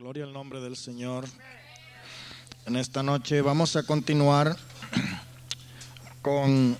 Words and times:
Gloria 0.00 0.24
al 0.24 0.32
nombre 0.32 0.60
del 0.60 0.78
Señor. 0.78 1.26
En 2.64 2.76
esta 2.76 3.02
noche 3.02 3.42
vamos 3.42 3.76
a 3.76 3.82
continuar 3.82 4.56
con 6.22 6.78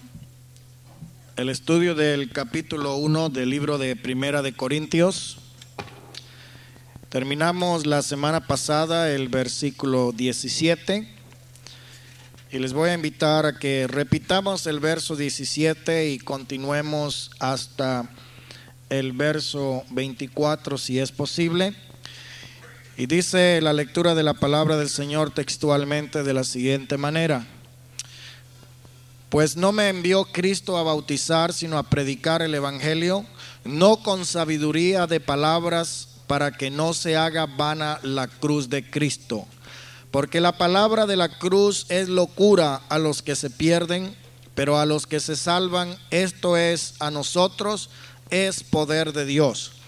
el 1.37 1.51
estudio 1.51 1.95
del 1.95 2.31
capítulo 2.33 2.97
1 2.97 3.29
del 3.29 3.51
libro 3.51 3.77
de 3.77 3.95
Primera 3.95 4.41
de 4.41 4.55
Corintios. 4.55 5.37
Terminamos 7.11 7.85
la 7.85 8.01
semana 8.01 8.47
pasada 8.47 9.13
el 9.13 9.29
versículo 9.29 10.13
17 10.13 11.07
y 12.53 12.59
les 12.59 12.73
voy 12.73 12.89
a 12.89 12.95
invitar 12.95 13.45
a 13.45 13.59
que 13.59 13.87
repitamos 13.87 14.67
el 14.67 14.81
verso 14.81 15.15
17 15.15 16.09
y 16.09 16.19
continuemos 16.21 17.33
hasta 17.39 18.09
el 18.89 19.13
verso 19.13 19.85
24 19.91 20.79
si 20.79 20.99
es 20.99 21.13
posible. 21.13 21.77
Y 23.01 23.07
dice 23.07 23.63
la 23.63 23.73
lectura 23.73 24.15
de 24.15 24.23
la 24.23 24.35
palabra 24.35 24.77
del 24.77 24.91
Señor 24.91 25.31
textualmente 25.31 26.23
de 26.23 26.35
la 26.35 26.45
siguiente 26.45 26.99
manera. 26.99 27.47
Pues 29.31 29.57
no 29.57 29.73
me 29.73 29.89
envió 29.89 30.27
Cristo 30.27 30.77
a 30.77 30.83
bautizar, 30.83 31.55
sino 31.55 31.79
a 31.79 31.85
predicar 31.85 32.43
el 32.43 32.55
Evangelio, 32.55 33.25
no 33.65 34.03
con 34.03 34.27
sabiduría 34.27 35.07
de 35.07 35.19
palabras, 35.19 36.09
para 36.27 36.51
que 36.51 36.69
no 36.69 36.93
se 36.93 37.17
haga 37.17 37.47
vana 37.47 37.99
la 38.03 38.29
cruz 38.29 38.69
de 38.69 38.91
Cristo. 38.91 39.47
Porque 40.11 40.43
la 40.43 40.59
palabra 40.59 41.07
de 41.07 41.17
la 41.17 41.39
cruz 41.39 41.87
es 41.89 42.11
locura 42.11 42.83
a 42.91 42.99
los 42.99 43.23
que 43.23 43.35
se 43.35 43.49
pierden, 43.49 44.15
pero 44.55 44.79
a 44.79 44.85
los 44.85 45.07
que 45.07 45.21
se 45.21 45.37
salvan, 45.37 45.97
esto 46.11 46.59
es 46.59 46.97
a 46.99 47.11
nosotros, 47.11 47.89
es 48.29 48.63
poder 48.63 49.15
de 49.15 49.25
Dios. 49.25 49.80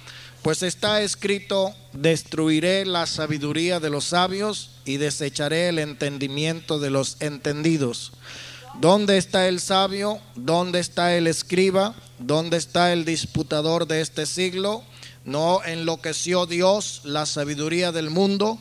Pues 0.43 0.65
está 0.65 1.03
escrito, 1.03 1.73
destruiré 1.93 2.85
la 2.85 3.07
sabiduría 3.07 3.79
de 3.79 3.91
los 3.91 4.07
sabios 4.07 4.71
y 4.85 4.97
desecharé 4.97 5.69
el 5.69 5.79
entendimiento 5.79 6.81
de 6.81 6.91
los 6.91 7.17
entendidos. 7.21 8.13
¿Dónde 8.81 9.19
está 9.19 9.47
el 9.47 9.61
sabio? 9.61 10.19
¿Dónde 10.35 10.81
está 10.81 11.15
el 11.15 11.29
escriba? 11.29 11.95
¿Dónde 12.19 12.57
está 12.57 12.93
el 12.93 13.05
disputador 13.05 13.87
de 13.87 14.01
este 14.01 14.27
siglo? 14.27 14.83
¿No 15.25 15.63
enloqueció 15.65 16.47
Dios 16.47 17.03
la 17.05 17.25
sabiduría 17.27 17.93
del 17.93 18.11
mundo? 18.11 18.59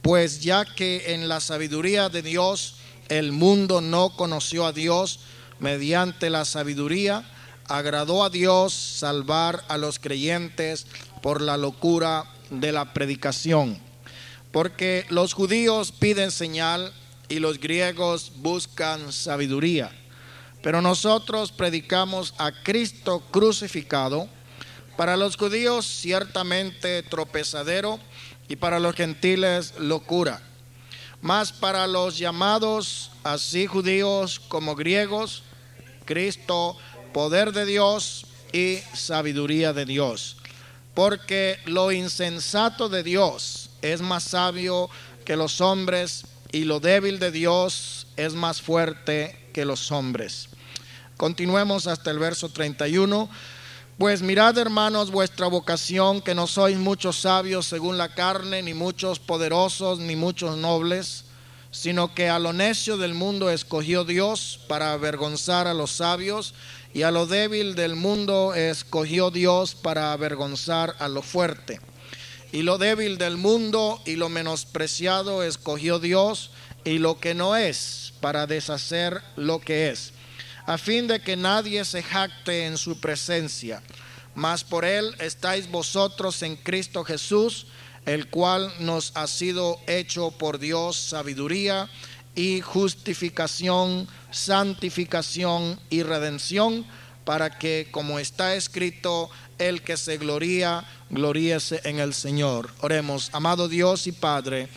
Pues 0.00 0.40
ya 0.40 0.64
que 0.64 1.12
en 1.12 1.28
la 1.28 1.40
sabiduría 1.40 2.08
de 2.08 2.22
Dios 2.22 2.76
el 3.10 3.32
mundo 3.32 3.82
no 3.82 4.16
conoció 4.16 4.64
a 4.64 4.72
Dios 4.72 5.20
mediante 5.60 6.30
la 6.30 6.46
sabiduría, 6.46 7.24
agradó 7.68 8.24
a 8.24 8.30
Dios 8.30 8.72
salvar 8.72 9.64
a 9.68 9.76
los 9.76 9.98
creyentes 9.98 10.86
por 11.20 11.40
la 11.40 11.56
locura 11.56 12.24
de 12.50 12.72
la 12.72 12.92
predicación. 12.92 13.78
Porque 14.52 15.04
los 15.10 15.34
judíos 15.34 15.92
piden 15.92 16.30
señal 16.30 16.92
y 17.28 17.38
los 17.38 17.58
griegos 17.60 18.32
buscan 18.36 19.12
sabiduría. 19.12 19.90
Pero 20.62 20.80
nosotros 20.82 21.52
predicamos 21.52 22.34
a 22.38 22.52
Cristo 22.52 23.22
crucificado, 23.30 24.28
para 24.96 25.16
los 25.16 25.36
judíos 25.36 25.86
ciertamente 25.86 27.04
tropezadero 27.04 28.00
y 28.48 28.56
para 28.56 28.80
los 28.80 28.96
gentiles 28.96 29.74
locura. 29.78 30.42
Mas 31.20 31.52
para 31.52 31.86
los 31.86 32.18
llamados, 32.18 33.12
así 33.22 33.66
judíos 33.66 34.40
como 34.48 34.74
griegos, 34.74 35.44
Cristo, 36.04 36.76
poder 37.12 37.52
de 37.52 37.64
Dios 37.64 38.26
y 38.52 38.78
sabiduría 38.92 39.72
de 39.72 39.84
Dios 39.84 40.37
porque 40.98 41.60
lo 41.64 41.92
insensato 41.92 42.88
de 42.88 43.04
Dios 43.04 43.70
es 43.82 44.00
más 44.00 44.24
sabio 44.24 44.90
que 45.24 45.36
los 45.36 45.60
hombres 45.60 46.24
y 46.50 46.64
lo 46.64 46.80
débil 46.80 47.20
de 47.20 47.30
Dios 47.30 48.08
es 48.16 48.34
más 48.34 48.60
fuerte 48.60 49.48
que 49.54 49.64
los 49.64 49.92
hombres. 49.92 50.48
Continuemos 51.16 51.86
hasta 51.86 52.10
el 52.10 52.18
verso 52.18 52.48
31. 52.48 53.30
Pues 53.96 54.22
mirad 54.22 54.58
hermanos 54.58 55.12
vuestra 55.12 55.46
vocación, 55.46 56.20
que 56.20 56.34
no 56.34 56.48
sois 56.48 56.76
muchos 56.76 57.20
sabios 57.20 57.66
según 57.66 57.96
la 57.96 58.12
carne, 58.16 58.60
ni 58.64 58.74
muchos 58.74 59.20
poderosos, 59.20 60.00
ni 60.00 60.16
muchos 60.16 60.56
nobles, 60.56 61.26
sino 61.70 62.12
que 62.12 62.28
a 62.28 62.40
lo 62.40 62.52
necio 62.52 62.96
del 62.96 63.14
mundo 63.14 63.50
escogió 63.50 64.02
Dios 64.02 64.58
para 64.66 64.94
avergonzar 64.94 65.68
a 65.68 65.74
los 65.74 65.92
sabios 65.92 66.54
y 66.94 67.02
a 67.02 67.10
lo 67.10 67.26
débil 67.26 67.74
del 67.74 67.96
mundo 67.96 68.54
escogió 68.54 69.30
Dios 69.30 69.74
para 69.74 70.12
avergonzar 70.12 70.96
a 70.98 71.08
lo 71.08 71.22
fuerte. 71.22 71.80
Y 72.50 72.62
lo 72.62 72.78
débil 72.78 73.18
del 73.18 73.36
mundo 73.36 74.00
y 74.06 74.16
lo 74.16 74.28
menospreciado 74.28 75.42
escogió 75.42 75.98
Dios 75.98 76.50
y 76.84 76.98
lo 76.98 77.20
que 77.20 77.34
no 77.34 77.56
es 77.56 78.14
para 78.20 78.46
deshacer 78.46 79.22
lo 79.36 79.60
que 79.60 79.90
es, 79.90 80.12
a 80.66 80.78
fin 80.78 81.06
de 81.06 81.20
que 81.20 81.36
nadie 81.36 81.84
se 81.84 82.02
jacte 82.02 82.66
en 82.66 82.78
su 82.78 83.00
presencia. 83.00 83.82
Mas 84.34 84.64
por 84.64 84.84
él 84.84 85.14
estáis 85.18 85.70
vosotros 85.70 86.42
en 86.42 86.56
Cristo 86.56 87.04
Jesús, 87.04 87.66
el 88.06 88.30
cual 88.30 88.72
nos 88.78 89.12
ha 89.14 89.26
sido 89.26 89.78
hecho 89.86 90.30
por 90.30 90.58
Dios 90.58 90.96
sabiduría 90.96 91.90
y 92.34 92.60
justificación, 92.60 94.08
santificación 94.30 95.78
y 95.90 96.02
redención, 96.02 96.86
para 97.24 97.58
que, 97.58 97.88
como 97.90 98.18
está 98.18 98.54
escrito, 98.54 99.28
el 99.58 99.82
que 99.82 99.96
se 99.96 100.16
gloría, 100.16 100.84
gloríese 101.10 101.80
en 101.84 101.98
el 101.98 102.14
Señor. 102.14 102.70
Oremos, 102.80 103.30
amado 103.32 103.68
Dios 103.68 104.06
y 104.06 104.12
Padre, 104.12 104.68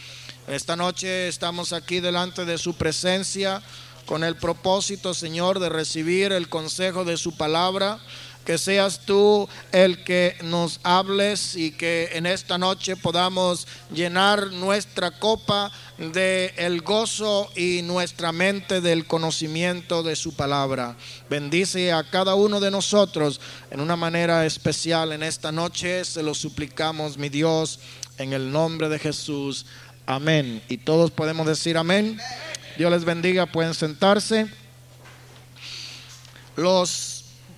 esta 0.47 0.75
noche 0.75 1.27
estamos 1.27 1.71
aquí 1.71 1.99
delante 1.99 2.43
de 2.43 2.57
su 2.57 2.73
presencia 2.73 3.61
con 4.05 4.23
el 4.23 4.35
propósito, 4.35 5.13
Señor, 5.13 5.59
de 5.59 5.69
recibir 5.69 6.33
el 6.33 6.49
consejo 6.49 7.05
de 7.05 7.15
su 7.15 7.37
palabra 7.37 7.99
que 8.45 8.57
seas 8.57 9.01
tú 9.05 9.47
el 9.71 10.03
que 10.03 10.35
nos 10.43 10.79
hables 10.83 11.55
y 11.55 11.71
que 11.71 12.09
en 12.13 12.25
esta 12.25 12.57
noche 12.57 12.95
podamos 12.95 13.67
llenar 13.93 14.51
nuestra 14.51 15.11
copa 15.11 15.71
de 15.97 16.53
el 16.57 16.81
gozo 16.81 17.49
y 17.55 17.81
nuestra 17.83 18.31
mente 18.31 18.81
del 18.81 19.05
conocimiento 19.05 20.01
de 20.03 20.15
su 20.15 20.35
palabra. 20.35 20.95
Bendice 21.29 21.91
a 21.91 22.03
cada 22.03 22.35
uno 22.35 22.59
de 22.59 22.71
nosotros 22.71 23.39
en 23.69 23.79
una 23.79 23.95
manera 23.95 24.45
especial 24.45 25.11
en 25.11 25.23
esta 25.23 25.51
noche. 25.51 26.03
Se 26.05 26.23
lo 26.23 26.33
suplicamos, 26.33 27.17
mi 27.17 27.29
Dios, 27.29 27.79
en 28.17 28.33
el 28.33 28.51
nombre 28.51 28.89
de 28.89 28.99
Jesús. 28.99 29.65
Amén. 30.05 30.63
Y 30.67 30.77
todos 30.77 31.11
podemos 31.11 31.45
decir 31.45 31.77
amén. 31.77 32.19
Dios 32.77 32.91
les 32.91 33.05
bendiga, 33.05 33.45
pueden 33.45 33.73
sentarse. 33.73 34.47
Los 36.55 37.10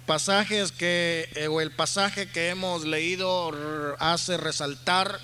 pasajes 0.05 0.71
que, 0.71 1.29
eh, 1.35 1.47
o 1.47 1.61
el 1.61 1.71
pasaje 1.71 2.29
que 2.29 2.49
hemos 2.49 2.85
leído 2.85 3.51
hace 3.99 4.37
resaltar 4.37 5.19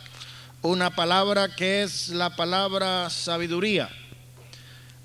una 0.62 0.96
palabra 0.96 1.56
que 1.56 1.84
es 1.84 2.10
la 2.10 2.36
palabra 2.36 3.10
sabiduría. 3.10 3.90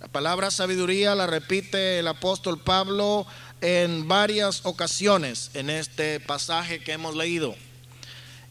La 0.01 0.09
palabra 0.09 0.51
sabiduría 0.51 1.15
la 1.15 1.27
repite 1.27 1.99
el 1.99 2.09
apóstol 2.09 2.61
Pablo 2.61 3.27
en 3.61 4.07
varias 4.07 4.61
ocasiones 4.65 5.51
en 5.55 5.71
este 5.71 6.21
pasaje 6.21 6.81
que 6.81 6.93
hemos 6.93 7.17
leído. 7.17 7.55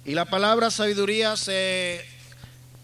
Y 0.05 0.13
la 0.13 0.25
palabra 0.25 0.71
sabiduría 0.71 1.37
se 1.37 2.05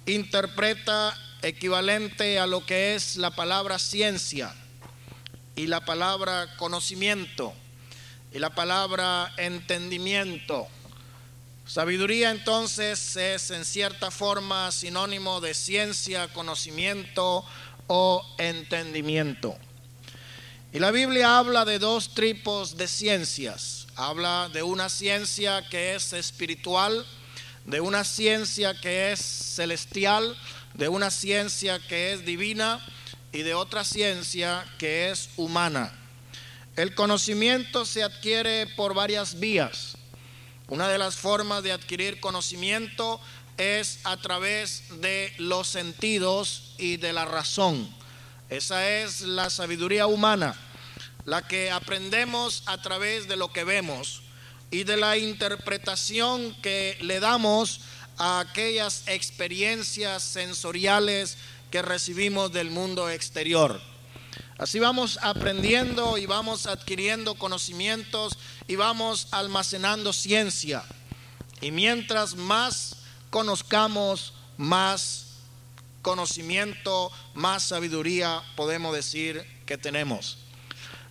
interpreta 0.05 1.17
equivalente 1.41 2.39
a 2.39 2.47
lo 2.47 2.65
que 2.65 2.95
es 2.95 3.15
la 3.17 3.31
palabra 3.31 3.79
ciencia 3.79 4.53
y 5.55 5.67
la 5.67 5.83
palabra 5.83 6.55
conocimiento 6.57 7.53
y 8.31 8.39
la 8.39 8.49
palabra 8.51 9.33
entendimiento. 9.37 10.67
Sabiduría 11.65 12.31
entonces 12.31 13.15
es 13.15 13.51
en 13.51 13.63
cierta 13.63 14.11
forma 14.11 14.71
sinónimo 14.71 15.39
de 15.41 15.53
ciencia, 15.53 16.27
conocimiento 16.33 17.45
o 17.87 18.25
entendimiento. 18.37 19.57
Y 20.71 20.79
la 20.79 20.91
Biblia 20.91 21.39
habla 21.39 21.65
de 21.65 21.79
dos 21.79 22.13
tipos 22.13 22.77
de 22.77 22.87
ciencias. 22.87 23.87
Habla 23.95 24.49
de 24.53 24.63
una 24.63 24.89
ciencia 24.89 25.67
que 25.69 25.95
es 25.95 26.13
espiritual, 26.13 27.05
de 27.65 27.81
una 27.81 28.03
ciencia 28.03 28.79
que 28.79 29.11
es 29.11 29.19
celestial, 29.19 30.37
de 30.75 30.87
una 30.87 31.11
ciencia 31.11 31.79
que 31.79 32.13
es 32.13 32.25
divina 32.25 32.85
y 33.31 33.41
de 33.41 33.55
otra 33.55 33.83
ciencia 33.83 34.65
que 34.77 35.09
es 35.09 35.29
humana. 35.37 35.91
El 36.79 36.95
conocimiento 36.95 37.85
se 37.85 38.03
adquiere 38.03 38.65
por 38.65 38.93
varias 38.93 39.37
vías. 39.37 39.97
Una 40.69 40.87
de 40.87 40.97
las 40.97 41.17
formas 41.17 41.61
de 41.61 41.73
adquirir 41.73 42.21
conocimiento 42.21 43.19
es 43.57 43.99
a 44.05 44.15
través 44.15 44.83
de 45.01 45.33
los 45.39 45.67
sentidos 45.67 46.75
y 46.77 46.95
de 46.95 47.11
la 47.11 47.25
razón. 47.25 47.93
Esa 48.49 48.89
es 48.89 49.19
la 49.19 49.49
sabiduría 49.49 50.07
humana, 50.07 50.55
la 51.25 51.45
que 51.45 51.69
aprendemos 51.69 52.63
a 52.65 52.81
través 52.81 53.27
de 53.27 53.35
lo 53.35 53.51
que 53.51 53.65
vemos 53.65 54.21
y 54.71 54.85
de 54.85 54.95
la 54.95 55.17
interpretación 55.17 56.55
que 56.61 56.97
le 57.01 57.19
damos 57.19 57.81
a 58.17 58.39
aquellas 58.39 59.03
experiencias 59.07 60.23
sensoriales 60.23 61.35
que 61.71 61.81
recibimos 61.81 62.53
del 62.53 62.71
mundo 62.71 63.09
exterior. 63.09 63.81
Así 64.59 64.77
vamos 64.77 65.17
aprendiendo 65.21 66.17
y 66.17 66.25
vamos 66.25 66.67
adquiriendo 66.67 67.35
conocimientos 67.35 68.37
y 68.67 68.75
vamos 68.75 69.29
almacenando 69.31 70.11
ciencia. 70.11 70.83
Y 71.61 71.71
mientras 71.71 72.35
más 72.35 72.97
conozcamos, 73.29 74.33
más 74.57 75.27
conocimiento, 76.01 77.09
más 77.33 77.63
sabiduría 77.63 78.43
podemos 78.57 78.93
decir 78.93 79.45
que 79.65 79.77
tenemos. 79.77 80.39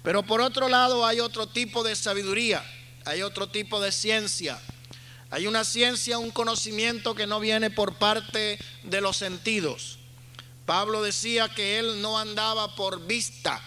Pero 0.03 0.23
por 0.25 0.43
otro 0.43 0.69
lado 0.69 1.07
hay 1.07 1.21
otro 1.21 1.47
tipo 1.49 1.83
de 1.83 1.97
sabiduría, 1.97 2.63
hay 3.07 3.23
otro 3.23 3.49
tipo 3.49 3.81
de 3.81 3.93
ciencia. 3.93 4.61
Hay 5.31 5.47
una 5.47 5.65
ciencia, 5.65 6.19
un 6.19 6.31
conocimiento 6.31 7.15
que 7.15 7.27
no 7.27 7.41
viene 7.41 7.71
por 7.71 7.95
parte 7.95 8.59
de 8.83 9.01
los 9.01 9.17
sentidos. 9.17 9.98
Pablo 10.69 11.01
decía 11.01 11.49
que 11.49 11.79
él 11.79 12.03
no 12.03 12.19
andaba 12.19 12.75
por 12.75 13.07
vista, 13.07 13.59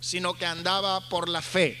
sino 0.00 0.32
que 0.32 0.46
andaba 0.46 1.06
por 1.10 1.28
la 1.28 1.42
fe. 1.42 1.76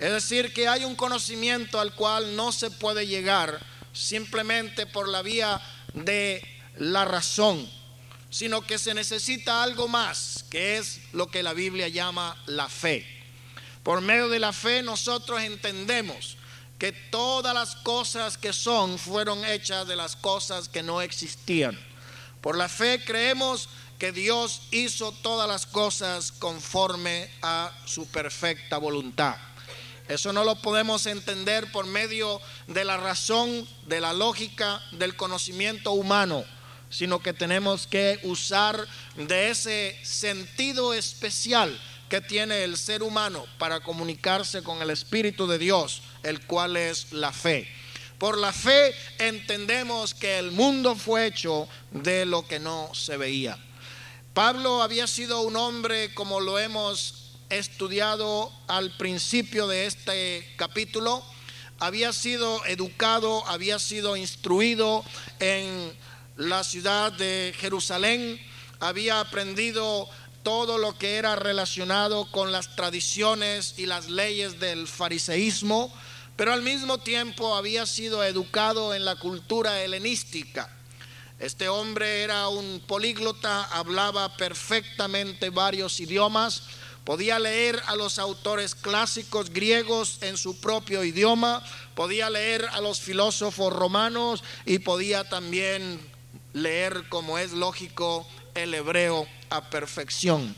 Es 0.00 0.10
decir, 0.10 0.52
que 0.52 0.66
hay 0.66 0.84
un 0.84 0.96
conocimiento 0.96 1.78
al 1.78 1.94
cual 1.94 2.34
no 2.34 2.50
se 2.50 2.72
puede 2.72 3.06
llegar 3.06 3.64
simplemente 3.92 4.86
por 4.86 5.08
la 5.08 5.22
vía 5.22 5.62
de 5.92 6.42
la 6.76 7.04
razón, 7.04 7.70
sino 8.30 8.66
que 8.66 8.80
se 8.80 8.94
necesita 8.94 9.62
algo 9.62 9.86
más, 9.86 10.44
que 10.50 10.76
es 10.76 11.00
lo 11.12 11.28
que 11.28 11.44
la 11.44 11.52
Biblia 11.52 11.86
llama 11.86 12.36
la 12.46 12.68
fe. 12.68 13.06
Por 13.84 14.00
medio 14.00 14.28
de 14.28 14.40
la 14.40 14.52
fe 14.52 14.82
nosotros 14.82 15.40
entendemos 15.40 16.36
que 16.80 16.90
todas 16.90 17.54
las 17.54 17.76
cosas 17.76 18.38
que 18.38 18.52
son 18.52 18.98
fueron 18.98 19.44
hechas 19.44 19.86
de 19.86 19.94
las 19.94 20.16
cosas 20.16 20.68
que 20.68 20.82
no 20.82 21.00
existían. 21.00 21.78
Por 22.40 22.58
la 22.58 22.68
fe 22.68 23.02
creemos 23.02 23.70
Dios 24.12 24.62
hizo 24.70 25.12
todas 25.12 25.48
las 25.48 25.66
cosas 25.66 26.32
conforme 26.32 27.30
a 27.42 27.72
su 27.84 28.06
perfecta 28.06 28.78
voluntad. 28.78 29.36
Eso 30.08 30.32
no 30.32 30.44
lo 30.44 30.56
podemos 30.56 31.06
entender 31.06 31.72
por 31.72 31.86
medio 31.86 32.40
de 32.66 32.84
la 32.84 32.98
razón, 32.98 33.66
de 33.86 34.00
la 34.00 34.12
lógica, 34.12 34.82
del 34.92 35.16
conocimiento 35.16 35.92
humano, 35.92 36.44
sino 36.90 37.20
que 37.20 37.32
tenemos 37.32 37.86
que 37.86 38.20
usar 38.22 38.86
de 39.16 39.50
ese 39.50 39.98
sentido 40.02 40.92
especial 40.92 41.80
que 42.10 42.20
tiene 42.20 42.64
el 42.64 42.76
ser 42.76 43.02
humano 43.02 43.46
para 43.58 43.80
comunicarse 43.80 44.62
con 44.62 44.82
el 44.82 44.90
Espíritu 44.90 45.46
de 45.46 45.58
Dios, 45.58 46.02
el 46.22 46.44
cual 46.46 46.76
es 46.76 47.12
la 47.12 47.32
fe. 47.32 47.66
Por 48.18 48.38
la 48.38 48.52
fe 48.52 48.94
entendemos 49.18 50.14
que 50.14 50.38
el 50.38 50.50
mundo 50.50 50.94
fue 50.96 51.26
hecho 51.26 51.66
de 51.90 52.26
lo 52.26 52.46
que 52.46 52.60
no 52.60 52.94
se 52.94 53.16
veía. 53.16 53.58
Pablo 54.34 54.82
había 54.82 55.06
sido 55.06 55.42
un 55.42 55.54
hombre, 55.54 56.12
como 56.12 56.40
lo 56.40 56.58
hemos 56.58 57.36
estudiado 57.50 58.50
al 58.66 58.90
principio 58.96 59.68
de 59.68 59.86
este 59.86 60.52
capítulo, 60.56 61.22
había 61.78 62.12
sido 62.12 62.64
educado, 62.66 63.46
había 63.46 63.78
sido 63.78 64.16
instruido 64.16 65.04
en 65.38 65.96
la 66.36 66.64
ciudad 66.64 67.12
de 67.12 67.54
Jerusalén, 67.58 68.40
había 68.80 69.20
aprendido 69.20 70.08
todo 70.42 70.78
lo 70.78 70.98
que 70.98 71.14
era 71.14 71.36
relacionado 71.36 72.28
con 72.32 72.50
las 72.50 72.74
tradiciones 72.74 73.74
y 73.76 73.86
las 73.86 74.08
leyes 74.08 74.58
del 74.58 74.88
fariseísmo, 74.88 75.94
pero 76.34 76.52
al 76.52 76.62
mismo 76.62 76.98
tiempo 76.98 77.54
había 77.54 77.86
sido 77.86 78.24
educado 78.24 78.94
en 78.94 79.04
la 79.04 79.14
cultura 79.14 79.80
helenística. 79.84 80.68
Este 81.44 81.68
hombre 81.68 82.22
era 82.22 82.48
un 82.48 82.80
políglota, 82.86 83.64
hablaba 83.64 84.34
perfectamente 84.34 85.50
varios 85.50 86.00
idiomas, 86.00 86.62
Podía 87.04 87.38
leer 87.38 87.82
a 87.84 87.96
los 87.96 88.18
autores 88.18 88.74
clásicos 88.74 89.50
griegos 89.50 90.16
en 90.22 90.38
su 90.38 90.58
propio 90.58 91.04
idioma, 91.04 91.62
podía 91.94 92.30
leer 92.30 92.64
a 92.72 92.80
los 92.80 92.98
filósofos 92.98 93.70
romanos 93.70 94.42
y 94.64 94.78
podía 94.78 95.28
también 95.28 96.00
leer, 96.54 97.06
como 97.10 97.38
es 97.38 97.52
lógico, 97.52 98.26
el 98.54 98.72
hebreo 98.72 99.28
a 99.50 99.68
perfección. 99.68 100.56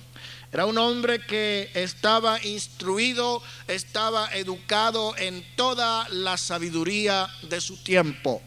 Era 0.52 0.66
un 0.66 0.78
hombre 0.78 1.18
que 1.26 1.68
estaba 1.74 2.40
instruido, 2.44 3.42
estaba 3.66 4.32
educado 4.36 5.16
en 5.16 5.44
toda 5.56 6.08
la 6.10 6.36
sabiduría 6.36 7.28
de 7.42 7.60
su 7.60 7.76
tiempo. 7.82 8.40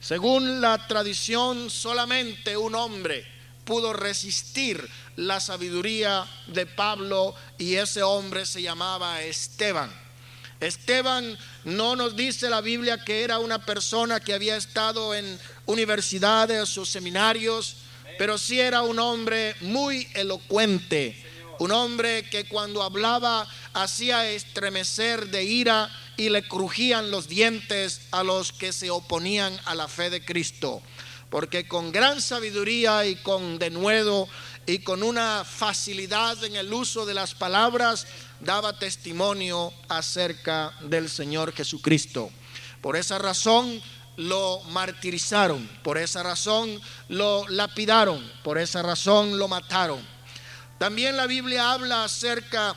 Según 0.00 0.62
la 0.62 0.86
tradición, 0.86 1.68
solamente 1.68 2.56
un 2.56 2.74
hombre 2.74 3.26
pudo 3.64 3.92
resistir 3.92 4.88
la 5.16 5.38
sabiduría 5.40 6.26
de 6.46 6.64
Pablo 6.64 7.34
y 7.58 7.74
ese 7.74 8.02
hombre 8.02 8.46
se 8.46 8.62
llamaba 8.62 9.22
Esteban. 9.22 9.90
Esteban 10.58 11.38
no 11.64 11.96
nos 11.96 12.16
dice 12.16 12.48
la 12.48 12.62
Biblia 12.62 13.04
que 13.04 13.22
era 13.22 13.38
una 13.38 13.64
persona 13.64 14.20
que 14.20 14.32
había 14.32 14.56
estado 14.56 15.14
en 15.14 15.38
universidades 15.66 16.76
o 16.78 16.86
seminarios, 16.86 17.76
pero 18.18 18.38
sí 18.38 18.58
era 18.58 18.82
un 18.82 18.98
hombre 18.98 19.54
muy 19.60 20.08
elocuente, 20.14 21.22
un 21.58 21.72
hombre 21.72 22.28
que 22.28 22.48
cuando 22.48 22.82
hablaba 22.82 23.46
hacía 23.74 24.30
estremecer 24.30 25.26
de 25.28 25.44
ira 25.44 25.90
y 26.20 26.28
le 26.28 26.46
crujían 26.46 27.10
los 27.10 27.28
dientes 27.28 28.02
a 28.10 28.22
los 28.22 28.52
que 28.52 28.74
se 28.74 28.90
oponían 28.90 29.58
a 29.64 29.74
la 29.74 29.88
fe 29.88 30.10
de 30.10 30.22
Cristo 30.22 30.82
porque 31.30 31.66
con 31.66 31.92
gran 31.92 32.20
sabiduría 32.20 33.06
y 33.06 33.16
con 33.16 33.58
denuedo 33.58 34.28
y 34.66 34.80
con 34.80 35.02
una 35.02 35.44
facilidad 35.44 36.44
en 36.44 36.56
el 36.56 36.72
uso 36.72 37.06
de 37.06 37.14
las 37.14 37.34
palabras 37.34 38.06
daba 38.40 38.78
testimonio 38.78 39.72
acerca 39.88 40.74
del 40.82 41.08
Señor 41.08 41.54
Jesucristo. 41.54 42.30
Por 42.82 42.96
esa 42.96 43.18
razón 43.18 43.80
lo 44.16 44.60
martirizaron, 44.70 45.66
por 45.82 45.96
esa 45.96 46.22
razón 46.22 46.80
lo 47.08 47.48
lapidaron, 47.48 48.30
por 48.42 48.58
esa 48.58 48.82
razón 48.82 49.38
lo 49.38 49.48
mataron. 49.48 50.04
También 50.78 51.16
la 51.16 51.26
Biblia 51.26 51.72
habla 51.72 52.04
acerca 52.04 52.74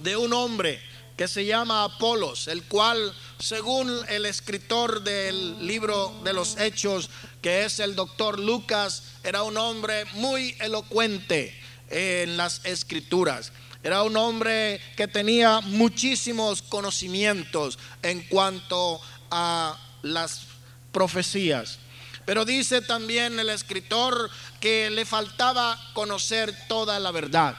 de 0.00 0.16
un 0.16 0.32
hombre 0.32 0.93
que 1.16 1.28
se 1.28 1.44
llama 1.44 1.84
Apolos, 1.84 2.48
el 2.48 2.64
cual, 2.64 3.14
según 3.38 3.90
el 4.08 4.26
escritor 4.26 5.02
del 5.02 5.66
libro 5.66 6.12
de 6.24 6.32
los 6.32 6.58
Hechos, 6.58 7.08
que 7.40 7.64
es 7.64 7.78
el 7.78 7.94
doctor 7.94 8.38
Lucas, 8.38 9.04
era 9.22 9.42
un 9.42 9.56
hombre 9.56 10.04
muy 10.14 10.56
elocuente 10.60 11.56
en 11.90 12.36
las 12.36 12.64
escrituras. 12.64 13.52
Era 13.82 14.02
un 14.02 14.16
hombre 14.16 14.80
que 14.96 15.06
tenía 15.06 15.60
muchísimos 15.60 16.62
conocimientos 16.62 17.78
en 18.02 18.22
cuanto 18.22 19.00
a 19.30 19.78
las 20.02 20.46
profecías. 20.90 21.78
Pero 22.24 22.44
dice 22.44 22.80
también 22.80 23.38
el 23.38 23.50
escritor 23.50 24.30
que 24.58 24.88
le 24.88 25.04
faltaba 25.04 25.78
conocer 25.92 26.56
toda 26.66 26.98
la 26.98 27.10
verdad. 27.10 27.56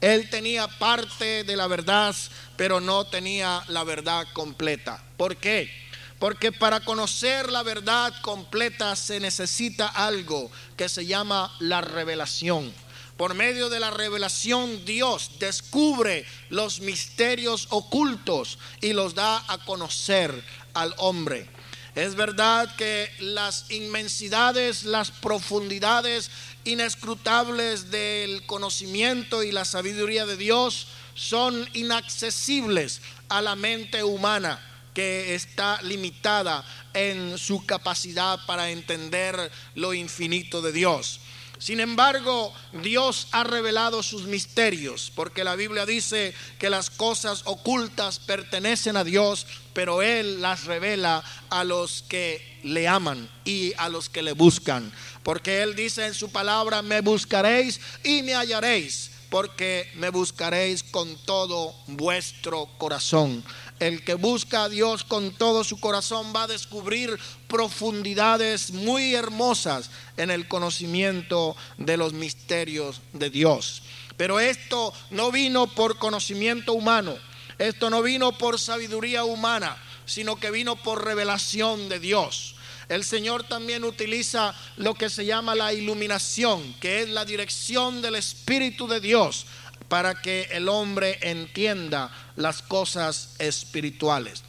Él 0.00 0.28
tenía 0.28 0.68
parte 0.68 1.44
de 1.44 1.56
la 1.56 1.66
verdad, 1.66 2.14
pero 2.56 2.80
no 2.80 3.06
tenía 3.06 3.62
la 3.68 3.84
verdad 3.84 4.26
completa. 4.32 5.02
¿Por 5.16 5.36
qué? 5.36 5.70
Porque 6.18 6.52
para 6.52 6.80
conocer 6.80 7.50
la 7.50 7.62
verdad 7.62 8.12
completa 8.22 8.96
se 8.96 9.20
necesita 9.20 9.86
algo 9.86 10.50
que 10.76 10.88
se 10.88 11.06
llama 11.06 11.54
la 11.60 11.80
revelación. 11.80 12.72
Por 13.16 13.34
medio 13.34 13.70
de 13.70 13.80
la 13.80 13.90
revelación 13.90 14.84
Dios 14.84 15.32
descubre 15.38 16.26
los 16.50 16.80
misterios 16.80 17.66
ocultos 17.70 18.58
y 18.82 18.92
los 18.92 19.14
da 19.14 19.42
a 19.48 19.58
conocer 19.64 20.42
al 20.74 20.94
hombre. 20.98 21.48
Es 21.94 22.14
verdad 22.14 22.76
que 22.76 23.10
las 23.20 23.70
inmensidades, 23.70 24.84
las 24.84 25.10
profundidades 25.10 26.30
inescrutables 26.66 27.90
del 27.90 28.44
conocimiento 28.46 29.42
y 29.42 29.52
la 29.52 29.64
sabiduría 29.64 30.26
de 30.26 30.36
Dios 30.36 30.88
son 31.14 31.68
inaccesibles 31.72 33.00
a 33.28 33.40
la 33.40 33.56
mente 33.56 34.02
humana 34.02 34.60
que 34.92 35.34
está 35.34 35.80
limitada 35.82 36.64
en 36.94 37.38
su 37.38 37.64
capacidad 37.66 38.44
para 38.46 38.70
entender 38.70 39.50
lo 39.74 39.94
infinito 39.94 40.62
de 40.62 40.72
Dios. 40.72 41.20
Sin 41.58 41.80
embargo, 41.80 42.52
Dios 42.82 43.28
ha 43.32 43.44
revelado 43.44 44.02
sus 44.02 44.24
misterios, 44.24 45.10
porque 45.14 45.44
la 45.44 45.56
Biblia 45.56 45.86
dice 45.86 46.34
que 46.58 46.70
las 46.70 46.90
cosas 46.90 47.42
ocultas 47.44 48.18
pertenecen 48.18 48.96
a 48.96 49.04
Dios, 49.04 49.46
pero 49.72 50.02
Él 50.02 50.42
las 50.42 50.64
revela 50.64 51.24
a 51.48 51.64
los 51.64 52.02
que 52.02 52.60
le 52.62 52.88
aman 52.88 53.28
y 53.44 53.72
a 53.78 53.88
los 53.88 54.08
que 54.08 54.22
le 54.22 54.32
buscan. 54.32 54.92
Porque 55.22 55.62
Él 55.62 55.74
dice 55.74 56.06
en 56.06 56.14
su 56.14 56.30
palabra, 56.30 56.82
me 56.82 57.00
buscaréis 57.00 57.80
y 58.04 58.22
me 58.22 58.34
hallaréis, 58.34 59.10
porque 59.30 59.90
me 59.94 60.10
buscaréis 60.10 60.82
con 60.82 61.16
todo 61.24 61.74
vuestro 61.86 62.68
corazón. 62.78 63.42
El 63.78 64.04
que 64.04 64.14
busca 64.14 64.64
a 64.64 64.68
Dios 64.70 65.04
con 65.04 65.32
todo 65.34 65.62
su 65.62 65.78
corazón 65.78 66.32
va 66.34 66.44
a 66.44 66.46
descubrir 66.46 67.18
profundidades 67.46 68.70
muy 68.70 69.14
hermosas 69.14 69.90
en 70.16 70.30
el 70.30 70.48
conocimiento 70.48 71.54
de 71.76 71.98
los 71.98 72.14
misterios 72.14 73.02
de 73.12 73.28
Dios. 73.28 73.82
Pero 74.16 74.40
esto 74.40 74.94
no 75.10 75.30
vino 75.30 75.66
por 75.66 75.98
conocimiento 75.98 76.72
humano, 76.72 77.16
esto 77.58 77.90
no 77.90 78.02
vino 78.02 78.32
por 78.38 78.58
sabiduría 78.58 79.24
humana, 79.24 79.76
sino 80.06 80.36
que 80.36 80.50
vino 80.50 80.76
por 80.76 81.04
revelación 81.04 81.90
de 81.90 82.00
Dios. 82.00 82.54
El 82.88 83.04
Señor 83.04 83.42
también 83.42 83.84
utiliza 83.84 84.54
lo 84.76 84.94
que 84.94 85.10
se 85.10 85.26
llama 85.26 85.54
la 85.54 85.72
iluminación, 85.72 86.74
que 86.80 87.02
es 87.02 87.08
la 87.08 87.24
dirección 87.24 88.00
del 88.00 88.14
Espíritu 88.14 88.86
de 88.86 89.00
Dios 89.00 89.46
para 89.88 90.20
que 90.20 90.48
el 90.52 90.68
hombre 90.68 91.18
entienda 91.22 92.10
las 92.36 92.62
cosas 92.62 93.34
espirituales. 93.38 94.42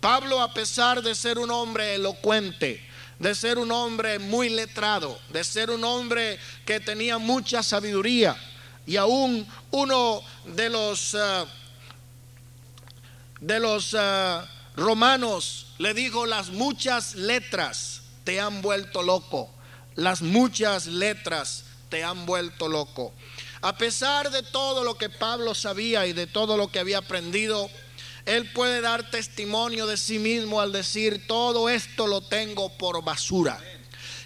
Pablo, 0.00 0.40
a 0.40 0.52
pesar 0.52 1.02
de 1.02 1.14
ser 1.14 1.38
un 1.38 1.50
hombre 1.50 1.94
elocuente, 1.94 2.82
de 3.18 3.34
ser 3.34 3.58
un 3.58 3.72
hombre 3.72 4.18
muy 4.18 4.48
letrado, 4.48 5.18
de 5.32 5.42
ser 5.42 5.70
un 5.70 5.82
hombre 5.84 6.38
que 6.64 6.80
tenía 6.80 7.18
mucha 7.18 7.62
sabiduría, 7.62 8.36
y 8.86 8.96
aún 8.96 9.46
uno 9.72 10.22
de 10.44 10.70
los, 10.70 11.14
eh, 11.14 11.44
de 13.40 13.58
los 13.58 13.96
eh, 13.98 14.40
romanos 14.76 15.66
le 15.78 15.92
dijo, 15.92 16.26
las 16.26 16.50
muchas 16.50 17.16
letras 17.16 18.02
te 18.24 18.40
han 18.40 18.62
vuelto 18.62 19.02
loco, 19.02 19.50
las 19.96 20.22
muchas 20.22 20.86
letras 20.86 21.64
te 21.88 22.04
han 22.04 22.26
vuelto 22.26 22.68
loco. 22.68 23.12
A 23.66 23.76
pesar 23.76 24.30
de 24.30 24.44
todo 24.44 24.84
lo 24.84 24.96
que 24.96 25.10
Pablo 25.10 25.52
sabía 25.52 26.06
y 26.06 26.12
de 26.12 26.28
todo 26.28 26.56
lo 26.56 26.68
que 26.68 26.78
había 26.78 26.98
aprendido, 26.98 27.68
él 28.24 28.48
puede 28.52 28.80
dar 28.80 29.10
testimonio 29.10 29.88
de 29.88 29.96
sí 29.96 30.20
mismo 30.20 30.60
al 30.60 30.70
decir, 30.70 31.26
todo 31.26 31.68
esto 31.68 32.06
lo 32.06 32.20
tengo 32.20 32.68
por 32.78 33.02
basura. 33.02 33.60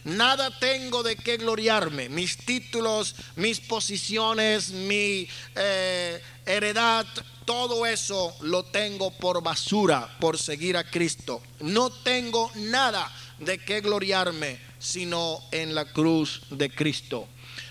Nada 0.04 0.58
tengo 0.58 1.02
de 1.02 1.16
qué 1.16 1.38
gloriarme. 1.38 2.10
Mis 2.10 2.36
títulos, 2.36 3.14
mis 3.36 3.60
posiciones, 3.60 4.72
mi 4.72 5.26
eh, 5.54 6.22
heredad, 6.44 7.06
todo 7.46 7.86
eso 7.86 8.36
lo 8.42 8.64
tengo 8.64 9.10
por 9.10 9.42
basura 9.42 10.18
por 10.20 10.36
seguir 10.36 10.76
a 10.76 10.84
Cristo. 10.84 11.40
No 11.60 11.88
tengo 11.88 12.50
nada 12.56 13.10
de 13.38 13.56
qué 13.56 13.80
gloriarme 13.80 14.68
sino 14.80 15.40
en 15.52 15.74
la 15.74 15.84
cruz 15.84 16.42
de 16.50 16.70
Cristo. 16.70 17.28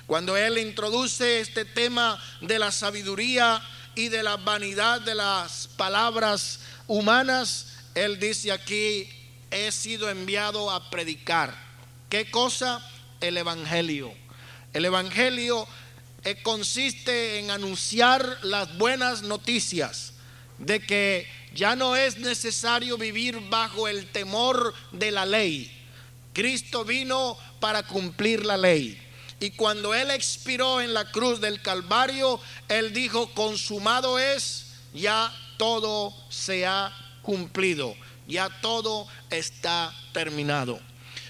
Cuando 0.10 0.36
Él 0.36 0.58
introduce 0.58 1.40
este 1.40 1.66
tema 1.66 2.20
de 2.42 2.58
la 2.58 2.72
sabiduría 2.72 3.62
y 3.94 4.10
de 4.10 4.24
la 4.24 4.38
vanidad 4.38 5.00
de 5.02 5.14
las 5.14 5.68
palabras 5.68 6.62
humanas, 6.88 7.78
Él 7.94 8.20
dice 8.20 8.52
aquí, 8.52 9.08
he 9.52 9.72
sido 9.72 10.10
enviado 10.10 10.72
a 10.72 10.90
predicar. 10.90 11.56
¿Qué 12.10 12.32
cosa? 12.32 12.84
El 13.22 13.38
Evangelio. 13.38 14.12
El 14.74 14.86
Evangelio 14.86 15.68
eh, 16.24 16.42
consiste 16.42 17.38
en 17.38 17.52
anunciar 17.52 18.40
las 18.42 18.76
buenas 18.80 19.22
noticias 19.22 20.14
de 20.58 20.80
que 20.80 21.28
ya 21.54 21.76
no 21.76 21.96
es 21.96 22.18
necesario 22.18 22.98
vivir 22.98 23.40
bajo 23.52 23.88
el 23.88 24.08
temor 24.08 24.74
de 24.92 25.12
la 25.12 25.28
ley. 25.28 25.72
Cristo 26.34 26.84
vino 26.84 27.38
para 27.60 27.84
cumplir 27.84 28.44
la 28.44 28.58
ley. 28.58 29.00
Y 29.40 29.52
cuando 29.52 29.94
Él 29.94 30.12
expiró 30.12 30.82
en 30.82 30.94
la 30.94 31.12
cruz 31.12 31.40
del 31.40 31.62
Calvario, 31.62 32.40
Él 32.68 32.94
dijo, 32.94 33.34
consumado 33.34 34.20
es, 34.20 34.74
ya 34.94 35.34
todo 35.58 36.14
se 36.30 36.66
ha 36.66 36.92
cumplido, 37.22 37.96
ya 38.28 38.50
todo 38.62 39.08
está 39.30 39.94
terminado. 40.12 40.80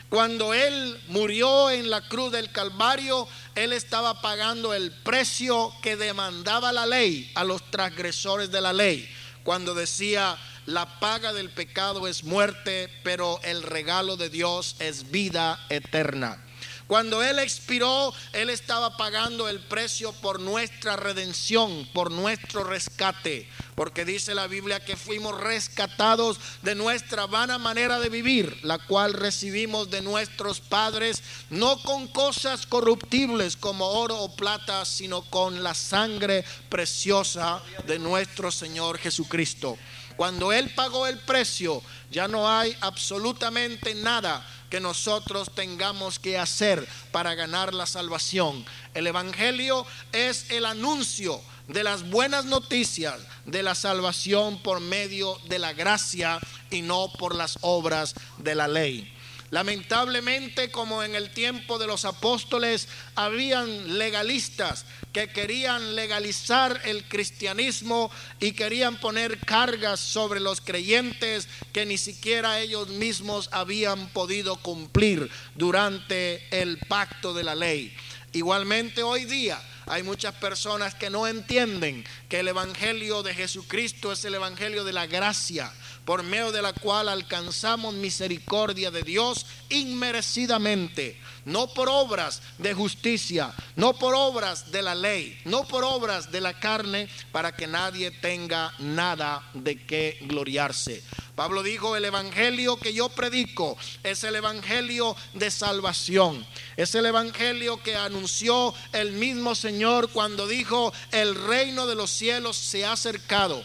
Cuando 0.09 0.55
Él 0.55 0.99
murió 1.07 1.69
en 1.69 1.91
la 1.91 2.01
cruz 2.07 2.31
del 2.31 2.51
Calvario, 2.51 3.27
Él 3.53 3.73
estaba 3.73 4.21
pagando 4.21 4.73
el 4.73 4.91
precio 4.91 5.71
que 5.83 5.95
demandaba 5.95 6.71
la 6.71 6.87
ley 6.87 7.31
a 7.35 7.43
los 7.43 7.69
transgresores 7.69 8.49
de 8.49 8.61
la 8.61 8.73
ley. 8.73 9.07
Cuando 9.43 9.75
decía, 9.75 10.35
la 10.65 10.99
paga 10.99 11.31
del 11.31 11.51
pecado 11.51 12.07
es 12.07 12.23
muerte, 12.23 12.89
pero 13.03 13.39
el 13.43 13.61
regalo 13.61 14.17
de 14.17 14.29
Dios 14.29 14.75
es 14.79 15.11
vida 15.11 15.63
eterna. 15.69 16.43
Cuando 16.89 17.22
Él 17.22 17.38
expiró, 17.38 18.12
Él 18.34 18.50
estaba 18.50 18.98
pagando 18.98 19.48
el 19.48 19.60
precio 19.60 20.12
por 20.12 20.39
nuestra 20.39 20.96
redención, 20.96 21.88
por 21.93 22.10
nuestro 22.10 22.63
rescate. 22.63 23.48
Porque 23.75 24.05
dice 24.05 24.34
la 24.34 24.48
Biblia 24.48 24.84
que 24.84 24.98
fuimos 24.98 25.39
rescatados 25.39 26.39
de 26.63 26.74
nuestra 26.74 27.27
vana 27.27 27.60
manera 27.60 28.00
de 28.00 28.10
vivir, 28.10 28.58
la 28.63 28.79
cual 28.79 29.13
recibimos 29.13 29.91
de 29.91 30.01
nuestros 30.01 30.62
padres, 30.62 31.22
no 31.51 31.79
con 31.84 32.08
cosas 32.08 32.65
corruptibles 32.65 33.55
como 33.55 33.86
oro 33.86 34.17
o 34.17 34.36
plata, 34.36 34.84
sino 34.84 35.22
con 35.22 35.62
la 35.62 35.75
sangre 35.75 36.43
preciosa 36.69 37.62
de 37.86 38.00
nuestro 38.00 38.50
Señor 38.50 38.98
Jesucristo. 38.98 39.77
Cuando 40.19 40.51
Él 40.51 40.69
pagó 40.75 41.07
el 41.07 41.17
precio, 41.17 41.81
ya 42.11 42.27
no 42.27 42.49
hay 42.49 42.75
absolutamente 42.81 43.95
nada 43.95 44.45
que 44.69 44.81
nosotros 44.81 45.49
tengamos 45.55 46.19
que 46.19 46.38
hacer 46.38 46.85
para 47.13 47.35
ganar 47.35 47.73
la 47.73 47.85
salvación. 47.85 48.65
El 48.93 49.07
Evangelio 49.07 49.85
es 50.11 50.51
el 50.51 50.65
anuncio 50.65 51.39
de 51.69 51.85
las 51.85 52.09
buenas 52.09 52.43
noticias 52.43 53.17
de 53.45 53.63
la 53.63 53.75
salvación 53.75 54.61
por 54.61 54.81
medio 54.81 55.39
de 55.47 55.57
la 55.57 55.71
gracia 55.71 56.41
y 56.69 56.81
no 56.81 57.13
por 57.17 57.33
las 57.33 57.57
obras 57.61 58.13
de 58.39 58.55
la 58.55 58.67
ley. 58.67 59.09
Lamentablemente, 59.51 60.69
como 60.69 61.01
en 61.01 61.15
el 61.15 61.31
tiempo 61.31 61.79
de 61.79 61.88
los 61.88 62.03
apóstoles, 62.03 62.89
habían 63.15 63.97
legalistas 63.97 64.85
que 65.19 65.33
querían 65.33 65.95
legalizar 65.95 66.79
el 66.85 67.03
cristianismo 67.03 68.09
y 68.39 68.53
querían 68.53 69.01
poner 69.01 69.38
cargas 69.39 69.99
sobre 69.99 70.39
los 70.39 70.61
creyentes 70.61 71.49
que 71.73 71.85
ni 71.85 71.97
siquiera 71.97 72.61
ellos 72.61 72.88
mismos 72.88 73.49
habían 73.51 74.07
podido 74.11 74.55
cumplir 74.55 75.29
durante 75.55 76.47
el 76.51 76.77
pacto 76.88 77.33
de 77.33 77.43
la 77.43 77.53
ley. 77.53 77.93
Igualmente 78.31 79.03
hoy 79.03 79.25
día 79.25 79.61
hay 79.88 80.03
muchas 80.03 80.35
personas 80.35 80.95
que 80.95 81.09
no 81.09 81.27
entienden 81.27 82.05
que 82.29 82.39
el 82.39 82.47
Evangelio 82.47 83.21
de 83.21 83.35
Jesucristo 83.35 84.13
es 84.13 84.23
el 84.23 84.35
Evangelio 84.35 84.85
de 84.85 84.93
la 84.93 85.05
gracia 85.05 85.69
por 86.06 86.24
medio 86.24 86.51
de 86.51 86.62
la 86.62 86.74
cual 86.74 87.10
alcanzamos 87.10 87.94
misericordia 87.94 88.91
de 88.91 89.03
Dios 89.03 89.46
inmerecidamente, 89.70 91.20
no 91.46 91.68
por 91.74 91.89
obras 91.89 92.41
de 92.58 92.74
justicia, 92.74 93.53
no 93.75 93.94
por 93.94 94.15
obras 94.15 94.72
de 94.72 94.82
la 94.82 94.96
ley, 94.96 95.39
no 95.46 95.65
por 95.65 95.84
obras 95.84 96.32
de 96.32 96.41
la 96.41 96.60
carne, 96.60 97.08
para 97.32 97.56
que 97.56 97.68
nadie 97.68 98.12
tenga 98.12 98.74
nada 98.79 99.48
de 99.53 99.86
qué 99.86 100.18
gloriarse. 100.22 101.03
Pablo 101.36 101.63
dijo, 101.63 101.96
el 101.96 102.03
Evangelio 102.03 102.77
que 102.77 102.94
yo 102.94 103.08
predico 103.10 103.77
es 104.03 104.24
el 104.25 104.36
Evangelio 104.36 105.15
de 105.34 105.50
salvación. 105.50 106.46
Es 106.75 106.96
el 106.96 107.06
Evangelio 107.06 107.82
que 107.82 107.96
anunció 107.96 108.74
el 108.91 109.13
mismo 109.13 109.56
Señor 109.56 110.10
cuando 110.10 110.48
dijo, 110.48 110.91
el 111.12 111.36
reino 111.36 111.88
de 111.88 111.96
los 111.96 112.10
cielos 112.10 112.58
se 112.58 112.84
ha 112.86 112.91
acercado. 112.91 113.63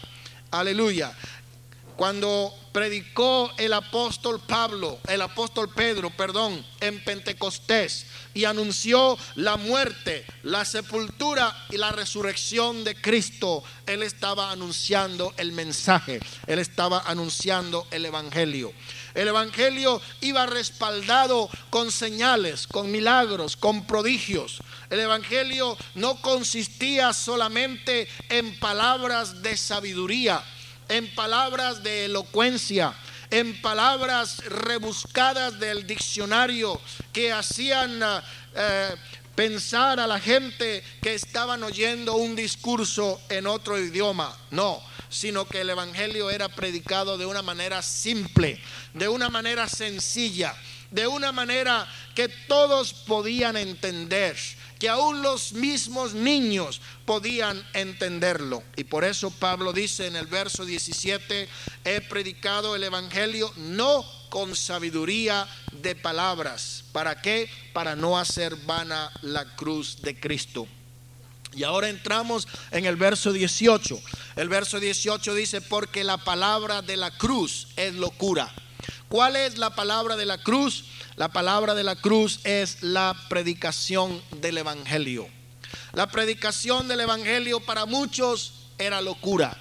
Aleluya. 0.51 1.13
Cuando 1.95 2.53
predicó 2.73 3.49
el 3.57 3.71
apóstol 3.71 4.41
Pablo, 4.45 4.99
el 5.07 5.21
apóstol 5.21 5.69
Pedro, 5.73 6.09
perdón, 6.09 6.65
en 6.81 7.01
Pentecostés 7.05 8.07
y 8.33 8.43
anunció 8.43 9.17
la 9.35 9.55
muerte, 9.55 10.25
la 10.43 10.65
sepultura 10.65 11.55
y 11.69 11.77
la 11.77 11.93
resurrección 11.93 12.83
de 12.83 12.93
Cristo, 12.95 13.63
él 13.85 14.03
estaba 14.03 14.51
anunciando 14.51 15.33
el 15.37 15.53
mensaje, 15.53 16.19
él 16.47 16.59
estaba 16.59 17.01
anunciando 17.05 17.87
el 17.91 18.05
evangelio. 18.05 18.73
El 19.13 19.29
evangelio 19.29 20.01
iba 20.19 20.45
respaldado 20.45 21.49
con 21.69 21.93
señales, 21.93 22.67
con 22.67 22.91
milagros, 22.91 23.55
con 23.55 23.87
prodigios. 23.87 24.59
El 24.89 24.99
evangelio 24.99 25.77
no 25.93 26.21
consistía 26.21 27.13
solamente 27.13 28.09
en 28.27 28.59
palabras 28.59 29.41
de 29.41 29.55
sabiduría 29.55 30.43
en 30.89 31.13
palabras 31.15 31.83
de 31.83 32.05
elocuencia, 32.05 32.93
en 33.29 33.61
palabras 33.61 34.37
rebuscadas 34.45 35.59
del 35.59 35.87
diccionario 35.87 36.79
que 37.11 37.31
hacían 37.31 37.99
eh, 38.55 38.95
pensar 39.35 39.99
a 39.99 40.07
la 40.07 40.19
gente 40.19 40.83
que 41.01 41.13
estaban 41.13 41.63
oyendo 41.63 42.15
un 42.15 42.35
discurso 42.35 43.21
en 43.29 43.47
otro 43.47 43.77
idioma. 43.79 44.35
No, 44.51 44.81
sino 45.09 45.47
que 45.47 45.61
el 45.61 45.69
Evangelio 45.69 46.29
era 46.29 46.49
predicado 46.49 47.17
de 47.17 47.25
una 47.25 47.41
manera 47.41 47.81
simple, 47.81 48.61
de 48.93 49.07
una 49.07 49.29
manera 49.29 49.67
sencilla, 49.67 50.55
de 50.91 51.07
una 51.07 51.31
manera 51.31 51.87
que 52.13 52.29
todos 52.29 52.93
podían 52.93 53.57
entender 53.57 54.37
que 54.79 54.89
aún 54.89 55.21
los 55.21 55.53
mismos 55.53 56.13
niños 56.13 56.81
podían 57.05 57.65
entenderlo. 57.73 58.63
Y 58.75 58.83
por 58.83 59.03
eso 59.03 59.31
Pablo 59.31 59.73
dice 59.73 60.07
en 60.07 60.15
el 60.15 60.27
verso 60.27 60.65
17, 60.65 61.47
he 61.85 62.01
predicado 62.01 62.75
el 62.75 62.83
Evangelio 62.83 63.51
no 63.57 64.05
con 64.29 64.55
sabiduría 64.55 65.47
de 65.71 65.95
palabras. 65.95 66.83
¿Para 66.91 67.21
qué? 67.21 67.49
Para 67.73 67.95
no 67.95 68.17
hacer 68.17 68.55
vana 68.65 69.11
la 69.21 69.55
cruz 69.55 70.01
de 70.01 70.19
Cristo. 70.19 70.67
Y 71.55 71.63
ahora 71.63 71.87
entramos 71.87 72.47
en 72.71 72.85
el 72.85 72.97
verso 72.97 73.31
18. 73.31 74.01
El 74.35 74.49
verso 74.49 74.79
18 74.79 75.33
dice, 75.35 75.61
porque 75.61 76.03
la 76.03 76.17
palabra 76.17 76.81
de 76.81 76.97
la 76.97 77.11
cruz 77.11 77.69
es 77.77 77.93
locura. 77.93 78.53
¿Cuál 79.09 79.35
es 79.35 79.57
la 79.57 79.75
palabra 79.75 80.15
de 80.15 80.25
la 80.25 80.39
cruz? 80.39 80.85
La 81.15 81.29
palabra 81.29 81.75
de 81.75 81.83
la 81.83 81.95
cruz 81.95 82.39
es 82.43 82.81
la 82.81 83.15
predicación 83.29 84.21
del 84.41 84.57
Evangelio. 84.57 85.27
La 85.93 86.07
predicación 86.07 86.87
del 86.87 87.01
Evangelio 87.01 87.59
para 87.59 87.85
muchos 87.85 88.53
era 88.77 89.01
locura. 89.01 89.55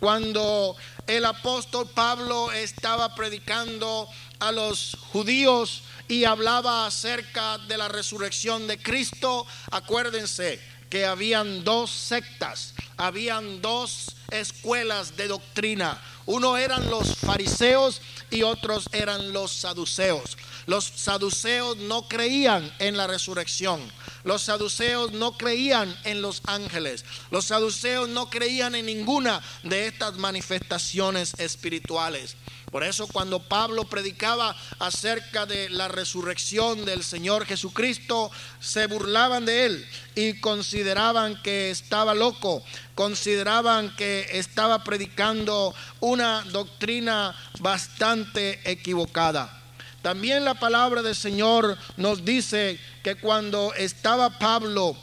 Cuando 0.00 0.74
el 1.06 1.24
apóstol 1.26 1.88
Pablo 1.94 2.50
estaba 2.50 3.14
predicando 3.14 4.08
a 4.40 4.50
los 4.50 4.96
judíos 5.12 5.82
y 6.08 6.24
hablaba 6.24 6.86
acerca 6.86 7.58
de 7.58 7.76
la 7.76 7.88
resurrección 7.88 8.66
de 8.66 8.78
Cristo, 8.78 9.46
acuérdense 9.70 10.60
que 10.88 11.04
habían 11.06 11.62
dos 11.62 11.90
sectas, 11.90 12.74
habían 12.96 13.60
dos 13.62 14.16
escuelas 14.32 15.16
de 15.16 15.28
doctrina. 15.28 16.00
Uno 16.26 16.56
eran 16.56 16.88
los 16.90 17.16
fariseos 17.16 18.00
y 18.30 18.42
otros 18.42 18.88
eran 18.92 19.32
los 19.32 19.52
saduceos. 19.52 20.36
Los 20.66 20.84
saduceos 20.84 21.76
no 21.76 22.08
creían 22.08 22.72
en 22.78 22.96
la 22.96 23.06
resurrección. 23.06 23.80
Los 24.24 24.42
saduceos 24.42 25.12
no 25.12 25.36
creían 25.36 25.96
en 26.04 26.22
los 26.22 26.42
ángeles. 26.46 27.04
Los 27.30 27.46
saduceos 27.46 28.08
no 28.08 28.30
creían 28.30 28.74
en 28.76 28.86
ninguna 28.86 29.42
de 29.64 29.88
estas 29.88 30.16
manifestaciones 30.16 31.34
espirituales. 31.38 32.36
Por 32.72 32.84
eso 32.84 33.06
cuando 33.06 33.38
Pablo 33.38 33.84
predicaba 33.84 34.56
acerca 34.78 35.44
de 35.44 35.68
la 35.68 35.88
resurrección 35.88 36.86
del 36.86 37.04
Señor 37.04 37.44
Jesucristo, 37.44 38.30
se 38.60 38.86
burlaban 38.86 39.44
de 39.44 39.66
él 39.66 39.86
y 40.14 40.40
consideraban 40.40 41.40
que 41.42 41.70
estaba 41.70 42.14
loco, 42.14 42.64
consideraban 42.94 43.94
que 43.94 44.26
estaba 44.32 44.84
predicando 44.84 45.74
una 46.00 46.44
doctrina 46.50 47.36
bastante 47.60 48.58
equivocada. 48.64 49.60
También 50.00 50.46
la 50.46 50.54
palabra 50.54 51.02
del 51.02 51.14
Señor 51.14 51.76
nos 51.98 52.24
dice 52.24 52.80
que 53.04 53.16
cuando 53.16 53.74
estaba 53.74 54.38
Pablo 54.38 54.96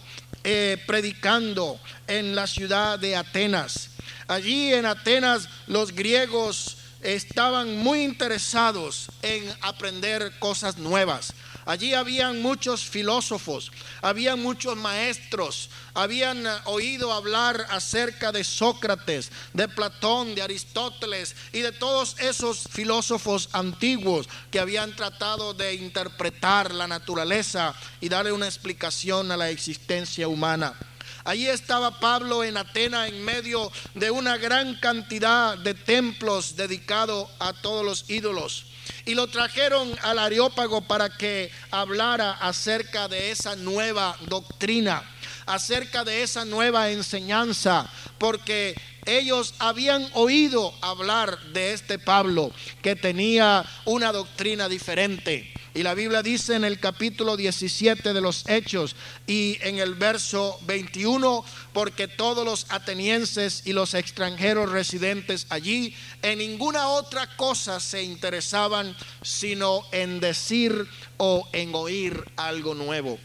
eh, 0.44 0.84
predicando 0.88 1.80
en 2.08 2.34
la 2.34 2.48
ciudad 2.48 2.98
de 2.98 3.16
Atenas, 3.16 3.92
allí 4.28 4.74
en 4.74 4.88
Atenas 4.88 5.48
los 5.68 5.92
griegos 5.92 6.79
estaban 7.02 7.78
muy 7.78 8.04
interesados 8.04 9.10
en 9.22 9.44
aprender 9.62 10.32
cosas 10.40 10.78
nuevas. 10.78 11.34
Allí 11.66 11.94
habían 11.94 12.42
muchos 12.42 12.84
filósofos, 12.84 13.72
habían 14.02 14.42
muchos 14.42 14.76
maestros, 14.76 15.70
habían 15.94 16.44
oído 16.66 17.14
hablar 17.14 17.64
acerca 17.70 18.32
de 18.32 18.44
Sócrates, 18.44 19.32
de 19.54 19.68
Platón, 19.68 20.34
de 20.34 20.42
Aristóteles 20.42 21.36
y 21.54 21.60
de 21.60 21.72
todos 21.72 22.16
esos 22.20 22.68
filósofos 22.72 23.50
antiguos 23.52 24.28
que 24.50 24.60
habían 24.60 24.96
tratado 24.96 25.54
de 25.54 25.76
interpretar 25.76 26.74
la 26.74 26.88
naturaleza 26.88 27.76
y 28.02 28.10
darle 28.10 28.32
una 28.32 28.48
explicación 28.48 29.32
a 29.32 29.38
la 29.38 29.52
existencia 29.52 30.28
humana. 30.28 30.74
Allí 31.24 31.48
estaba 31.48 32.00
Pablo 32.00 32.44
en 32.44 32.58
Atena 32.58 33.08
en 33.08 33.24
medio 33.24 33.72
de 33.94 34.12
una 34.12 34.38
gran 34.38 34.76
cantidad 34.76 35.58
de 35.58 35.74
templos 35.74 36.56
dedicados 36.56 37.30
a 37.40 37.54
todos 37.54 37.86
los 37.86 38.10
ídolos. 38.10 38.66
Y 39.06 39.16
lo 39.16 39.28
trajeron 39.28 39.94
al 40.02 40.20
Areópago 40.20 40.82
para 40.82 41.10
que 41.10 41.52
hablara 41.72 42.32
acerca 42.32 43.08
de 43.08 43.32
esa 43.32 43.56
nueva 43.56 44.16
doctrina, 44.28 45.04
acerca 45.46 46.04
de 46.04 46.24
esa 46.24 46.46
nueva 46.46 46.90
enseñanza, 46.90 47.90
porque 48.18 48.76
ellos 49.06 49.56
habían 49.60 50.08
oído 50.14 50.74
hablar 50.82 51.40
de 51.54 51.74
este 51.74 52.00
Pablo 52.00 52.52
que 52.82 52.96
tenía 52.96 53.66
una 53.86 54.12
doctrina 54.12 54.70
diferente. 54.70 55.52
Y 55.80 55.84
la 55.84 55.94
Biblia 55.94 56.22
dice 56.22 56.56
en 56.56 56.66
el 56.66 56.78
capítulo 56.78 57.38
17 57.38 58.12
de 58.12 58.20
los 58.20 58.46
Hechos 58.50 58.98
y 59.26 59.58
en 59.62 59.80
el 59.80 59.94
verso 59.96 60.60
21, 60.64 61.46
porque 61.72 62.10
todos 62.10 62.44
los 62.44 62.66
atenienses 62.68 63.62
y 63.64 63.72
los 63.72 63.94
extranjeros 63.94 64.70
residentes 64.70 65.48
allí 65.50 65.96
en 66.22 66.40
ninguna 66.40 66.90
otra 66.90 67.34
cosa 67.38 67.80
se 67.80 68.04
interesaban 68.04 68.94
sino 69.22 69.86
en 69.94 70.20
decir 70.20 70.86
o 71.16 71.48
en 71.54 71.74
oír 71.74 72.26
algo 72.36 72.76
nuevo. 72.76 73.18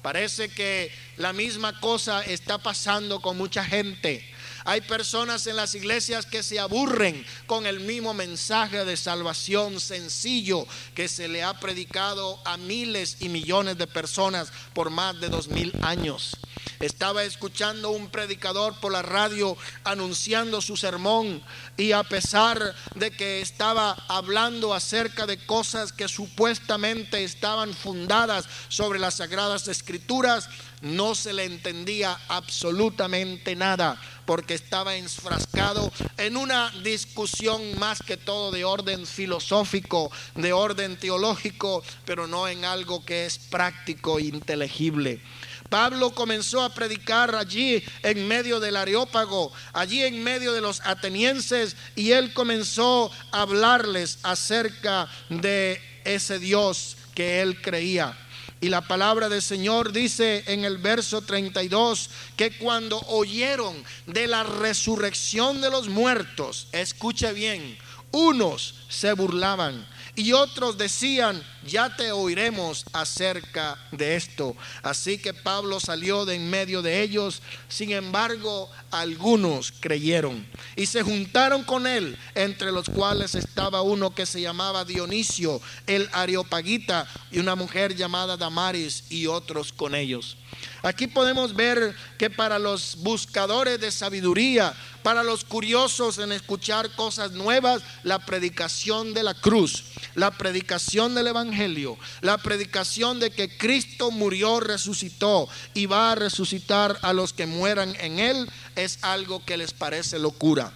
Parece 0.00 0.48
que 0.48 0.90
la 1.18 1.34
misma 1.34 1.78
cosa 1.80 2.24
está 2.24 2.56
pasando 2.56 3.20
con 3.20 3.36
mucha 3.36 3.62
gente 3.62 4.24
hay 4.64 4.80
personas 4.82 5.46
en 5.46 5.56
las 5.56 5.74
iglesias 5.74 6.26
que 6.26 6.42
se 6.42 6.58
aburren 6.58 7.24
con 7.46 7.66
el 7.66 7.80
mismo 7.80 8.14
mensaje 8.14 8.84
de 8.84 8.96
salvación 8.96 9.80
sencillo 9.80 10.66
que 10.94 11.08
se 11.08 11.28
le 11.28 11.42
ha 11.42 11.58
predicado 11.58 12.40
a 12.44 12.56
miles 12.56 13.16
y 13.20 13.28
millones 13.28 13.78
de 13.78 13.86
personas 13.86 14.52
por 14.74 14.90
más 14.90 15.20
de 15.20 15.28
dos 15.28 15.48
mil 15.48 15.72
años. 15.82 16.36
Estaba 16.78 17.24
escuchando 17.24 17.90
un 17.90 18.08
predicador 18.08 18.74
por 18.80 18.92
la 18.92 19.02
radio 19.02 19.56
anunciando 19.84 20.60
su 20.60 20.76
sermón 20.76 21.42
y 21.76 21.92
a 21.92 22.02
pesar 22.02 22.74
de 22.94 23.10
que 23.10 23.40
estaba 23.40 23.92
hablando 24.08 24.74
acerca 24.74 25.26
de 25.26 25.44
cosas 25.44 25.92
que 25.92 26.08
supuestamente 26.08 27.22
estaban 27.22 27.74
fundadas 27.74 28.46
sobre 28.68 28.98
las 28.98 29.14
sagradas 29.14 29.68
escrituras, 29.68 30.48
no 30.80 31.14
se 31.14 31.34
le 31.34 31.44
entendía 31.44 32.18
absolutamente 32.28 33.54
nada 33.54 34.00
porque 34.30 34.54
estaba 34.54 34.94
enfrascado 34.94 35.90
en 36.16 36.36
una 36.36 36.70
discusión 36.84 37.76
más 37.80 37.98
que 37.98 38.16
todo 38.16 38.52
de 38.52 38.64
orden 38.64 39.04
filosófico, 39.04 40.12
de 40.36 40.52
orden 40.52 40.96
teológico, 40.96 41.82
pero 42.04 42.28
no 42.28 42.46
en 42.46 42.64
algo 42.64 43.04
que 43.04 43.26
es 43.26 43.40
práctico 43.40 44.20
e 44.20 44.26
inteligible. 44.26 45.20
Pablo 45.68 46.12
comenzó 46.14 46.62
a 46.62 46.72
predicar 46.72 47.34
allí 47.34 47.82
en 48.04 48.28
medio 48.28 48.60
del 48.60 48.76
Areópago, 48.76 49.50
allí 49.72 50.04
en 50.04 50.22
medio 50.22 50.52
de 50.52 50.60
los 50.60 50.80
atenienses, 50.86 51.74
y 51.96 52.12
él 52.12 52.32
comenzó 52.32 53.10
a 53.32 53.40
hablarles 53.40 54.20
acerca 54.22 55.08
de 55.28 55.82
ese 56.04 56.38
Dios 56.38 56.96
que 57.16 57.42
él 57.42 57.60
creía. 57.60 58.16
Y 58.60 58.68
la 58.68 58.82
palabra 58.82 59.28
del 59.30 59.40
Señor 59.40 59.92
dice 59.92 60.44
en 60.46 60.64
el 60.64 60.76
verso 60.78 61.22
32 61.22 62.10
que 62.36 62.58
cuando 62.58 62.98
oyeron 63.08 63.82
de 64.06 64.26
la 64.26 64.42
resurrección 64.42 65.62
de 65.62 65.70
los 65.70 65.88
muertos, 65.88 66.68
escuche 66.72 67.32
bien, 67.32 67.78
unos 68.10 68.74
se 68.88 69.14
burlaban 69.14 69.86
y 70.16 70.32
otros 70.32 70.76
decían, 70.78 71.42
ya 71.66 71.94
te 71.94 72.12
oiremos 72.12 72.84
acerca 72.92 73.78
de 73.92 74.16
esto. 74.16 74.56
Así 74.82 75.18
que 75.18 75.34
Pablo 75.34 75.80
salió 75.80 76.24
de 76.24 76.34
en 76.34 76.48
medio 76.50 76.82
de 76.82 77.02
ellos, 77.02 77.42
sin 77.68 77.92
embargo 77.92 78.70
algunos 78.90 79.72
creyeron 79.72 80.46
y 80.76 80.86
se 80.86 81.02
juntaron 81.02 81.64
con 81.64 81.86
él, 81.86 82.16
entre 82.34 82.72
los 82.72 82.88
cuales 82.88 83.34
estaba 83.34 83.82
uno 83.82 84.14
que 84.14 84.26
se 84.26 84.40
llamaba 84.40 84.84
Dionisio, 84.84 85.60
el 85.86 86.08
Areopagita, 86.12 87.06
y 87.30 87.38
una 87.38 87.54
mujer 87.54 87.94
llamada 87.94 88.36
Damaris 88.36 89.04
y 89.10 89.26
otros 89.26 89.72
con 89.72 89.94
ellos. 89.94 90.36
Aquí 90.82 91.06
podemos 91.06 91.54
ver 91.54 91.94
que 92.16 92.30
para 92.30 92.58
los 92.58 92.96
buscadores 93.00 93.78
de 93.80 93.92
sabiduría, 93.92 94.72
para 95.02 95.22
los 95.22 95.44
curiosos 95.44 96.18
en 96.18 96.32
escuchar 96.32 96.90
cosas 96.92 97.32
nuevas, 97.32 97.82
la 98.02 98.18
predicación 98.20 99.12
de 99.12 99.22
la 99.22 99.34
cruz, 99.34 99.84
la 100.14 100.30
predicación 100.30 101.14
del 101.14 101.26
Evangelio, 101.26 101.98
la 102.22 102.38
predicación 102.38 103.20
de 103.20 103.30
que 103.30 103.56
Cristo 103.58 104.10
murió, 104.10 104.60
resucitó 104.60 105.48
y 105.74 105.84
va 105.84 106.12
a 106.12 106.14
resucitar 106.14 106.98
a 107.02 107.12
los 107.12 107.34
que 107.34 107.46
mueran 107.46 107.94
en 108.00 108.18
Él, 108.18 108.50
es 108.74 108.98
algo 109.02 109.44
que 109.44 109.58
les 109.58 109.72
parece 109.72 110.18
locura. 110.18 110.72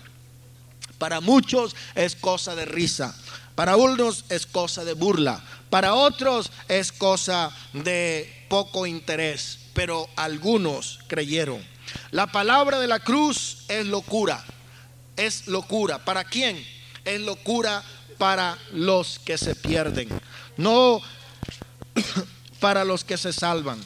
Para 0.99 1.21
muchos 1.21 1.75
es 1.95 2.15
cosa 2.15 2.55
de 2.55 2.67
risa, 2.67 3.17
para 3.55 3.77
unos 3.77 4.27
es 4.29 4.45
cosa 4.45 4.85
de 4.85 4.93
burla, 4.93 5.43
para 5.71 5.95
otros 5.95 6.51
es 6.69 6.93
cosa 6.93 7.51
de 7.73 8.47
poco 8.49 8.87
interés 8.87 9.64
pero 9.75 10.09
algunos 10.17 11.01
creyeron. 11.09 11.63
La 12.11 12.29
palabra 12.29 12.79
de 12.79 12.87
la 12.87 13.01
cruz 13.01 13.65
es 13.69 13.87
locura, 13.87 14.43
es 15.17 15.47
locura. 15.49 16.05
¿Para 16.05 16.25
quién? 16.25 16.65
Es 17.05 17.21
locura 17.21 17.83
para 18.17 18.57
los 18.73 19.19
que 19.19 19.37
se 19.37 19.55
pierden, 19.55 20.09
no 20.57 21.01
para 22.61 22.85
los 22.85 23.05
que 23.05 23.19
se 23.19 23.33
salvan. 23.33 23.79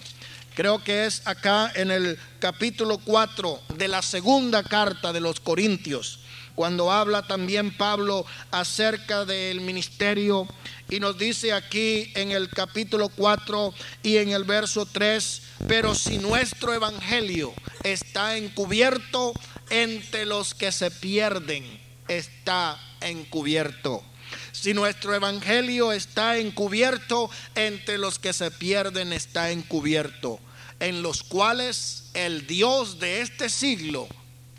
creo 0.54 0.82
que 0.82 1.06
es 1.06 1.26
acá 1.26 1.72
en 1.74 1.90
el 1.90 2.18
capítulo 2.40 2.98
4 2.98 3.60
de 3.76 3.88
la 3.88 4.02
segunda 4.02 4.62
carta 4.62 5.12
de 5.12 5.20
los 5.20 5.40
Corintios, 5.40 6.20
cuando 6.58 6.90
habla 6.90 7.22
también 7.22 7.70
Pablo 7.70 8.26
acerca 8.50 9.24
del 9.24 9.60
ministerio 9.60 10.48
y 10.90 10.98
nos 10.98 11.16
dice 11.16 11.52
aquí 11.52 12.10
en 12.16 12.32
el 12.32 12.48
capítulo 12.48 13.10
4 13.10 13.72
y 14.02 14.16
en 14.16 14.30
el 14.30 14.42
verso 14.42 14.84
3, 14.84 15.42
pero 15.68 15.94
si 15.94 16.18
nuestro 16.18 16.74
evangelio 16.74 17.54
está 17.84 18.36
encubierto 18.36 19.34
entre 19.70 20.26
los 20.26 20.52
que 20.52 20.72
se 20.72 20.90
pierden, 20.90 21.64
está 22.08 22.76
encubierto. 23.02 24.02
Si 24.50 24.74
nuestro 24.74 25.14
evangelio 25.14 25.92
está 25.92 26.38
encubierto, 26.38 27.30
entre 27.54 27.98
los 27.98 28.18
que 28.18 28.32
se 28.32 28.50
pierden 28.50 29.12
está 29.12 29.52
encubierto, 29.52 30.40
en 30.80 31.02
los 31.02 31.22
cuales 31.22 32.10
el 32.14 32.48
Dios 32.48 32.98
de 32.98 33.20
este 33.20 33.48
siglo 33.48 34.08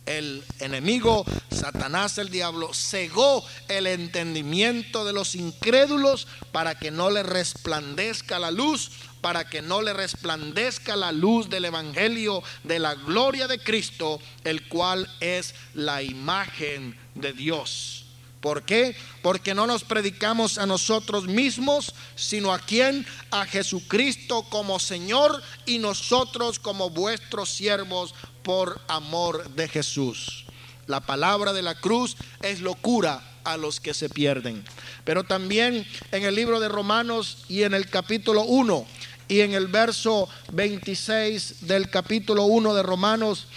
el 0.10 0.44
enemigo, 0.60 1.24
Satanás 1.52 2.18
el 2.18 2.30
diablo, 2.30 2.74
cegó 2.74 3.46
el 3.68 3.86
entendimiento 3.86 5.06
de 5.06 5.14
los 5.14 5.36
incrédulos 5.36 6.28
para 6.52 6.76
que 6.80 6.90
no 6.90 7.12
le 7.12 7.22
resplandezca 7.22 8.40
la 8.40 8.50
luz, 8.50 8.90
para 9.22 9.48
que 9.48 9.62
no 9.62 9.84
le 9.84 9.94
resplandezca 9.94 10.96
la 10.96 11.12
luz 11.12 11.50
del 11.50 11.66
Evangelio 11.66 12.42
de 12.64 12.80
la 12.80 12.96
gloria 12.96 13.48
de 13.48 13.60
Cristo, 13.60 14.20
el 14.44 14.68
cual 14.68 15.08
es 15.20 15.54
la 15.76 16.02
imagen 16.02 16.98
de 17.14 17.32
Dios. 17.34 18.06
¿Por 18.42 18.64
qué? 18.64 18.96
Porque 19.22 19.54
no 19.54 19.68
nos 19.68 19.84
predicamos 19.84 20.58
a 20.58 20.66
nosotros 20.66 21.26
mismos, 21.26 21.94
sino 22.16 22.54
a 22.54 22.60
quien? 22.60 23.06
A 23.32 23.46
Jesucristo 23.46 24.44
como 24.44 24.80
Señor 24.80 25.44
y 25.66 25.78
nosotros 25.78 26.58
como 26.58 26.90
vuestros 26.90 27.50
siervos 27.50 28.16
por 28.44 28.80
amor 28.88 29.50
de 29.52 29.68
Jesús. 29.68 30.46
La 30.88 31.02
palabra 31.02 31.54
de 31.54 31.62
la 31.62 31.76
cruz 31.76 32.18
es 32.42 32.62
locura 32.62 33.22
a 33.44 33.58
los 33.58 33.80
que 33.80 33.94
se 33.94 34.10
pierden. 34.10 34.64
Pero 35.04 35.24
también 35.24 35.86
en 36.12 36.24
el 36.24 36.36
libro 36.36 36.60
de 36.60 36.68
Romanos 36.68 37.46
y 37.48 37.64
en 37.64 37.74
el 37.74 37.90
capítulo 37.90 38.44
1 38.44 38.86
y 39.28 39.42
en 39.42 39.54
el 39.54 39.68
verso 39.68 40.28
26 40.52 41.68
del 41.68 41.90
capítulo 41.90 42.46
1 42.46 42.74
de 42.74 42.84
Romanos, 42.84 43.48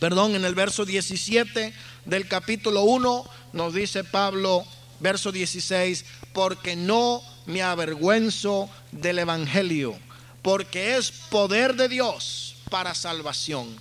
perdón, 0.00 0.34
en 0.34 0.44
el 0.44 0.54
verso 0.54 0.84
17 0.84 1.72
del 2.04 2.26
capítulo 2.26 2.82
1 2.82 3.24
nos 3.52 3.74
dice 3.74 4.02
Pablo, 4.02 4.64
verso 4.98 5.30
16, 5.30 6.04
porque 6.32 6.74
no 6.74 7.22
me 7.46 7.62
avergüenzo 7.62 8.68
del 8.90 9.20
Evangelio, 9.20 9.96
porque 10.42 10.96
es 10.96 11.12
poder 11.30 11.76
de 11.76 11.88
Dios 11.88 12.55
para 12.70 12.94
salvación. 12.94 13.76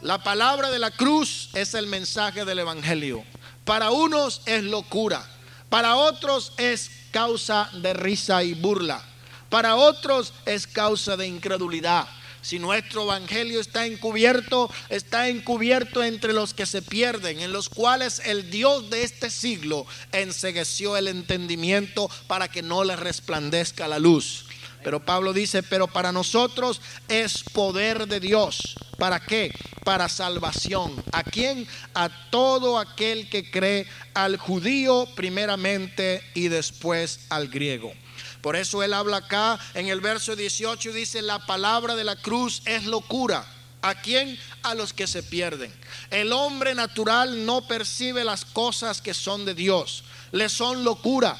La 0.00 0.22
palabra 0.22 0.70
de 0.70 0.78
la 0.78 0.90
cruz 0.90 1.50
es 1.54 1.74
el 1.74 1.86
mensaje 1.86 2.44
del 2.44 2.58
Evangelio. 2.58 3.24
Para 3.64 3.90
unos 3.90 4.42
es 4.46 4.64
locura, 4.64 5.24
para 5.68 5.96
otros 5.96 6.52
es 6.56 6.90
causa 7.12 7.70
de 7.74 7.94
risa 7.94 8.42
y 8.42 8.54
burla, 8.54 9.02
para 9.48 9.76
otros 9.76 10.32
es 10.44 10.66
causa 10.66 11.16
de 11.16 11.28
incredulidad. 11.28 12.08
Si 12.42 12.58
nuestro 12.58 13.04
evangelio 13.04 13.60
está 13.60 13.86
encubierto, 13.86 14.68
está 14.88 15.28
encubierto 15.28 16.02
entre 16.02 16.32
los 16.32 16.54
que 16.54 16.66
se 16.66 16.82
pierden, 16.82 17.38
en 17.38 17.52
los 17.52 17.68
cuales 17.68 18.20
el 18.24 18.50
Dios 18.50 18.90
de 18.90 19.04
este 19.04 19.30
siglo 19.30 19.86
ensegueció 20.10 20.96
el 20.96 21.06
entendimiento 21.06 22.10
para 22.26 22.48
que 22.48 22.62
no 22.62 22.82
le 22.82 22.96
resplandezca 22.96 23.86
la 23.86 24.00
luz. 24.00 24.46
Pero 24.82 25.04
Pablo 25.04 25.32
dice, 25.32 25.62
pero 25.62 25.86
para 25.86 26.12
nosotros 26.12 26.80
es 27.08 27.42
poder 27.52 28.06
de 28.06 28.20
Dios. 28.20 28.76
¿Para 28.98 29.20
qué? 29.20 29.54
Para 29.84 30.08
salvación. 30.08 31.02
¿A 31.12 31.22
quién? 31.22 31.66
A 31.94 32.08
todo 32.30 32.78
aquel 32.78 33.28
que 33.28 33.50
cree, 33.50 33.86
al 34.14 34.36
judío 34.36 35.08
primeramente 35.14 36.22
y 36.34 36.48
después 36.48 37.20
al 37.28 37.48
griego. 37.48 37.92
Por 38.40 38.56
eso 38.56 38.82
él 38.82 38.92
habla 38.92 39.18
acá 39.18 39.58
en 39.74 39.88
el 39.88 40.00
verso 40.00 40.34
18 40.34 40.90
y 40.90 40.92
dice, 40.92 41.22
la 41.22 41.46
palabra 41.46 41.94
de 41.94 42.04
la 42.04 42.16
cruz 42.16 42.62
es 42.64 42.84
locura. 42.84 43.46
¿A 43.82 43.96
quién? 43.96 44.38
A 44.62 44.74
los 44.74 44.92
que 44.92 45.06
se 45.06 45.22
pierden. 45.22 45.72
El 46.10 46.32
hombre 46.32 46.74
natural 46.74 47.46
no 47.46 47.66
percibe 47.66 48.24
las 48.24 48.44
cosas 48.44 49.00
que 49.00 49.14
son 49.14 49.44
de 49.44 49.54
Dios. 49.54 50.04
Le 50.32 50.48
son 50.48 50.84
locura. 50.84 51.36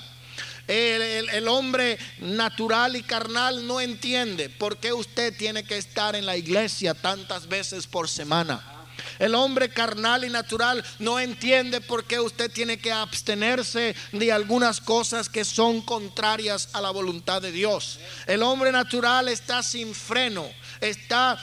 El, 0.73 1.49
hombre 1.49 1.99
natural 2.19 2.97
y 2.97 3.03
carnal 3.03 3.67
no 3.67 3.81
entiende 3.81 4.49
por 4.49 4.79
qué 4.79 4.93
usted 4.93 5.37
tiene 5.37 5.65
que 5.65 5.77
estar 5.77 6.17
en 6.17 6.25
la 6.25 6.37
iglesia 6.37 6.95
tantas 6.95 7.47
veces 7.47 7.87
por 7.87 8.09
semana. 8.09 8.63
El 9.19 9.35
hombre 9.35 9.69
carnal 9.69 10.25
y 10.25 10.31
natural 10.31 10.83
no 10.99 11.21
entiende 11.21 11.83
por 11.83 12.05
qué 12.05 12.21
usted 12.21 12.51
tiene 12.51 12.79
que 12.79 12.91
abstenerse 12.91 13.95
de 14.13 14.33
algunas 14.33 14.81
cosas 14.81 15.29
que 15.29 15.45
son 15.45 15.83
contrarias 15.83 16.71
a 16.73 16.81
la 16.81 16.91
voluntad 16.91 17.43
de 17.43 17.53
Dios. 17.53 17.99
El 18.27 18.43
hombre 18.43 18.73
natural 18.73 19.29
está 19.29 19.63
sin 19.63 19.95
freno, 19.95 20.49
está 20.81 21.39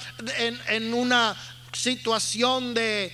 en, 0.69 0.93
una 0.93 1.37
situación 1.71 2.73
de 2.73 3.13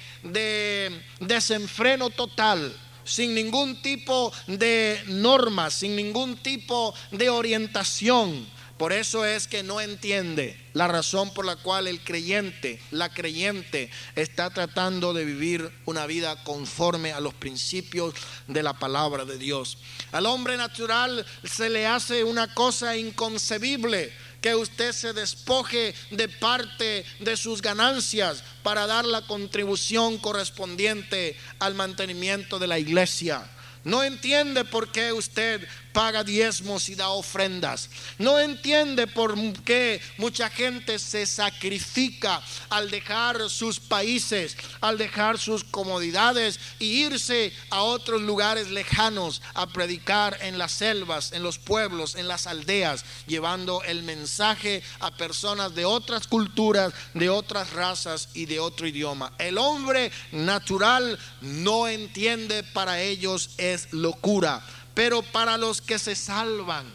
desenfreno 1.20 2.10
total 2.10 2.74
sin 3.06 3.34
ningún 3.34 3.82
tipo 3.82 4.34
de 4.48 5.02
normas, 5.08 5.76
sin 5.76 5.96
ningún 5.96 6.36
tipo 6.38 6.94
de 7.12 7.30
orientación. 7.30 8.54
Por 8.78 8.92
eso 8.92 9.24
es 9.24 9.48
que 9.48 9.64
no 9.64 9.80
entiende 9.80 10.60
la 10.74 10.90
razón 10.90 11.34
por 11.34 11.46
la 11.46 11.56
cual 11.56 11.88
el 11.88 12.02
creyente, 12.02 12.82
la 12.92 13.08
creyente, 13.08 13.90
está 14.18 14.50
tratando 14.50 15.14
de 15.14 15.24
vivir 15.24 15.72
una 15.86 16.06
vida 16.06 16.44
conforme 16.44 17.14
a 17.14 17.22
los 17.22 17.34
principios 17.34 18.14
de 18.48 18.64
la 18.64 18.74
palabra 18.74 19.24
de 19.24 19.38
Dios. 19.38 19.78
Al 20.12 20.26
hombre 20.26 20.58
natural 20.58 21.26
se 21.46 21.70
le 21.70 21.88
hace 21.88 22.26
una 22.26 22.54
cosa 22.54 22.98
inconcebible 22.98 24.12
que 24.46 24.54
usted 24.54 24.92
se 24.92 25.12
despoje 25.12 25.96
de 26.12 26.30
parte 26.30 27.04
de 27.20 27.36
sus 27.36 27.64
ganancias 27.64 28.44
para 28.62 28.86
dar 28.86 29.04
la 29.04 29.22
contribución 29.26 30.20
correspondiente 30.20 31.36
al 31.58 31.74
mantenimiento 31.74 32.60
de 32.60 32.68
la 32.68 32.78
iglesia. 32.78 33.50
No 33.84 34.04
entiende 34.04 34.64
por 34.64 34.92
qué 34.92 35.14
usted 35.14 35.68
paga 35.96 36.26
diezmos 36.26 36.90
y 36.90 36.96
da 36.96 37.08
ofrendas. 37.08 37.90
No 38.20 38.38
entiende 38.38 39.08
por 39.08 39.34
qué 39.64 40.02
mucha 40.18 40.50
gente 40.50 41.00
se 41.00 41.26
sacrifica 41.26 42.42
al 42.70 42.92
dejar 42.92 43.50
sus 43.50 43.80
países, 43.80 44.58
al 44.82 44.98
dejar 44.98 45.40
sus 45.40 45.64
comodidades 45.64 46.60
y 46.80 47.06
irse 47.06 47.54
a 47.70 47.82
otros 47.82 48.22
lugares 48.22 48.70
lejanos 48.72 49.42
a 49.54 49.68
predicar 49.68 50.38
en 50.42 50.58
las 50.58 50.74
selvas, 50.74 51.32
en 51.32 51.44
los 51.44 51.60
pueblos, 51.60 52.16
en 52.16 52.28
las 52.28 52.46
aldeas, 52.46 53.06
llevando 53.26 53.82
el 53.84 54.04
mensaje 54.04 54.84
a 55.00 55.16
personas 55.16 55.76
de 55.76 55.86
otras 55.86 56.28
culturas, 56.28 56.94
de 57.14 57.30
otras 57.30 57.72
razas 57.72 58.28
y 58.34 58.48
de 58.48 58.60
otro 58.60 58.86
idioma. 58.86 59.32
El 59.38 59.58
hombre 59.58 60.12
natural 60.34 61.18
no 61.40 61.88
entiende, 61.88 62.64
para 62.64 63.00
ellos 63.00 63.52
es 63.58 63.94
locura 63.94 64.62
pero 64.96 65.22
para 65.22 65.58
los 65.58 65.82
que 65.82 66.00
se 66.00 66.16
salvan, 66.16 66.92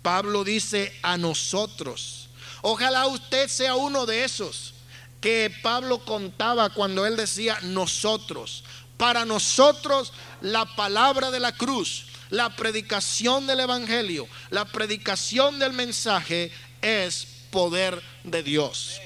Pablo 0.00 0.44
dice 0.44 0.96
a 1.02 1.18
nosotros. 1.18 2.28
Ojalá 2.62 3.06
usted 3.06 3.48
sea 3.48 3.74
uno 3.74 4.06
de 4.06 4.24
esos 4.24 4.72
que 5.20 5.52
Pablo 5.62 6.04
contaba 6.04 6.70
cuando 6.70 7.04
él 7.04 7.16
decía 7.16 7.58
nosotros. 7.62 8.64
Para 8.96 9.24
nosotros 9.24 10.12
la 10.40 10.64
palabra 10.76 11.30
de 11.30 11.40
la 11.40 11.52
cruz, 11.52 12.06
la 12.30 12.54
predicación 12.54 13.46
del 13.46 13.60
Evangelio, 13.60 14.28
la 14.50 14.64
predicación 14.64 15.58
del 15.58 15.72
mensaje 15.72 16.52
es 16.80 17.26
poder 17.50 18.02
de 18.22 18.42
Dios. 18.42 19.00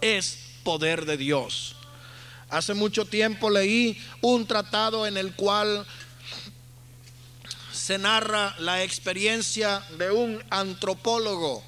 Es 0.00 0.38
poder 0.62 1.04
de 1.04 1.16
Dios. 1.16 1.76
Hace 2.48 2.74
mucho 2.74 3.04
tiempo 3.04 3.50
leí 3.50 4.00
un 4.20 4.46
tratado 4.46 5.06
en 5.06 5.16
el 5.16 5.34
cual 5.34 5.84
se 7.84 7.98
narra 7.98 8.56
la 8.60 8.82
experiencia 8.82 9.84
de 9.98 10.10
un 10.10 10.42
antropólogo 10.48 11.62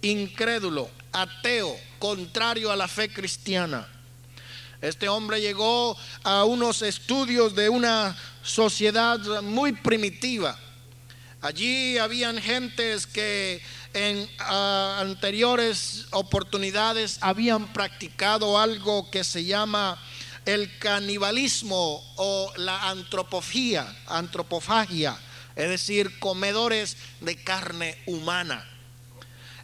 incrédulo, 0.00 0.88
ateo, 1.10 1.76
contrario 1.98 2.70
a 2.70 2.76
la 2.76 2.86
fe 2.86 3.12
cristiana. 3.12 3.84
Este 4.80 5.08
hombre 5.08 5.40
llegó 5.40 5.96
a 6.22 6.44
unos 6.44 6.82
estudios 6.82 7.56
de 7.56 7.68
una 7.68 8.16
sociedad 8.44 9.18
muy 9.42 9.72
primitiva. 9.72 10.56
Allí 11.40 11.98
habían 11.98 12.40
gentes 12.40 13.04
que 13.04 13.60
en 13.92 14.30
anteriores 14.38 16.06
oportunidades 16.12 17.18
habían 17.22 17.72
practicado 17.72 18.56
algo 18.56 19.10
que 19.10 19.24
se 19.24 19.44
llama 19.44 20.00
el 20.44 20.78
canibalismo 20.78 22.04
o 22.14 22.52
la 22.56 22.88
antropofía, 22.88 23.96
antropofagia 24.06 25.18
es 25.56 25.68
decir, 25.68 26.18
comedores 26.18 26.96
de 27.20 27.42
carne 27.42 27.98
humana. 28.06 28.64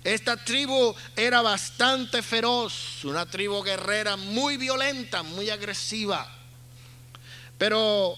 Esta 0.02 0.36
tribu 0.36 0.94
era 1.14 1.42
bastante 1.42 2.22
feroz, 2.22 3.04
una 3.04 3.26
tribu 3.26 3.62
guerrera 3.62 4.16
muy 4.16 4.56
violenta, 4.56 5.22
muy 5.22 5.48
agresiva. 5.50 6.28
Pero 7.56 8.16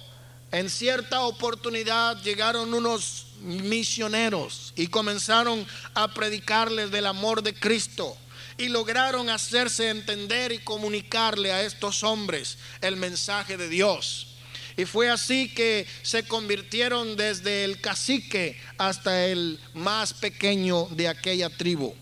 en 0.51 0.71
cierta 0.71 1.21
oportunidad 1.23 2.23
llegaron 2.23 2.73
unos 2.73 3.27
misioneros 3.41 4.73
y 4.77 4.87
comenzaron 4.87 5.67
a 5.93 6.15
predicarles 6.15 6.91
del 6.91 7.07
amor 7.07 7.43
de 7.43 7.53
Cristo 7.53 8.17
y 8.57 8.69
lograron 8.69 9.29
hacerse 9.29 9.91
entender 9.91 10.53
y 10.53 10.59
comunicarle 10.59 11.53
a 11.53 11.63
estos 11.63 12.03
hombres 12.03 12.57
el 12.81 12.97
mensaje 12.97 13.57
de 13.57 13.69
Dios. 13.69 14.34
Y 14.77 14.85
fue 14.87 15.11
así 15.11 15.49
que 15.49 15.87
se 16.03 16.27
convirtieron 16.27 17.17
desde 17.17 17.65
el 17.65 17.81
cacique 17.81 18.61
hasta 18.77 19.27
el 19.27 19.61
más 19.73 20.13
pequeño 20.13 20.89
de 20.91 21.09
aquella 21.09 21.49
tribu. 21.49 21.95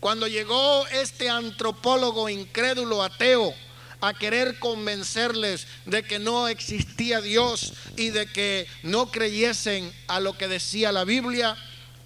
Cuando 0.00 0.26
llegó 0.26 0.86
este 0.88 1.28
antropólogo 1.28 2.28
incrédulo 2.28 3.02
ateo 3.02 3.54
a 4.00 4.14
querer 4.14 4.58
convencerles 4.58 5.66
de 5.84 6.02
que 6.02 6.18
no 6.18 6.48
existía 6.48 7.20
Dios 7.20 7.74
y 7.96 8.10
de 8.10 8.26
que 8.26 8.66
no 8.82 9.10
creyesen 9.10 9.92
a 10.08 10.20
lo 10.20 10.36
que 10.36 10.48
decía 10.48 10.90
la 10.90 11.04
Biblia, 11.04 11.56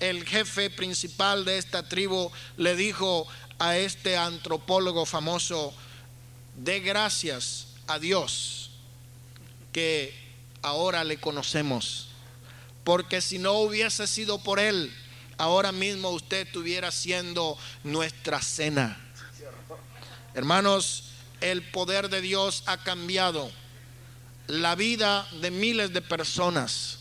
el 0.01 0.27
jefe 0.27 0.71
principal 0.71 1.45
de 1.45 1.57
esta 1.57 1.89
tribu 1.89 2.31
le 2.57 2.77
dijo 2.77 3.27
a 3.59 3.77
este 3.77 4.17
antropólogo 4.17 5.07
famoso, 5.07 5.73
de 6.57 6.81
gracias 6.81 7.69
a 7.87 7.99
Dios 7.99 8.64
que 9.75 10.15
ahora 10.63 11.03
le 11.03 11.19
conocemos. 11.19 12.07
Porque 12.85 13.21
si 13.21 13.41
no 13.41 13.55
hubiese 13.55 14.07
sido 14.07 14.39
por 14.39 14.61
Él, 14.61 14.95
ahora 15.37 15.73
mismo 15.73 16.11
usted 16.11 16.47
estuviera 16.47 16.93
siendo 16.93 17.59
nuestra 17.83 18.41
cena. 18.41 18.97
Hermanos, 20.33 21.05
el 21.41 21.63
poder 21.63 22.09
de 22.09 22.21
Dios 22.21 22.63
ha 22.67 22.85
cambiado 22.85 23.51
la 24.47 24.77
vida 24.77 25.27
de 25.41 25.51
miles 25.51 25.93
de 25.93 26.03
personas. 26.03 27.01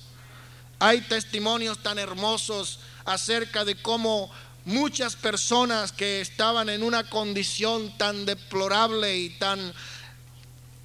Hay 0.80 1.02
testimonios 1.02 1.78
tan 1.84 2.00
hermosos 2.00 2.80
acerca 3.06 3.66
de 3.66 3.76
cómo 3.76 4.32
muchas 4.66 5.16
personas 5.16 5.92
que 5.92 6.22
estaban 6.22 6.70
en 6.70 6.82
una 6.82 7.08
condición 7.08 7.96
tan 8.00 8.26
deplorable 8.26 9.16
y 9.16 9.30
tan, 9.30 9.74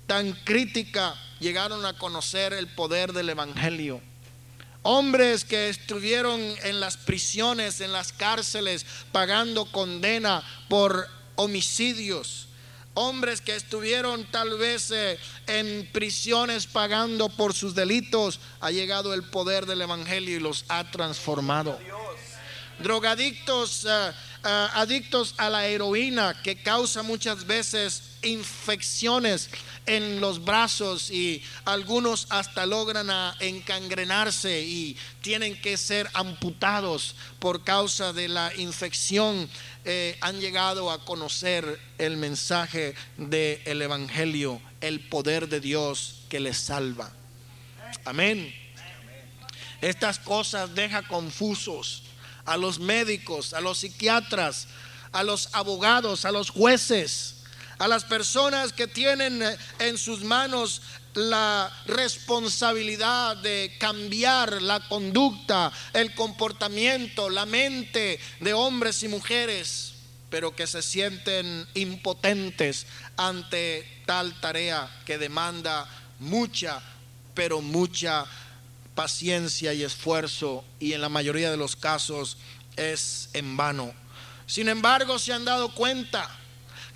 tan 0.07 0.33
crítica, 0.45 1.15
llegaron 1.41 1.85
a 1.87 1.95
conocer 1.95 2.53
el 2.53 2.67
poder 2.69 3.13
del 3.13 3.31
Evangelio. 3.31 4.01
Hombres 4.83 5.45
que 5.45 5.69
estuvieron 5.69 6.41
en 6.63 6.81
las 6.81 6.97
prisiones, 6.97 7.81
en 7.81 7.93
las 7.93 8.13
cárceles, 8.13 8.87
pagando 9.13 9.71
condena 9.71 10.43
por 10.69 11.09
homicidios. 11.35 12.49
Hombres 12.95 13.41
que 13.41 13.55
estuvieron 13.55 14.25
tal 14.31 14.59
vez 14.59 14.91
eh, 14.91 15.19
en 15.47 15.89
prisiones 15.93 16.67
pagando 16.67 17.29
por 17.29 17.55
sus 17.55 17.75
delitos. 17.75 18.41
Ha 18.61 18.71
llegado 18.71 19.15
el 19.15 19.23
poder 19.23 19.67
del 19.67 19.83
Evangelio 19.83 20.37
y 20.37 20.41
los 20.41 20.65
ha 20.69 20.91
transformado. 20.91 21.79
Drogadictos, 22.81 23.85
eh, 23.85 24.13
adictos 24.43 25.35
a 25.37 25.51
la 25.51 25.67
heroína 25.67 26.41
que 26.43 26.63
causa 26.63 27.03
muchas 27.03 27.47
veces 27.47 28.03
infecciones 28.23 29.49
en 29.87 30.21
los 30.21 30.45
brazos 30.45 31.11
y 31.11 31.43
algunos 31.65 32.27
hasta 32.31 32.67
logran 32.67 33.09
encangrenarse 33.41 34.63
y 34.63 34.97
tienen 35.23 35.61
que 35.61 35.77
ser 35.77 36.09
amputados 36.15 37.15
por 37.39 37.65
causa 37.65 38.13
de 38.13 38.29
la 38.29 38.55
infección. 38.57 39.49
Eh, 39.85 40.17
han 40.21 40.41
llegado 40.41 40.91
a 40.91 41.05
conocer 41.05 41.81
el 41.97 42.17
mensaje 42.17 42.95
del 43.17 43.83
Evangelio, 43.83 44.61
el 44.81 45.01
poder 45.01 45.49
de 45.49 45.61
Dios 45.61 46.23
que 46.29 46.41
les 46.41 46.59
salva. 46.59 47.11
Amén. 48.05 48.55
Estas 49.81 50.19
cosas 50.19 50.75
deja 50.75 51.03
confusos 51.03 52.03
a 52.49 52.57
los 52.57 52.79
médicos, 52.79 53.53
a 53.53 53.61
los 53.61 53.79
psiquiatras, 53.79 54.67
a 55.13 55.23
los 55.23 55.55
abogados, 55.55 56.25
a 56.25 56.33
los 56.33 56.51
jueces 56.51 57.35
a 57.79 57.89
las 57.89 58.05
personas 58.05 58.73
que 58.73 58.87
tienen 58.87 59.43
eh, 59.43 59.57
en 59.79 59.99
sus 59.99 60.23
manos 60.23 60.83
la 61.15 61.73
responsabilidad 61.87 63.37
de 63.39 63.77
cambiar 63.79 64.63
la 64.63 64.81
conducta, 64.89 65.73
el 65.93 66.15
comportamiento, 66.15 67.31
la 67.31 67.47
mente 67.47 68.21
de 68.41 68.53
hombres 68.53 69.03
y 69.03 69.09
mujeres, 69.09 69.95
pero 70.31 70.55
que 70.55 70.67
se 70.67 70.83
sienten 70.83 71.67
impotentes 71.75 72.87
ante 73.17 74.03
tal 74.07 74.39
tarea 74.41 74.89
que 75.05 75.19
demanda 75.19 75.89
mucha, 76.21 76.81
pero 77.35 77.61
mucha 77.61 78.25
paciencia 78.99 79.73
y 79.75 79.85
esfuerzo 79.85 80.65
y 80.81 80.93
en 80.93 81.01
la 81.01 81.09
mayoría 81.09 81.53
de 81.53 81.57
los 81.57 81.77
casos 81.77 82.37
es 82.75 83.31
en 83.33 83.57
vano. 83.57 83.95
Sin 84.45 84.69
embargo, 84.69 85.21
se 85.21 85.33
han 85.33 85.45
dado 85.45 85.73
cuenta 85.73 86.29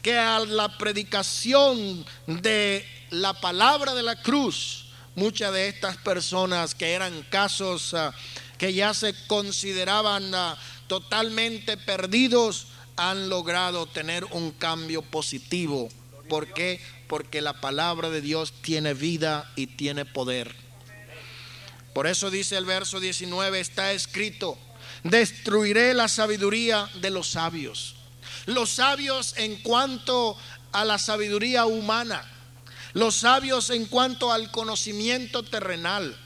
que 0.02 0.18
a 0.18 0.40
la 0.40 0.76
predicación 0.78 2.04
de 2.26 2.84
la 3.10 3.34
palabra 3.34 3.94
de 3.94 4.02
la 4.02 4.20
cruz, 4.20 4.86
muchas 5.14 5.52
de 5.52 5.68
estas 5.68 5.96
personas 5.98 6.74
que 6.74 6.90
eran 6.90 7.22
casos 7.30 7.94
ah, 7.94 8.12
que 8.58 8.74
ya 8.74 8.94
se 8.94 9.14
consideraban 9.28 10.34
ah, 10.34 10.58
totalmente 10.88 11.76
perdidos, 11.76 12.66
han 12.96 13.28
logrado 13.28 13.86
tener 13.86 14.24
un 14.24 14.50
cambio 14.50 15.02
positivo. 15.02 15.88
¿Por 16.28 16.52
qué? 16.52 16.80
Porque 17.06 17.40
la 17.40 17.60
palabra 17.60 18.10
de 18.10 18.20
Dios 18.20 18.52
tiene 18.60 18.92
vida 18.92 19.52
y 19.54 19.68
tiene 19.68 20.04
poder. 20.04 20.61
Por 21.94 22.06
eso 22.06 22.30
dice 22.30 22.56
el 22.56 22.64
verso 22.64 23.00
19, 23.00 23.60
está 23.60 23.92
escrito, 23.92 24.58
destruiré 25.04 25.94
la 25.94 26.08
sabiduría 26.08 26.88
de 27.00 27.10
los 27.10 27.30
sabios 27.30 27.96
los 28.46 28.70
sabios 28.70 29.34
en 29.36 29.56
cuanto 29.56 30.36
a 30.72 30.84
la 30.84 30.98
sabiduría 30.98 31.66
humana, 31.66 32.24
los 32.94 33.16
sabios 33.16 33.70
en 33.70 33.86
cuanto 33.86 34.32
al 34.32 34.50
conocimiento 34.50 35.42
terrenal. 35.42 36.16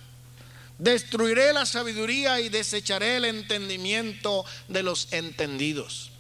Destruiré 0.78 1.52
la 1.52 1.64
sabiduría 1.64 2.40
y 2.40 2.48
desecharé 2.48 3.16
el 3.16 3.24
entendimiento 3.24 4.44
de 4.68 4.82
los 4.82 5.08
entendidos. 5.12 6.10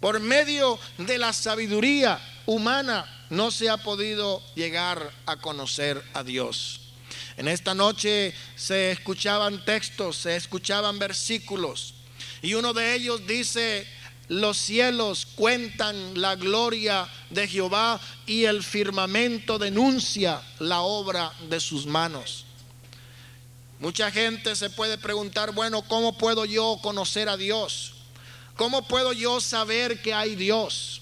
Por 0.00 0.20
medio 0.20 0.78
de 0.98 1.18
la 1.18 1.32
sabiduría 1.32 2.20
humana 2.46 3.26
no 3.30 3.50
se 3.50 3.70
ha 3.70 3.76
podido 3.76 4.42
llegar 4.54 5.12
a 5.26 5.36
conocer 5.36 6.02
a 6.12 6.24
Dios. 6.24 6.80
En 7.36 7.48
esta 7.48 7.74
noche 7.74 8.34
se 8.56 8.92
escuchaban 8.92 9.64
textos, 9.64 10.16
se 10.16 10.36
escuchaban 10.36 10.98
versículos 10.98 11.94
y 12.44 12.52
uno 12.52 12.74
de 12.74 12.94
ellos 12.94 13.26
dice, 13.26 13.86
los 14.28 14.58
cielos 14.58 15.26
cuentan 15.34 16.20
la 16.20 16.36
gloria 16.36 17.08
de 17.30 17.48
Jehová 17.48 17.98
y 18.26 18.44
el 18.44 18.62
firmamento 18.62 19.58
denuncia 19.58 20.42
la 20.58 20.82
obra 20.82 21.32
de 21.48 21.58
sus 21.58 21.86
manos. 21.86 22.44
Mucha 23.80 24.10
gente 24.10 24.54
se 24.56 24.68
puede 24.68 24.98
preguntar, 24.98 25.52
bueno, 25.52 25.82
¿cómo 25.88 26.18
puedo 26.18 26.44
yo 26.44 26.78
conocer 26.82 27.30
a 27.30 27.38
Dios? 27.38 27.94
¿Cómo 28.56 28.86
puedo 28.86 29.14
yo 29.14 29.40
saber 29.40 30.02
que 30.02 30.12
hay 30.14 30.36
Dios? 30.36 31.00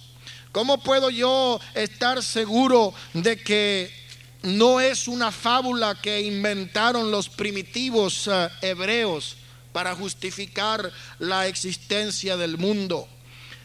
¿Cómo 0.53 0.83
puedo 0.83 1.11
yo 1.11 1.61
estar 1.75 2.23
seguro 2.23 2.95
de 3.15 3.43
que 3.43 4.02
no 4.43 4.81
es 4.81 5.09
una 5.09 5.33
fábula 5.33 5.95
que 6.01 6.21
inventaron 6.21 7.11
los 7.11 7.29
primitivos 7.29 8.29
eh, 8.29 8.49
hebreos? 8.61 9.37
para 9.73 9.95
justificar 9.95 10.93
la 11.19 11.47
existencia 11.47 12.37
del 12.37 12.59
mundo. 12.59 13.09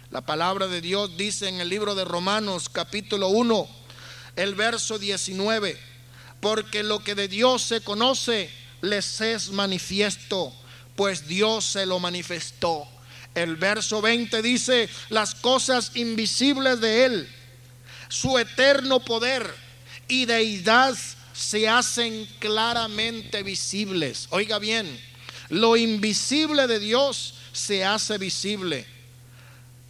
La 0.10 0.22
palabra 0.22 0.68
de 0.68 0.82
Dios 0.82 1.18
dice 1.18 1.50
en 1.50 1.60
el 1.60 1.70
libro 1.70 1.96
de 1.96 2.06
Romanos 2.06 2.70
capítulo 2.70 3.28
1, 3.28 3.68
el 4.38 4.56
verso 4.56 4.98
19, 4.98 5.78
porque 6.40 6.84
lo 6.84 7.04
que 7.04 7.14
de 7.14 7.28
Dios 7.28 7.62
se 7.64 7.82
conoce 7.82 8.50
les 8.82 9.20
es 9.22 9.50
manifiesto, 9.50 10.54
pues 10.96 11.28
Dios 11.28 11.66
se 11.66 11.86
lo 11.86 12.00
manifestó. 12.00 12.88
El 13.36 13.58
verso 13.58 14.02
20 14.02 14.42
dice, 14.42 14.90
las 15.10 15.36
cosas 15.36 15.92
invisibles 15.96 16.80
de 16.80 17.06
Él, 17.06 17.30
su 18.08 18.38
eterno 18.38 19.02
poder 19.02 19.54
y 20.08 20.26
deidad 20.26 20.96
se 21.34 21.70
hacen 21.70 22.28
claramente 22.40 23.44
visibles. 23.44 24.28
Oiga 24.32 24.60
bien, 24.60 25.00
lo 25.50 25.78
invisible 25.78 26.68
de 26.68 26.80
Dios 26.80 27.36
se 27.54 27.86
hace 27.86 28.18
visible. 28.18 28.86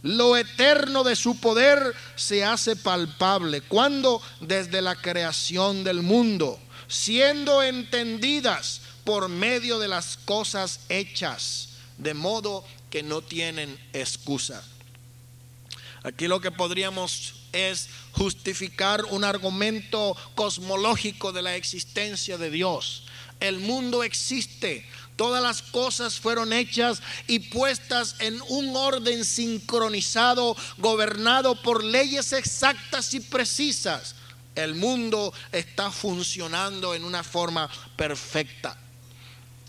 Lo 0.02 0.36
eterno 0.36 1.02
de 1.02 1.16
su 1.16 1.40
poder 1.40 1.94
se 2.14 2.44
hace 2.44 2.76
palpable. 2.76 3.62
Cuando 3.62 4.22
desde 4.40 4.80
la 4.80 4.94
creación 4.94 5.82
del 5.82 6.02
mundo, 6.02 6.60
siendo 6.86 7.62
entendidas 7.62 8.80
por 9.04 9.28
medio 9.28 9.78
de 9.78 9.88
las 9.88 10.16
cosas 10.18 10.80
hechas, 10.88 11.70
de 11.96 12.14
modo 12.14 12.64
que 12.90 13.02
no 13.02 13.22
tienen 13.22 13.78
excusa. 13.92 14.62
Aquí 16.04 16.28
lo 16.28 16.40
que 16.40 16.52
podríamos 16.52 17.34
es 17.52 17.88
justificar 18.12 19.04
un 19.06 19.24
argumento 19.24 20.16
cosmológico 20.34 21.32
de 21.32 21.42
la 21.42 21.56
existencia 21.56 22.38
de 22.38 22.50
Dios. 22.50 23.04
El 23.40 23.60
mundo 23.60 24.02
existe, 24.02 24.84
todas 25.16 25.42
las 25.42 25.62
cosas 25.62 26.18
fueron 26.18 26.52
hechas 26.52 27.00
y 27.26 27.38
puestas 27.38 28.16
en 28.18 28.40
un 28.48 28.74
orden 28.74 29.24
sincronizado, 29.24 30.56
gobernado 30.78 31.60
por 31.62 31.84
leyes 31.84 32.32
exactas 32.32 33.14
y 33.14 33.20
precisas. 33.20 34.14
El 34.54 34.74
mundo 34.74 35.32
está 35.52 35.92
funcionando 35.92 36.94
en 36.94 37.04
una 37.04 37.22
forma 37.22 37.70
perfecta. 37.96 38.76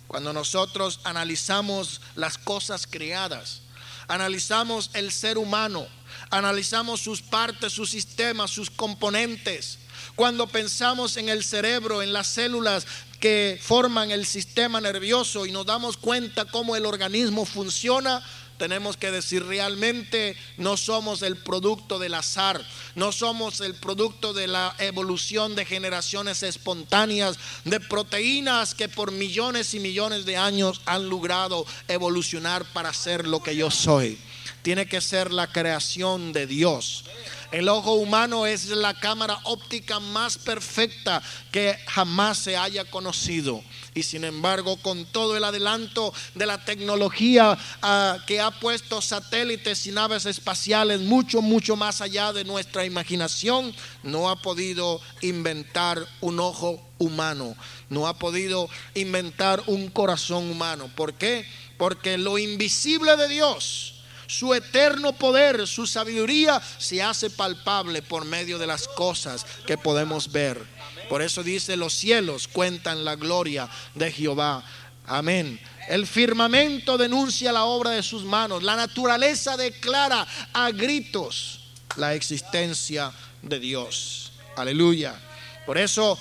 Cuando 0.08 0.34
nosotros 0.34 1.00
analizamos 1.04 2.02
las 2.16 2.40
cosas 2.40 2.88
creadas, 2.88 3.62
analizamos 4.08 4.90
el 4.94 5.12
ser 5.12 5.38
humano, 5.38 5.88
analizamos 6.30 7.02
sus 7.02 7.22
partes, 7.22 7.74
sus 7.74 7.90
sistemas, 7.90 8.52
sus 8.52 8.70
componentes, 8.70 9.80
cuando 10.16 10.48
pensamos 10.48 11.18
en 11.18 11.30
el 11.30 11.44
cerebro, 11.44 12.02
en 12.02 12.14
las 12.14 12.28
células 12.28 12.86
que 13.20 13.60
forman 13.62 14.12
el 14.12 14.26
sistema 14.26 14.80
nervioso 14.80 15.46
y 15.46 15.52
nos 15.52 15.66
damos 15.66 15.98
cuenta 15.98 16.46
cómo 16.46 16.76
el 16.76 16.86
organismo 16.86 17.46
funciona, 17.46 18.24
tenemos 18.58 18.98
que 18.98 19.12
decir 19.12 19.46
realmente 19.46 20.36
no 20.58 20.76
somos 20.78 21.22
el 21.22 21.38
producto 21.38 21.98
del 21.98 22.14
azar, 22.14 22.62
no 22.96 23.12
somos 23.12 23.62
el 23.62 23.74
producto 23.76 24.34
de 24.34 24.48
la 24.48 24.76
evolución 24.80 25.56
de 25.56 25.66
generaciones 25.66 26.44
espontáneas, 26.44 27.38
de 27.64 27.80
proteínas 27.80 28.76
que 28.76 28.90
por 28.90 29.12
millones 29.12 29.74
y 29.74 29.80
millones 29.80 30.26
de 30.26 30.38
años 30.38 30.82
han 30.86 31.10
logrado 31.10 31.66
evolucionar 31.88 32.66
para 32.66 32.94
ser 32.94 33.26
lo 33.28 33.42
que 33.42 33.56
yo 33.56 33.72
soy. 33.72 34.20
Tiene 34.62 34.88
que 34.88 35.02
ser 35.02 35.32
la 35.32 35.48
creación 35.48 36.34
de 36.34 36.48
Dios. 36.48 37.06
El 37.52 37.68
ojo 37.68 37.94
humano 37.94 38.46
es 38.46 38.68
la 38.68 38.94
cámara 38.94 39.40
óptica 39.44 40.00
más 40.00 40.38
perfecta 40.38 41.20
que 41.52 41.80
jamás 41.88 42.38
se 42.38 42.56
haya 42.56 42.86
conocido. 42.86 43.64
Y 43.96 44.04
sin 44.04 44.24
embargo, 44.24 44.78
con 44.78 45.06
todo 45.06 45.36
el 45.36 45.44
adelanto 45.44 46.14
de 46.36 46.46
la 46.46 46.64
tecnología 46.64 47.58
ah, 47.82 48.18
que 48.28 48.40
ha 48.40 48.52
puesto 48.52 49.02
satélites 49.02 49.88
y 49.88 49.92
naves 49.92 50.28
espaciales 50.28 51.02
mucho, 51.02 51.42
mucho 51.42 51.76
más 51.76 52.02
allá 52.02 52.34
de 52.34 52.44
nuestra 52.44 52.86
imaginación, 52.86 53.74
no 54.04 54.30
ha 54.30 54.36
podido 54.42 55.02
inventar 55.22 56.08
un 56.22 56.40
ojo 56.40 56.80
humano, 57.00 57.56
no 57.90 58.08
ha 58.08 58.20
podido 58.20 58.70
inventar 58.94 59.64
un 59.66 59.90
corazón 59.90 60.52
humano. 60.52 60.88
¿Por 60.96 61.16
qué? 61.16 61.48
Porque 61.80 62.20
lo 62.20 62.38
invisible 62.38 63.18
de 63.18 63.28
Dios, 63.28 63.99
su 64.30 64.54
eterno 64.54 65.14
poder, 65.14 65.68
su 65.68 65.88
sabiduría 65.88 66.62
se 66.78 67.02
hace 67.02 67.32
palpable 67.32 68.04
por 68.04 68.26
medio 68.26 68.60
de 68.60 68.68
las 68.68 68.88
cosas 68.88 69.44
que 69.66 69.76
podemos 69.76 70.32
ver. 70.32 70.64
Por 71.10 71.24
eso 71.24 71.42
dice, 71.42 71.76
los 71.76 71.94
cielos 71.94 72.48
cuentan 72.48 73.04
la 73.04 73.16
gloria 73.16 73.68
de 73.96 74.12
Jehová. 74.12 74.64
Amén. 75.08 75.60
El 75.88 76.06
firmamento 76.06 76.96
denuncia 76.96 77.52
la 77.52 77.64
obra 77.64 77.90
de 77.90 78.04
sus 78.04 78.24
manos. 78.24 78.62
La 78.62 78.76
naturaleza 78.76 79.58
declara 79.58 80.28
a 80.54 80.70
gritos 80.70 81.62
la 81.96 82.14
existencia 82.14 83.12
de 83.42 83.60
Dios. 83.60 84.32
Aleluya. 84.56 85.20
Por 85.66 85.80
eso, 85.80 86.20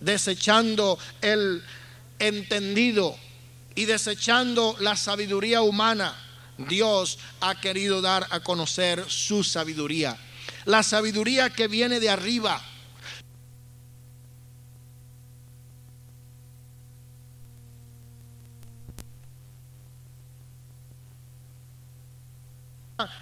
desechando 0.00 0.98
el 1.20 1.62
entendido 2.18 3.16
y 3.76 3.84
desechando 3.84 4.74
la 4.80 4.96
sabiduría 4.96 5.62
humana, 5.62 6.23
Dios 6.58 7.18
ha 7.40 7.60
querido 7.60 8.00
dar 8.00 8.26
a 8.30 8.40
conocer 8.40 9.04
su 9.08 9.42
sabiduría. 9.42 10.16
La 10.64 10.82
sabiduría 10.82 11.50
que 11.50 11.68
viene 11.68 12.00
de 12.00 12.10
arriba 12.10 12.62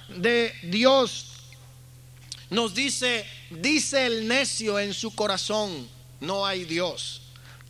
de 0.08 0.52
Dios 0.64 1.26
nos 2.50 2.74
dice, 2.74 3.26
dice 3.50 4.06
el 4.06 4.28
necio 4.28 4.78
en 4.78 4.92
su 4.92 5.14
corazón, 5.14 5.88
no 6.20 6.44
hay 6.44 6.64
Dios. 6.64 7.21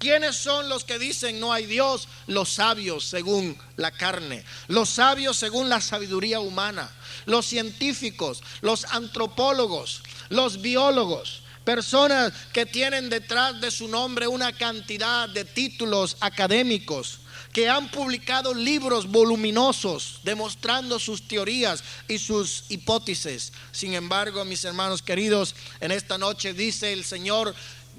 ¿Quiénes 0.02 0.34
son 0.34 0.68
los 0.68 0.82
que 0.82 0.98
dicen 0.98 1.38
no 1.38 1.52
hay 1.52 1.64
Dios? 1.64 2.08
Los 2.26 2.54
sabios 2.54 3.04
según 3.04 3.56
la 3.76 3.92
carne, 3.92 4.44
los 4.66 4.88
sabios 4.88 5.36
según 5.36 5.68
la 5.68 5.80
sabiduría 5.80 6.40
humana, 6.40 6.90
los 7.24 7.46
científicos, 7.46 8.42
los 8.62 8.84
antropólogos, 8.86 10.02
los 10.28 10.60
biólogos, 10.60 11.44
personas 11.64 12.32
que 12.52 12.66
tienen 12.66 13.10
detrás 13.10 13.60
de 13.60 13.70
su 13.70 13.86
nombre 13.86 14.26
una 14.26 14.52
cantidad 14.52 15.28
de 15.28 15.44
títulos 15.44 16.16
académicos, 16.18 17.20
que 17.52 17.68
han 17.68 17.90
publicado 17.90 18.54
libros 18.54 19.06
voluminosos 19.06 20.20
demostrando 20.24 20.98
sus 20.98 21.28
teorías 21.28 21.84
y 22.08 22.18
sus 22.18 22.64
hipótesis. 22.70 23.52
Sin 23.72 23.94
embargo, 23.94 24.44
mis 24.44 24.64
hermanos 24.64 25.02
queridos, 25.02 25.54
en 25.80 25.92
esta 25.92 26.16
noche 26.16 26.54
dice 26.54 26.94
el 26.94 27.04
Señor, 27.04 27.54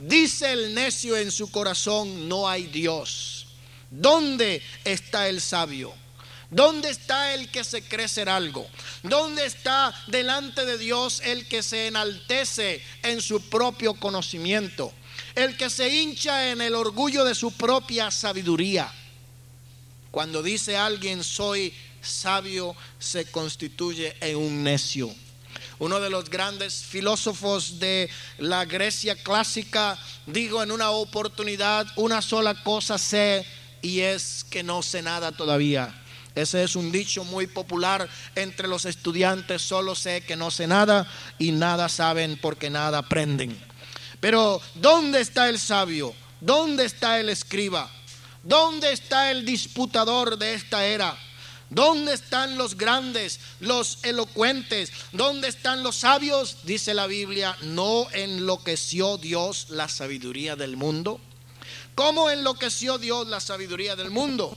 dice 0.07 0.51
el 0.51 0.73
necio 0.73 1.17
en 1.17 1.31
su 1.31 1.49
corazón, 1.51 2.27
no 2.27 2.47
hay 2.47 2.67
Dios. 2.67 3.47
¿Dónde 3.89 4.61
está 4.83 5.29
el 5.29 5.39
sabio? 5.39 5.93
¿Dónde 6.49 6.89
está 6.89 7.33
el 7.33 7.49
que 7.49 7.63
se 7.63 7.81
cree 7.81 8.07
ser 8.07 8.29
algo? 8.29 8.67
¿Dónde 9.01 9.45
está 9.45 9.93
delante 10.07 10.65
de 10.65 10.77
Dios 10.77 11.21
el 11.25 11.47
que 11.47 11.63
se 11.63 11.87
enaltece 11.87 12.81
en 13.01 13.21
su 13.21 13.41
propio 13.49 13.95
conocimiento? 13.95 14.93
El 15.35 15.57
que 15.57 15.69
se 15.69 15.89
hincha 15.89 16.51
en 16.51 16.61
el 16.61 16.75
orgullo 16.75 17.25
de 17.25 17.33
su 17.33 17.51
propia 17.53 18.11
sabiduría. 18.11 18.91
Cuando 20.11 20.43
dice 20.43 20.77
alguien 20.77 21.23
soy 21.23 21.73
sabio, 22.01 22.75
se 22.99 23.25
constituye 23.31 24.15
en 24.21 24.37
un 24.37 24.63
necio. 24.63 25.13
Uno 25.79 25.99
de 25.99 26.09
los 26.09 26.29
grandes 26.29 26.83
filósofos 26.83 27.79
de 27.79 28.09
la 28.37 28.65
Grecia 28.65 29.15
clásica 29.15 29.97
dijo 30.25 30.61
en 30.63 30.71
una 30.71 30.91
oportunidad, 30.91 31.87
una 31.95 32.21
sola 32.21 32.63
cosa 32.63 32.97
sé 32.97 33.45
y 33.81 33.99
es 33.99 34.45
que 34.49 34.63
no 34.63 34.81
sé 34.81 35.01
nada 35.01 35.31
todavía. 35.31 35.93
Ese 36.35 36.63
es 36.63 36.75
un 36.75 36.91
dicho 36.91 37.23
muy 37.23 37.47
popular 37.47 38.09
entre 38.35 38.67
los 38.67 38.85
estudiantes, 38.85 39.61
solo 39.61 39.93
sé 39.93 40.21
que 40.21 40.35
no 40.35 40.49
sé 40.49 40.65
nada 40.65 41.07
y 41.37 41.51
nada 41.51 41.89
saben 41.89 42.39
porque 42.41 42.69
nada 42.69 42.99
aprenden. 42.99 43.55
Pero 44.19 44.61
¿dónde 44.75 45.21
está 45.21 45.49
el 45.49 45.59
sabio? 45.59 46.15
¿Dónde 46.41 46.85
está 46.85 47.19
el 47.19 47.29
escriba? 47.29 47.89
¿Dónde 48.41 48.91
está 48.91 49.31
el 49.31 49.45
disputador 49.45 50.37
de 50.37 50.55
esta 50.55 50.85
era? 50.85 51.15
¿Dónde 51.73 52.13
están 52.13 52.57
los 52.57 52.77
grandes, 52.77 53.39
los 53.59 53.97
elocuentes? 54.03 54.91
¿Dónde 55.11 55.47
están 55.47 55.81
los 55.81 55.95
sabios? 55.95 56.57
Dice 56.65 56.93
la 56.93 57.07
Biblia, 57.07 57.57
¿no 57.63 58.07
enloqueció 58.11 59.17
Dios 59.17 59.67
la 59.69 59.89
sabiduría 59.89 60.55
del 60.55 60.77
mundo? 60.77 61.19
¿Cómo 61.95 62.29
enloqueció 62.29 62.99
Dios 62.99 63.27
la 63.27 63.39
sabiduría 63.39 63.95
del 63.95 64.11
mundo? 64.11 64.55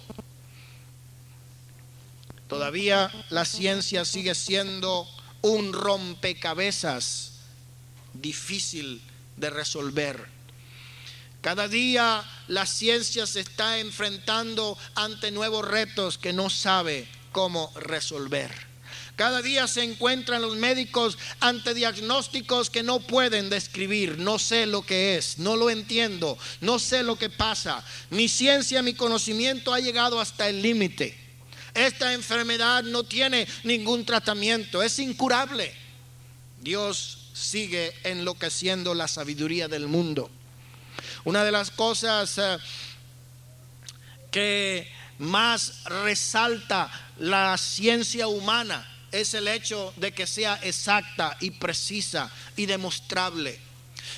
Todavía 2.48 3.10
la 3.30 3.46
ciencia 3.46 4.04
sigue 4.04 4.34
siendo 4.34 5.08
un 5.40 5.72
rompecabezas 5.72 7.32
difícil 8.12 9.00
de 9.36 9.50
resolver. 9.50 10.35
Cada 11.46 11.68
día 11.68 12.24
la 12.48 12.66
ciencia 12.66 13.24
se 13.24 13.38
está 13.38 13.78
enfrentando 13.78 14.76
ante 14.96 15.30
nuevos 15.30 15.64
retos 15.64 16.18
que 16.18 16.32
no 16.32 16.50
sabe 16.50 17.06
cómo 17.30 17.72
resolver. 17.76 18.50
Cada 19.14 19.42
día 19.42 19.68
se 19.68 19.84
encuentran 19.84 20.42
los 20.42 20.56
médicos 20.56 21.16
ante 21.38 21.72
diagnósticos 21.72 22.68
que 22.68 22.82
no 22.82 22.98
pueden 22.98 23.48
describir. 23.48 24.18
No 24.18 24.40
sé 24.40 24.66
lo 24.66 24.82
que 24.82 25.16
es, 25.16 25.38
no 25.38 25.54
lo 25.54 25.70
entiendo, 25.70 26.36
no 26.62 26.80
sé 26.80 27.04
lo 27.04 27.14
que 27.14 27.30
pasa. 27.30 27.84
Mi 28.10 28.26
ciencia, 28.26 28.82
mi 28.82 28.94
conocimiento 28.94 29.72
ha 29.72 29.78
llegado 29.78 30.20
hasta 30.20 30.48
el 30.48 30.62
límite. 30.62 31.16
Esta 31.74 32.12
enfermedad 32.12 32.82
no 32.82 33.04
tiene 33.04 33.46
ningún 33.62 34.04
tratamiento, 34.04 34.82
es 34.82 34.98
incurable. 34.98 35.72
Dios 36.60 37.30
sigue 37.34 37.94
enloqueciendo 38.02 38.94
la 38.94 39.06
sabiduría 39.06 39.68
del 39.68 39.86
mundo. 39.86 40.28
Una 41.26 41.42
de 41.42 41.50
las 41.50 41.72
cosas 41.72 42.38
eh, 42.38 42.56
que 44.30 44.88
más 45.18 45.82
resalta 45.86 46.88
la 47.18 47.58
ciencia 47.58 48.28
humana 48.28 48.88
es 49.10 49.34
el 49.34 49.48
hecho 49.48 49.92
de 49.96 50.12
que 50.12 50.24
sea 50.24 50.60
exacta 50.62 51.36
y 51.40 51.50
precisa 51.50 52.30
y 52.54 52.66
demostrable. 52.66 53.58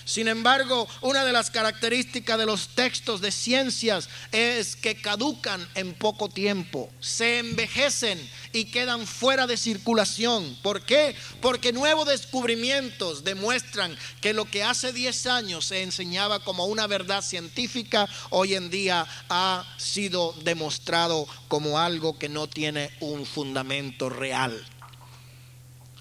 Sin 0.08 0.26
embargo, 0.26 0.88
una 1.02 1.22
de 1.26 1.34
las 1.34 1.50
características 1.50 2.38
de 2.38 2.46
los 2.46 2.68
textos 2.68 3.20
de 3.20 3.30
ciencias 3.30 4.08
es 4.32 4.74
que 4.74 4.98
caducan 4.98 5.68
en 5.74 5.92
poco 5.92 6.30
tiempo, 6.30 6.88
se 6.98 7.40
envejecen 7.40 8.18
y 8.54 8.64
quedan 8.70 9.06
fuera 9.06 9.46
de 9.46 9.58
circulación. 9.58 10.56
¿Por 10.62 10.80
qué? 10.80 11.14
Porque 11.42 11.74
nuevos 11.74 12.08
descubrimientos 12.08 13.22
demuestran 13.22 13.94
que 14.22 14.32
lo 14.32 14.46
que 14.46 14.64
hace 14.64 14.94
10 14.94 15.26
años 15.26 15.66
se 15.66 15.82
enseñaba 15.82 16.42
como 16.42 16.64
una 16.64 16.86
verdad 16.86 17.20
científica, 17.20 18.08
hoy 18.30 18.54
en 18.54 18.70
día 18.70 19.06
ha 19.28 19.62
sido 19.76 20.34
demostrado 20.42 21.28
como 21.48 21.78
algo 21.78 22.18
que 22.18 22.30
no 22.30 22.46
tiene 22.48 22.90
un 23.00 23.26
fundamento 23.26 24.08
real. 24.08 24.66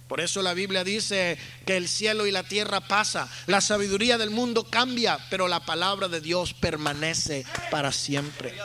Por 0.08 0.22
eso 0.22 0.42
la 0.42 0.54
Biblia 0.54 0.84
dice 0.84 1.38
que 1.66 1.76
el 1.76 1.90
cielo 1.90 2.28
y 2.28 2.32
la 2.32 2.44
tierra 2.44 2.80
pasa, 2.80 3.30
la 3.46 3.60
sabiduría 3.60 4.18
del 4.18 4.30
mundo 4.30 4.64
cambia, 4.64 5.20
pero 5.30 5.48
la 5.48 5.66
palabra 5.66 6.08
de 6.08 6.22
Dios 6.22 6.54
permanece 6.54 7.46
para 7.70 7.92
siempre. 7.92 8.56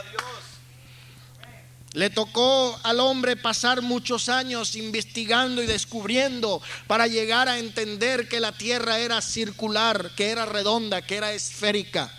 Le 1.94 2.08
tocó 2.08 2.78
al 2.84 3.00
hombre 3.00 3.36
pasar 3.36 3.82
muchos 3.82 4.28
años 4.28 4.76
investigando 4.76 5.62
y 5.62 5.66
descubriendo 5.66 6.62
para 6.86 7.06
llegar 7.06 7.48
a 7.48 7.58
entender 7.58 8.28
que 8.28 8.40
la 8.40 8.52
tierra 8.52 8.98
era 8.98 9.20
circular, 9.20 10.12
que 10.16 10.30
era 10.30 10.46
redonda, 10.46 11.02
que 11.02 11.16
era 11.16 11.34
esférica. 11.34 12.10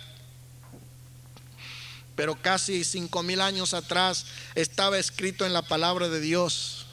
Pero 2.14 2.40
casi 2.40 2.84
cinco 2.84 3.24
mil 3.24 3.40
años 3.40 3.74
atrás 3.74 4.26
estaba 4.54 4.98
escrito 4.98 5.44
en 5.44 5.52
la 5.52 5.62
palabra 5.62 6.08
de 6.08 6.20
Dios. 6.20 6.86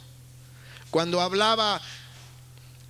Cuando 0.89 1.21
hablaba 1.21 1.81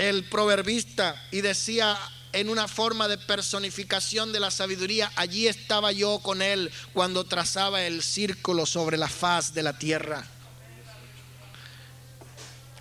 el 0.02 0.24
proverbista 0.24 1.16
y 1.30 1.41
decía 1.41 1.95
en 2.34 2.49
una 2.49 2.68
forma 2.68 3.08
de 3.08 3.20
personificación 3.20 4.34
de 4.34 4.39
la 4.39 4.49
sabiduría, 4.49 5.12
allí 5.16 5.47
estaba 5.47 5.91
yo 5.91 6.18
con 6.24 6.41
él 6.41 6.72
cuando 6.91 7.24
trazaba 7.26 7.84
el 7.84 8.02
círculo 8.02 8.66
sobre 8.66 8.97
la 8.97 9.08
faz 9.08 9.54
de 9.54 9.62
la 9.62 9.78
tierra. 9.78 10.26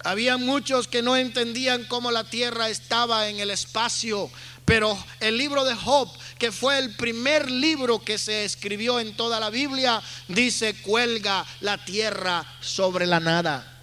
Había 0.03 0.39
muchos 0.39 0.89
que 0.89 1.03
no 1.03 1.14
entendían 1.14 1.85
cómo 1.85 2.11
la 2.11 2.25
tierra 2.25 2.71
estaba 2.71 3.29
en 3.29 3.39
el 3.39 3.51
espacio, 3.51 4.31
pero 4.64 4.97
el 5.21 5.37
libro 5.37 5.66
de 5.66 5.75
Job, 5.75 6.09
que 6.39 6.51
fue 6.51 6.79
el 6.79 6.97
primer 6.97 7.51
libro 7.51 8.03
que 8.03 8.16
se 8.16 8.47
escribió 8.47 8.99
en 8.99 9.14
toda 9.14 9.39
la 9.41 9.51
Biblia, 9.51 10.01
dice, 10.29 10.75
cuelga 10.81 11.45
la 11.61 11.85
tierra 11.85 12.47
sobre 12.62 13.05
la 13.07 13.21
nada 13.21 13.80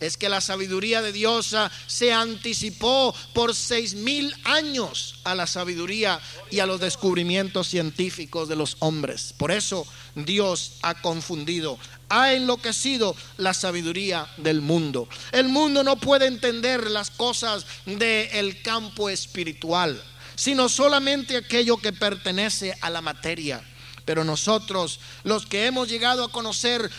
es 0.00 0.16
que 0.16 0.28
la 0.28 0.40
sabiduría 0.40 1.02
de 1.02 1.12
Dios 1.12 1.54
ah, 1.54 1.70
se 1.86 2.12
anticipó 2.12 3.14
por 3.34 3.54
seis 3.54 3.94
mil 3.94 4.34
años 4.44 5.20
a 5.24 5.34
la 5.34 5.46
sabiduría 5.46 6.20
y 6.50 6.60
a 6.60 6.66
los 6.66 6.80
descubrimientos 6.80 7.68
científicos 7.68 8.48
de 8.48 8.56
los 8.56 8.76
hombres. 8.80 9.34
Por 9.36 9.50
eso 9.50 9.86
Dios 10.14 10.78
ha 10.82 11.00
confundido, 11.00 11.78
ha 12.08 12.32
enloquecido 12.32 13.14
la 13.36 13.54
sabiduría 13.54 14.26
del 14.38 14.60
mundo. 14.62 15.08
El 15.32 15.48
mundo 15.48 15.84
no 15.84 15.96
puede 15.96 16.26
entender 16.26 16.90
las 16.90 17.10
cosas 17.10 17.66
del 17.84 18.62
campo 18.62 19.10
espiritual, 19.10 20.02
sino 20.34 20.68
solamente 20.68 21.36
aquello 21.36 21.76
que 21.76 21.92
pertenece 21.92 22.76
a 22.80 22.90
la 22.90 23.02
materia. 23.02 23.62
Pero 24.06 24.24
nosotros, 24.24 24.98
los 25.22 25.46
que 25.46 25.66
hemos 25.66 25.88
llegado 25.88 26.24
a 26.24 26.32
conocer 26.32 26.90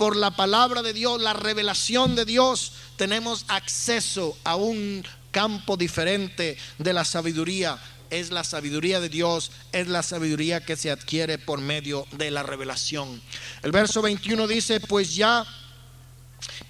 por 0.00 0.16
la 0.16 0.30
palabra 0.30 0.80
de 0.80 0.94
Dios, 0.94 1.20
la 1.20 1.34
revelación 1.34 2.16
de 2.16 2.24
Dios, 2.24 2.72
tenemos 2.96 3.44
acceso 3.48 4.34
a 4.44 4.56
un 4.56 5.06
campo 5.30 5.76
diferente 5.76 6.56
de 6.78 6.94
la 6.94 7.04
sabiduría. 7.04 7.78
Es 8.08 8.30
la 8.30 8.42
sabiduría 8.42 8.98
de 8.98 9.10
Dios, 9.10 9.50
es 9.72 9.88
la 9.88 10.02
sabiduría 10.02 10.64
que 10.64 10.76
se 10.76 10.90
adquiere 10.90 11.36
por 11.36 11.60
medio 11.60 12.06
de 12.12 12.30
la 12.30 12.42
revelación. 12.42 13.20
El 13.62 13.72
verso 13.72 14.00
21 14.00 14.46
dice, 14.46 14.80
pues 14.80 15.14
ya 15.16 15.44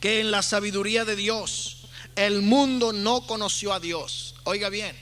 que 0.00 0.18
en 0.18 0.32
la 0.32 0.42
sabiduría 0.42 1.04
de 1.04 1.14
Dios 1.14 1.86
el 2.16 2.42
mundo 2.42 2.92
no 2.92 3.28
conoció 3.28 3.72
a 3.72 3.78
Dios. 3.78 4.34
Oiga 4.42 4.70
bien, 4.70 4.96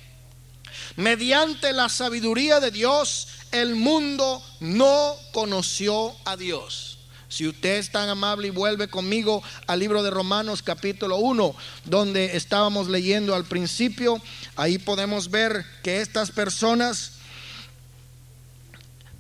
mediante 0.97 1.72
la 1.72 1.89
sabiduría 1.89 2.61
de 2.61 2.72
Dios 2.72 3.29
el 3.53 3.74
mundo 3.74 4.43
no 4.61 5.16
conoció 5.33 6.14
a 6.26 6.37
Dios. 6.37 6.97
Si 7.39 7.47
usted 7.47 7.76
es 7.76 7.93
tan 7.93 8.09
amable 8.09 8.49
y 8.49 8.51
vuelve 8.51 8.89
conmigo 8.89 9.45
al 9.68 9.78
libro 9.78 10.03
de 10.03 10.11
Romanos 10.11 10.61
capítulo 10.61 11.18
1, 11.18 11.55
donde 11.84 12.36
estábamos 12.36 12.89
leyendo 12.89 13.32
al 13.32 13.45
principio, 13.45 14.20
ahí 14.57 14.78
podemos 14.78 15.30
ver 15.30 15.64
que 15.84 16.01
estas 16.01 16.32
personas 16.32 17.12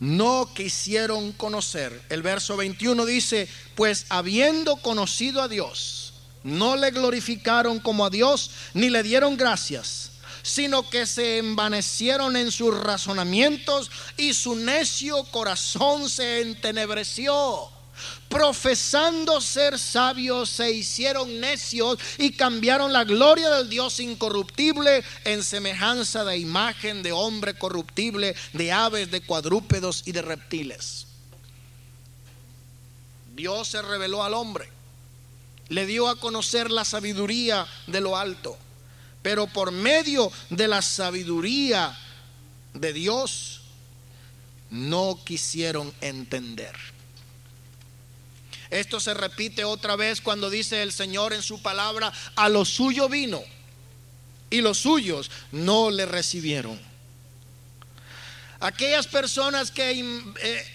no 0.00 0.52
quisieron 0.52 1.30
conocer. 1.30 2.02
El 2.08 2.22
verso 2.22 2.56
21 2.56 3.06
dice, 3.06 3.48
pues 3.76 4.06
habiendo 4.08 4.78
conocido 4.78 5.40
a 5.40 5.46
Dios, 5.46 6.14
no 6.42 6.74
le 6.74 6.90
glorificaron 6.90 7.78
como 7.78 8.04
a 8.04 8.10
Dios, 8.10 8.50
ni 8.74 8.90
le 8.90 9.04
dieron 9.04 9.36
gracias 9.36 10.10
sino 10.40 10.88
que 10.88 11.04
se 11.04 11.38
envanecieron 11.38 12.34
en 12.34 12.50
sus 12.50 12.74
razonamientos 12.74 13.90
y 14.16 14.32
su 14.32 14.54
necio 14.54 15.24
corazón 15.24 16.08
se 16.08 16.40
entenebreció 16.40 17.70
profesando 18.28 19.40
ser 19.40 19.78
sabios, 19.78 20.50
se 20.50 20.70
hicieron 20.70 21.40
necios 21.40 21.98
y 22.18 22.32
cambiaron 22.32 22.92
la 22.92 23.04
gloria 23.04 23.50
del 23.50 23.68
Dios 23.68 24.00
incorruptible 24.00 25.02
en 25.24 25.42
semejanza 25.42 26.24
de 26.24 26.38
imagen 26.38 27.02
de 27.02 27.12
hombre 27.12 27.54
corruptible, 27.54 28.34
de 28.52 28.72
aves, 28.72 29.10
de 29.10 29.22
cuadrúpedos 29.22 30.02
y 30.06 30.12
de 30.12 30.22
reptiles. 30.22 31.06
Dios 33.34 33.68
se 33.68 33.82
reveló 33.82 34.24
al 34.24 34.34
hombre, 34.34 34.68
le 35.68 35.86
dio 35.86 36.08
a 36.08 36.16
conocer 36.16 36.70
la 36.70 36.84
sabiduría 36.84 37.66
de 37.86 38.00
lo 38.00 38.16
alto, 38.16 38.58
pero 39.22 39.46
por 39.46 39.70
medio 39.70 40.30
de 40.50 40.68
la 40.68 40.82
sabiduría 40.82 41.96
de 42.74 42.92
Dios 42.92 43.62
no 44.70 45.18
quisieron 45.24 45.92
entender. 46.00 46.97
Esto 48.70 49.00
se 49.00 49.14
repite 49.14 49.64
otra 49.64 49.96
vez 49.96 50.20
cuando 50.20 50.50
dice 50.50 50.82
el 50.82 50.92
Señor 50.92 51.32
en 51.32 51.42
su 51.42 51.62
palabra, 51.62 52.12
a 52.36 52.48
lo 52.48 52.64
suyo 52.64 53.08
vino 53.08 53.42
y 54.50 54.60
los 54.60 54.78
suyos 54.78 55.30
no 55.52 55.90
le 55.90 56.04
recibieron. 56.04 56.78
Aquellas 58.60 59.06
personas 59.06 59.70
que 59.70 59.90
eh, 59.90 60.34
eh, 60.42 60.66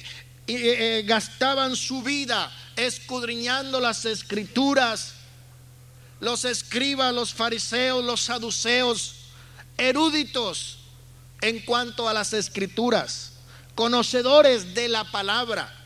eh, 0.47 1.03
gastaban 1.05 1.75
su 1.75 2.01
vida 2.01 2.51
escudriñando 2.75 3.79
las 3.79 4.05
escrituras, 4.05 5.13
los 6.19 6.45
escribas, 6.45 7.13
los 7.13 7.33
fariseos, 7.33 8.03
los 8.03 8.21
saduceos, 8.21 9.15
eruditos 9.77 10.79
en 11.41 11.59
cuanto 11.59 12.07
a 12.07 12.13
las 12.13 12.33
escrituras, 12.33 13.33
conocedores 13.75 14.73
de 14.73 14.87
la 14.87 15.03
palabra 15.11 15.82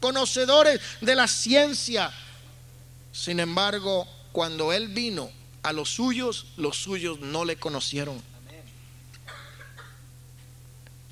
conocedores 0.00 0.80
de 1.00 1.14
la 1.14 1.28
ciencia. 1.28 2.12
Sin 3.12 3.40
embargo, 3.40 4.06
cuando 4.32 4.72
Él 4.72 4.88
vino 4.88 5.30
a 5.62 5.72
los 5.72 5.90
suyos, 5.90 6.46
los 6.56 6.76
suyos 6.76 7.20
no 7.20 7.44
le 7.44 7.56
conocieron. 7.56 8.22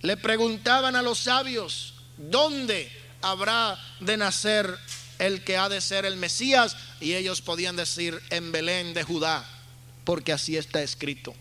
Le 0.02 0.16
preguntaban 0.16 0.96
a 0.96 1.02
los 1.02 1.20
sabios, 1.20 1.94
¿dónde 2.18 2.92
habrá 3.22 3.82
de 4.00 4.18
nacer 4.18 4.78
el 5.18 5.42
que 5.42 5.56
ha 5.56 5.68
de 5.68 5.80
ser 5.80 6.04
el 6.04 6.16
Mesías? 6.16 6.76
Y 7.00 7.14
ellos 7.14 7.40
podían 7.40 7.74
decir, 7.74 8.20
en 8.30 8.52
Belén 8.52 8.92
de 8.92 9.02
Judá, 9.02 9.44
porque 10.04 10.32
así 10.32 10.56
está 10.56 10.82
escrito. 10.82 11.34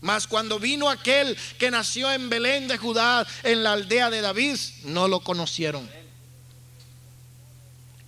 Mas 0.00 0.26
cuando 0.26 0.58
vino 0.58 0.90
aquel 0.90 1.34
que 1.58 1.70
nació 1.70 2.12
en 2.12 2.28
Belén 2.28 2.68
de 2.68 2.76
Judá, 2.76 3.26
en 3.42 3.62
la 3.62 3.72
aldea 3.72 4.10
de 4.10 4.20
David, 4.20 4.58
no 4.82 5.08
lo 5.08 5.20
conocieron. 5.20 5.88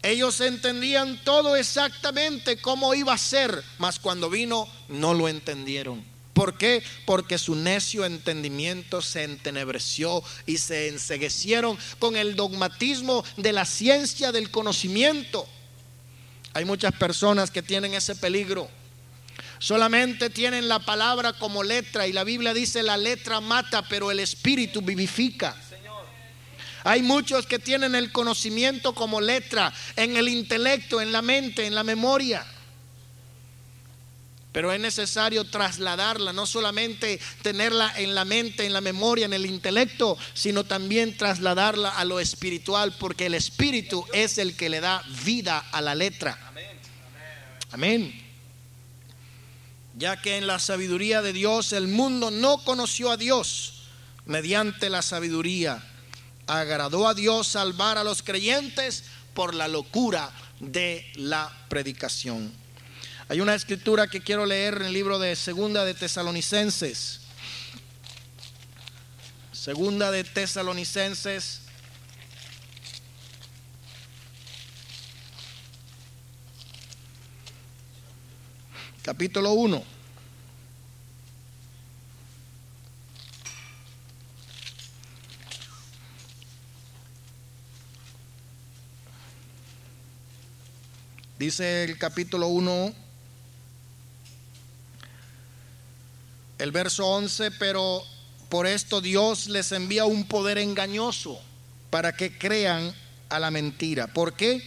Ellos 0.07 0.41
entendían 0.41 1.19
todo 1.25 1.57
exactamente 1.57 2.59
cómo 2.59 2.95
iba 2.95 3.13
a 3.13 3.19
ser, 3.19 3.65
mas 3.79 3.99
cuando 3.99 4.31
vino 4.31 4.69
no 4.87 5.15
lo 5.15 5.29
entendieron. 5.29 6.05
¿Por 6.33 6.57
qué? 6.57 6.85
Porque 7.05 7.39
su 7.39 7.57
necio 7.57 8.05
entendimiento 8.05 9.03
se 9.03 9.25
entenebreció 9.25 10.23
y 10.47 10.59
se 10.59 10.87
enseguecieron 10.87 11.77
con 11.99 12.15
el 12.15 12.37
dogmatismo 12.37 13.25
de 13.37 13.53
la 13.53 13.65
ciencia 13.65 14.31
del 14.31 14.53
conocimiento. 14.53 15.45
Hay 16.55 16.65
muchas 16.65 16.93
personas 16.93 17.51
que 17.51 17.65
tienen 17.65 17.93
ese 17.93 18.15
peligro. 18.15 18.69
Solamente 19.59 20.31
tienen 20.31 20.69
la 20.69 20.79
palabra 20.79 21.33
como 21.33 21.65
letra 21.65 22.07
y 22.07 22.13
la 22.13 22.23
Biblia 22.23 22.55
dice 22.55 22.85
la 22.85 22.97
letra 22.97 23.41
mata, 23.41 23.83
pero 23.89 24.13
el 24.13 24.21
espíritu 24.21 24.83
vivifica. 24.83 25.57
Hay 26.87 27.03
muchos 27.03 27.47
que 27.47 27.59
tienen 27.59 27.97
el 27.97 28.13
conocimiento 28.13 28.95
como 28.95 29.21
letra, 29.21 29.75
en 29.97 30.17
el 30.17 30.29
intelecto, 30.29 31.01
en 31.01 31.11
la 31.11 31.21
mente, 31.21 31.67
en 31.67 31.75
la 31.75 31.83
memoria. 31.83 32.47
pero 34.53 34.73
es 34.73 34.81
necesario 34.81 35.45
trasladarla, 35.45 36.33
no 36.33 36.47
solamente 36.47 37.21
tenerla 37.43 37.93
en 37.99 38.15
la 38.15 38.25
mente, 38.25 38.65
en 38.65 38.73
la 38.73 38.81
memoria, 38.81 39.27
en 39.27 39.35
el 39.35 39.45
intelecto, 39.45 40.17
sino 40.33 40.65
también 40.65 41.15
trasladarla 41.17 41.91
a 41.91 42.07
lo 42.07 42.21
espiritual, 42.21 42.95
porque 42.99 43.27
el 43.27 43.35
espíritu 43.35 44.07
es 44.15 44.39
el 44.39 44.57
que 44.57 44.71
le 44.71 44.81
da 44.81 45.03
vida 45.25 45.59
a 45.59 45.83
la 45.83 45.95
letra. 45.95 46.39
Amén. 47.73 48.15
Ya 49.99 50.23
que 50.23 50.39
en 50.39 50.47
la 50.47 50.59
sabiduría 50.59 51.21
de 51.21 51.35
Dios 51.35 51.73
el 51.73 51.89
mundo 51.89 52.31
no 52.31 52.65
conoció 52.65 53.11
a 53.11 53.19
Dios 53.19 53.83
mediante 54.25 54.89
la 54.89 55.03
sabiduría. 55.03 55.83
Agradó 56.47 57.09
a 57.09 57.15
Dios 57.15 57.49
salvar 57.49 57.99
a 57.99 58.05
los 58.05 58.23
creyentes 58.23 59.05
por 59.35 59.55
la 59.55 59.69
locura 59.69 60.31
de 60.61 61.11
la 61.17 61.53
predicación. 61.69 62.53
Hay 63.29 63.41
una 63.41 63.55
escritura 63.55 64.07
que 64.07 64.21
quiero 64.23 64.47
leer 64.47 64.77
en 64.77 64.87
el 64.87 64.93
libro 64.93 65.19
de 65.19 65.35
Segunda 65.35 65.85
de 65.85 65.95
Tesalonicenses. 65.95 67.21
Segunda 69.53 70.13
de 70.13 70.23
Tesalonicenses. 70.23 71.63
Capítulo 79.03 79.53
1. 79.53 79.96
Dice 91.39 91.85
el 91.85 91.99
capítulo 91.99 92.49
1 92.49 93.07
El 96.59 96.73
verso 96.73 97.07
11, 97.07 97.51
pero 97.53 98.03
por 98.49 98.67
esto 98.67 99.03
Dios 99.03 99.49
les 99.49 99.73
envía 99.73 100.07
un 100.07 100.27
poder 100.27 100.57
engañoso 100.57 101.39
para 101.91 102.17
que 102.17 102.37
crean 102.39 102.95
a 103.29 103.39
la 103.39 103.51
mentira. 103.51 104.07
¿Por 104.07 104.33
qué? 104.33 104.63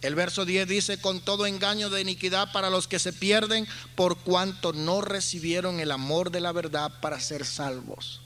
El 0.00 0.14
verso 0.14 0.44
10 0.44 0.68
dice, 0.68 1.00
con 1.00 1.20
todo 1.20 1.46
engaño 1.46 1.90
de 1.90 2.02
iniquidad 2.02 2.52
para 2.52 2.70
los 2.70 2.86
que 2.86 2.98
se 2.98 3.12
pierden, 3.12 3.66
por 3.96 4.18
cuanto 4.18 4.72
no 4.72 5.00
recibieron 5.00 5.80
el 5.80 5.90
amor 5.90 6.30
de 6.30 6.40
la 6.40 6.52
verdad 6.52 6.92
para 7.00 7.18
ser 7.18 7.44
salvos. 7.44 8.20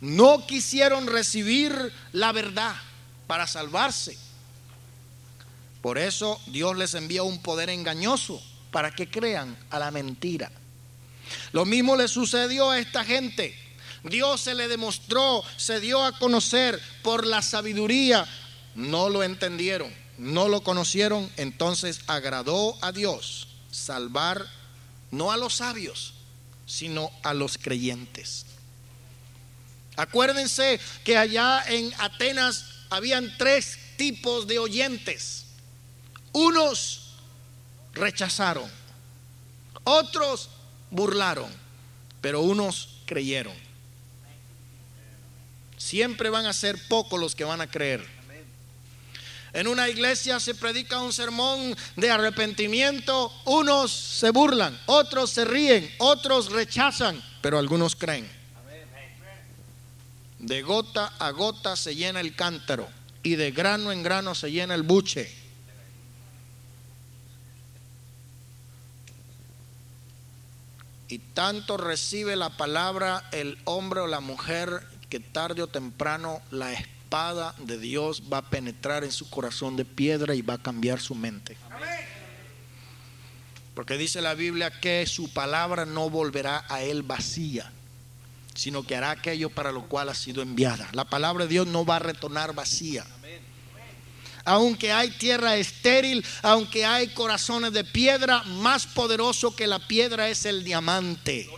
No 0.00 0.46
quisieron 0.46 1.06
recibir 1.06 1.92
la 2.12 2.32
verdad 2.32 2.76
para 3.26 3.46
salvarse. 3.46 4.16
Por 5.82 5.98
eso 5.98 6.40
Dios 6.46 6.76
les 6.76 6.94
envía 6.94 7.22
un 7.22 7.40
poder 7.40 7.70
engañoso 7.70 8.42
para 8.70 8.94
que 8.94 9.10
crean 9.10 9.56
a 9.70 9.78
la 9.78 9.90
mentira. 9.90 10.50
Lo 11.52 11.64
mismo 11.64 11.96
le 11.96 12.08
sucedió 12.08 12.70
a 12.70 12.78
esta 12.78 13.04
gente. 13.04 13.56
Dios 14.04 14.40
se 14.40 14.54
le 14.54 14.68
demostró, 14.68 15.42
se 15.56 15.80
dio 15.80 16.04
a 16.04 16.18
conocer 16.18 16.80
por 17.02 17.26
la 17.26 17.42
sabiduría. 17.42 18.26
No 18.74 19.08
lo 19.08 19.22
entendieron, 19.22 19.92
no 20.18 20.48
lo 20.48 20.62
conocieron. 20.62 21.30
Entonces 21.36 22.00
agradó 22.06 22.76
a 22.82 22.92
Dios 22.92 23.48
salvar 23.70 24.46
no 25.10 25.32
a 25.32 25.36
los 25.36 25.56
sabios, 25.56 26.14
sino 26.66 27.10
a 27.22 27.34
los 27.34 27.58
creyentes. 27.58 28.46
Acuérdense 29.96 30.80
que 31.04 31.16
allá 31.16 31.62
en 31.66 31.92
Atenas 31.98 32.64
habían 32.90 33.36
tres 33.38 33.76
tipos 33.96 34.46
de 34.46 34.58
oyentes. 34.58 35.46
Unos 36.32 37.14
rechazaron, 37.92 38.70
otros 39.84 40.48
burlaron, 40.90 41.50
pero 42.20 42.40
unos 42.40 43.00
creyeron. 43.06 43.54
Siempre 45.76 46.30
van 46.30 46.46
a 46.46 46.52
ser 46.52 46.78
pocos 46.88 47.18
los 47.18 47.34
que 47.34 47.44
van 47.44 47.60
a 47.60 47.70
creer. 47.70 48.06
En 49.52 49.66
una 49.66 49.88
iglesia 49.88 50.38
se 50.38 50.54
predica 50.54 51.02
un 51.02 51.12
sermón 51.12 51.76
de 51.96 52.10
arrepentimiento, 52.10 53.32
unos 53.46 53.90
se 53.90 54.30
burlan, 54.30 54.78
otros 54.86 55.30
se 55.30 55.44
ríen, 55.44 55.92
otros 55.98 56.52
rechazan, 56.52 57.20
pero 57.40 57.58
algunos 57.58 57.96
creen. 57.96 58.30
De 60.38 60.62
gota 60.62 61.12
a 61.18 61.30
gota 61.30 61.74
se 61.74 61.96
llena 61.96 62.20
el 62.20 62.36
cántaro 62.36 62.88
y 63.22 63.34
de 63.34 63.50
grano 63.50 63.90
en 63.92 64.02
grano 64.02 64.34
se 64.34 64.52
llena 64.52 64.74
el 64.74 64.82
buche. 64.82 65.39
Y 71.10 71.18
tanto 71.18 71.76
recibe 71.76 72.36
la 72.36 72.56
palabra 72.56 73.28
el 73.32 73.58
hombre 73.64 73.98
o 73.98 74.06
la 74.06 74.20
mujer 74.20 74.80
que 75.08 75.18
tarde 75.18 75.60
o 75.60 75.66
temprano 75.66 76.40
la 76.52 76.72
espada 76.72 77.52
de 77.58 77.78
Dios 77.78 78.22
va 78.32 78.38
a 78.38 78.48
penetrar 78.48 79.02
en 79.02 79.10
su 79.10 79.28
corazón 79.28 79.74
de 79.74 79.84
piedra 79.84 80.36
y 80.36 80.42
va 80.42 80.54
a 80.54 80.62
cambiar 80.62 81.00
su 81.00 81.16
mente. 81.16 81.56
Porque 83.74 83.98
dice 83.98 84.20
la 84.20 84.34
Biblia 84.34 84.70
que 84.70 85.04
su 85.06 85.32
palabra 85.32 85.84
no 85.84 86.10
volverá 86.10 86.64
a 86.68 86.82
él 86.82 87.02
vacía, 87.02 87.72
sino 88.54 88.84
que 88.84 88.94
hará 88.94 89.10
aquello 89.10 89.50
para 89.50 89.72
lo 89.72 89.88
cual 89.88 90.10
ha 90.10 90.14
sido 90.14 90.42
enviada. 90.42 90.88
La 90.92 91.06
palabra 91.06 91.44
de 91.44 91.50
Dios 91.50 91.66
no 91.66 91.84
va 91.84 91.96
a 91.96 92.00
retornar 92.00 92.54
vacía 92.54 93.04
aunque 94.44 94.92
hay 94.92 95.10
tierra 95.10 95.56
estéril, 95.56 96.24
aunque 96.42 96.84
hay 96.84 97.08
corazones 97.08 97.72
de 97.72 97.84
piedra, 97.84 98.42
más 98.44 98.86
poderoso 98.86 99.54
que 99.54 99.66
la 99.66 99.78
piedra 99.78 100.28
es 100.28 100.44
el 100.46 100.64
diamante. 100.64 101.48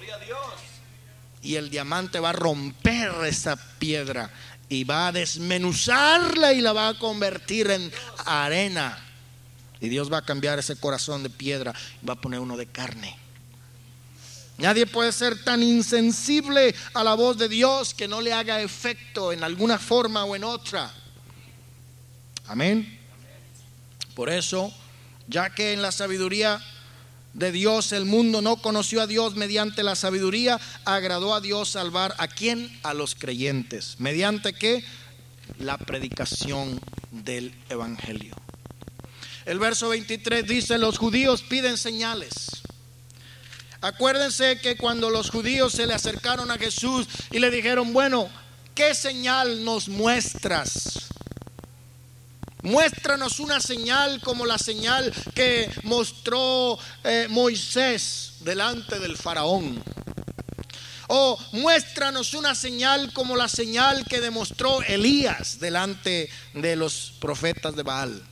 Y 1.43 1.57
el 1.57 1.71
diamante 1.71 2.21
va 2.21 2.31
a 2.31 2.35
romper 2.35 3.13
esa 3.25 3.57
piedra 3.79 4.31
y 4.69 4.85
va 4.85 5.09
a 5.09 5.13
desmenuzarla 5.13 6.53
y 6.53 6.61
la 6.61 6.73
va 6.73 6.89
a 6.89 6.99
convertir 6.99 7.71
en 7.71 7.93
arena. 8.25 8.99
Y 9.81 9.89
Dios 9.89 10.13
va 10.13 10.19
a 10.19 10.25
cambiar 10.25 10.59
ese 10.59 10.77
corazón 10.77 11.23
de 11.23 11.31
piedra 11.31 11.75
y 12.03 12.07
va 12.07 12.15
a 12.15 12.21
poner 12.21 12.39
uno 12.39 12.57
de 12.57 12.67
carne. 12.67 13.19
Nadie 14.59 14.87
puede 14.87 15.11
ser 15.11 15.43
tan 15.43 15.63
insensible 15.63 16.75
a 16.95 17.03
la 17.03 17.15
voz 17.15 17.37
de 17.37 17.49
Dios 17.49 17.95
que 17.95 18.07
no 18.07 18.21
le 18.21 18.33
haga 18.33 18.61
efecto 18.61 19.33
en 19.33 19.43
alguna 19.43 19.79
forma 19.79 20.25
o 20.25 20.37
en 20.37 20.45
otra. 20.45 20.93
Amén. 22.53 22.99
Por 24.15 24.29
eso, 24.29 24.71
ya 25.27 25.49
que 25.55 25.73
en 25.73 25.81
la 25.81 25.91
sabiduría 25.91 26.61
de 27.33 27.51
Dios 27.51 27.93
el 27.93 28.05
mundo 28.05 28.43
no 28.43 28.57
conoció 28.57 29.01
a 29.01 29.07
Dios 29.07 29.37
mediante 29.37 29.83
la 29.83 29.97
sabiduría, 29.97 30.61
agradó 30.85 31.35
a 31.35 31.41
Dios 31.41 31.71
salvar 31.71 32.15
a 32.19 32.29
quién? 32.29 32.79
A 32.83 32.93
los 32.93 33.15
creyentes. 33.15 33.97
¿Mediante 34.01 34.53
qué? 34.53 34.85
La 35.61 35.79
predicación 35.79 36.79
del 37.11 37.55
Evangelio. 37.71 38.35
El 39.47 39.59
verso 39.59 39.89
23 39.89 40.47
dice, 40.47 40.77
los 40.77 40.99
judíos 40.99 41.41
piden 41.41 41.79
señales. 41.79 42.35
Acuérdense 43.81 44.61
que 44.61 44.77
cuando 44.77 45.09
los 45.09 45.31
judíos 45.31 45.73
se 45.73 45.87
le 45.87 45.95
acercaron 45.95 46.51
a 46.51 46.59
Jesús 46.59 47.09
y 47.31 47.39
le 47.39 47.51
dijeron, 47.51 47.95
bueno, 47.95 48.29
¿qué 48.75 48.95
señal 48.95 49.65
nos 49.65 49.89
muestras? 49.89 51.12
Muéstranos 52.63 53.41
una 53.41 53.61
señal 53.61 54.21
como 54.21 54.47
la 54.47 54.57
señal 54.57 55.13
que 55.35 55.69
mostró 55.83 56.79
eh, 57.03 57.27
Moisés 57.29 58.35
delante 58.41 59.01
del 59.01 59.17
faraón. 59.17 59.83
O 61.09 61.37
muéstranos 61.53 62.35
una 62.35 62.55
señal 62.55 63.13
como 63.13 63.35
la 63.35 63.49
señal 63.49 64.05
que 64.09 64.21
demostró 64.21 64.81
Elías 64.83 65.59
delante 65.59 66.31
de 66.55 66.77
los 66.77 67.15
profetas 67.21 67.75
de 67.75 67.83
Baal. 67.83 68.23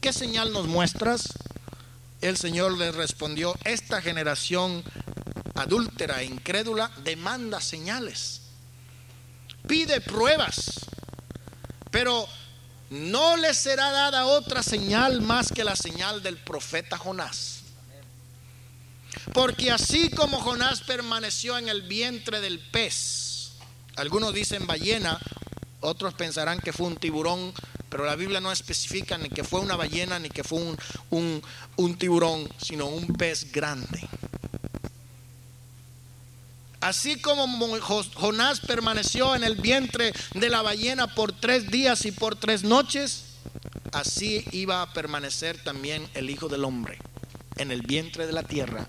¿Qué 0.00 0.12
señal 0.12 0.52
nos 0.52 0.66
muestras? 0.66 1.32
El 2.20 2.36
Señor 2.36 2.76
le 2.76 2.90
respondió, 2.90 3.54
esta 3.64 4.02
generación 4.02 4.82
adúltera 5.54 6.22
e 6.22 6.26
incrédula 6.26 6.90
demanda 7.04 7.60
señales, 7.60 8.42
pide 9.66 10.00
pruebas, 10.00 10.86
pero 11.90 12.28
no 12.90 13.36
le 13.36 13.52
será 13.54 13.90
dada 13.90 14.26
otra 14.26 14.62
señal 14.62 15.20
más 15.20 15.50
que 15.52 15.64
la 15.64 15.76
señal 15.76 16.22
del 16.22 16.36
profeta 16.36 16.96
Jonás. 16.98 17.62
Porque 19.32 19.70
así 19.70 20.10
como 20.10 20.40
Jonás 20.40 20.82
permaneció 20.82 21.58
en 21.58 21.68
el 21.68 21.82
vientre 21.82 22.40
del 22.40 22.60
pez, 22.60 23.52
algunos 23.96 24.34
dicen 24.34 24.66
ballena, 24.66 25.18
otros 25.80 26.14
pensarán 26.14 26.60
que 26.60 26.72
fue 26.72 26.86
un 26.86 26.96
tiburón, 26.96 27.52
pero 27.88 28.04
la 28.04 28.14
Biblia 28.14 28.40
no 28.40 28.52
especifica 28.52 29.18
ni 29.18 29.30
que 29.30 29.44
fue 29.44 29.60
una 29.60 29.76
ballena 29.76 30.18
ni 30.18 30.28
que 30.28 30.44
fue 30.44 30.60
un, 31.10 31.42
un 31.76 31.98
tiburón, 31.98 32.48
sino 32.58 32.86
un 32.86 33.06
pez 33.08 33.50
grande. 33.50 34.08
Así 36.86 37.16
como 37.16 37.48
Jonás 38.14 38.60
permaneció 38.60 39.34
en 39.34 39.42
el 39.42 39.56
vientre 39.56 40.12
de 40.34 40.48
la 40.48 40.62
ballena 40.62 41.12
por 41.12 41.32
tres 41.32 41.68
días 41.68 42.04
y 42.04 42.12
por 42.12 42.36
tres 42.36 42.62
noches, 42.62 43.24
así 43.90 44.44
iba 44.52 44.82
a 44.82 44.92
permanecer 44.92 45.58
también 45.64 46.08
el 46.14 46.30
Hijo 46.30 46.46
del 46.48 46.62
Hombre 46.62 46.98
en 47.56 47.72
el 47.72 47.82
vientre 47.82 48.24
de 48.28 48.32
la 48.32 48.44
tierra 48.44 48.86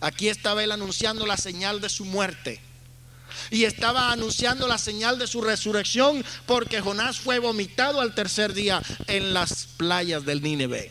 Aquí 0.00 0.30
estaba 0.30 0.64
él 0.64 0.72
anunciando 0.72 1.26
la 1.26 1.36
señal 1.36 1.82
de 1.82 1.90
su 1.90 2.06
muerte. 2.06 2.58
Y 3.50 3.64
estaba 3.64 4.12
anunciando 4.12 4.66
la 4.66 4.78
señal 4.78 5.18
de 5.18 5.26
su 5.26 5.42
resurrección 5.42 6.24
porque 6.46 6.80
Jonás 6.80 7.20
fue 7.20 7.38
vomitado 7.38 8.00
al 8.00 8.14
tercer 8.14 8.54
día 8.54 8.82
en 9.08 9.34
las 9.34 9.66
playas 9.76 10.24
del 10.24 10.42
Nínive. 10.42 10.90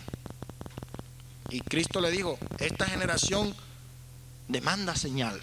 Y 1.50 1.62
Cristo 1.62 2.02
le 2.02 2.12
dijo, 2.12 2.38
esta 2.60 2.86
generación 2.86 3.56
demanda 4.48 4.96
señal. 4.96 5.42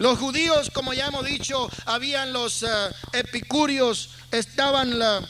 Los 0.00 0.18
judíos, 0.18 0.70
como 0.72 0.94
ya 0.94 1.08
hemos 1.08 1.26
dicho, 1.26 1.68
habían 1.84 2.32
los 2.32 2.62
uh, 2.62 2.66
epicúreos, 3.12 4.08
estaban 4.30 4.94
uh, 4.94 5.26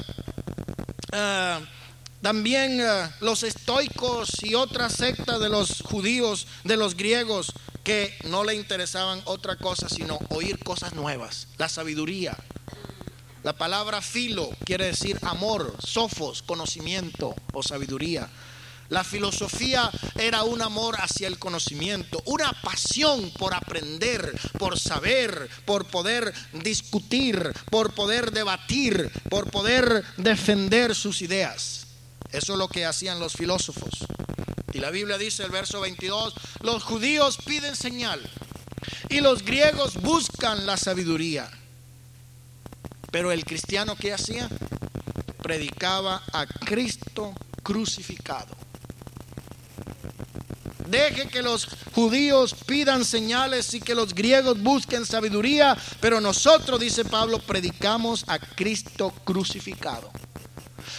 también 2.23 2.81
uh, 2.81 3.11
los 3.19 3.43
estoicos 3.43 4.31
y 4.45 4.55
otras 4.55 4.93
sectas 4.93 5.41
de 5.41 5.49
los 5.49 5.83
judíos, 5.83 6.47
de 6.63 6.77
los 6.77 6.97
griegos, 6.97 7.53
que 7.83 8.17
no 8.27 8.45
le 8.45 8.55
interesaban 8.55 9.21
otra 9.25 9.57
cosa 9.57 9.89
sino 9.89 10.21
oír 10.29 10.63
cosas 10.63 10.93
nuevas, 10.95 11.49
la 11.59 11.69
sabiduría. 11.69 12.37
La 13.43 13.55
palabra 13.55 14.01
filo 14.01 14.51
quiere 14.65 14.85
decir 14.85 15.19
amor, 15.23 15.75
sofos, 15.85 16.43
conocimiento 16.43 17.35
o 17.55 17.65
sabiduría. 17.65 18.29
La 18.91 19.05
filosofía 19.05 19.89
era 20.17 20.43
un 20.43 20.61
amor 20.63 20.97
hacia 21.01 21.29
el 21.29 21.39
conocimiento, 21.39 22.21
una 22.27 22.53
pasión 22.61 23.31
por 23.39 23.55
aprender, 23.55 24.37
por 24.59 24.81
saber, 24.81 25.49
por 25.65 25.87
poder 25.87 26.35
discutir, 26.53 27.53
por 27.71 27.95
poder 27.95 28.33
debatir, 28.33 29.09
por 29.31 29.49
poder 29.49 30.05
defender 30.17 30.97
sus 30.97 31.23
ideas. 31.23 31.87
Eso 32.33 32.53
es 32.53 32.59
lo 32.59 32.67
que 32.67 32.85
hacían 32.85 33.21
los 33.21 33.35
filósofos. 33.35 33.91
Y 34.73 34.81
la 34.81 34.91
Biblia 34.91 35.19
dice, 35.19 35.45
el 35.45 35.51
verso 35.51 35.81
22, 35.81 36.35
los 36.63 36.83
judíos 36.83 37.39
piden 37.45 37.77
señal 37.77 38.21
y 39.09 39.21
los 39.21 39.45
griegos 39.45 39.95
buscan 40.01 40.67
la 40.67 40.77
sabiduría. 40.77 41.49
Pero 43.13 43.31
el 43.31 43.45
cristiano 43.45 43.95
que 43.95 44.13
hacía? 44.13 44.49
Predicaba 45.43 46.23
a 46.33 46.47
Cristo 46.47 47.35
crucificado. 47.63 48.70
Deje 50.91 51.29
que 51.29 51.41
los 51.41 51.69
judíos 51.95 52.55
pidan 52.67 53.05
señales 53.05 53.73
y 53.75 53.81
que 53.81 53.95
los 53.95 54.13
griegos 54.13 54.61
busquen 54.61 55.07
sabiduría, 55.07 55.77
pero 56.01 56.21
nosotros, 56.21 56.81
dice 56.81 57.05
Pablo, 57.05 57.39
predicamos 57.39 58.25
a 58.27 58.41
Cristo 58.41 59.13
crucificado. 59.25 60.11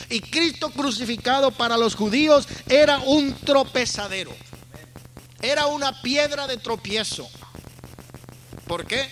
Y 0.10 0.22
Cristo 0.22 0.70
crucificado 0.70 1.52
para 1.52 1.78
los 1.78 1.96
judíos 1.96 2.48
era 2.70 3.00
un 3.00 3.34
tropezadero. 3.34 4.32
Era 5.42 5.66
una 5.66 6.02
piedra 6.02 6.48
de 6.48 6.56
tropiezo. 6.56 7.30
¿Por 8.68 8.86
qué? 8.86 9.10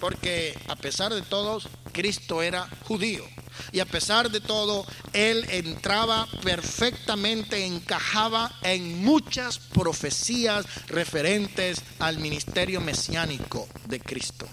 Porque 0.00 0.58
a 0.66 0.74
pesar 0.74 1.14
de 1.14 1.22
todos, 1.22 1.68
Cristo 1.92 2.42
era 2.42 2.68
judío. 2.88 3.24
Y 3.72 3.80
a 3.80 3.86
pesar 3.86 4.30
de 4.30 4.40
todo, 4.40 4.86
él 5.12 5.46
entraba 5.50 6.26
perfectamente, 6.42 7.66
encajaba 7.66 8.52
en 8.62 9.04
muchas 9.04 9.58
profecías 9.58 10.66
referentes 10.88 11.82
al 11.98 12.18
ministerio 12.18 12.80
mesiánico 12.80 13.68
de 13.86 14.00
Cristo. 14.00 14.46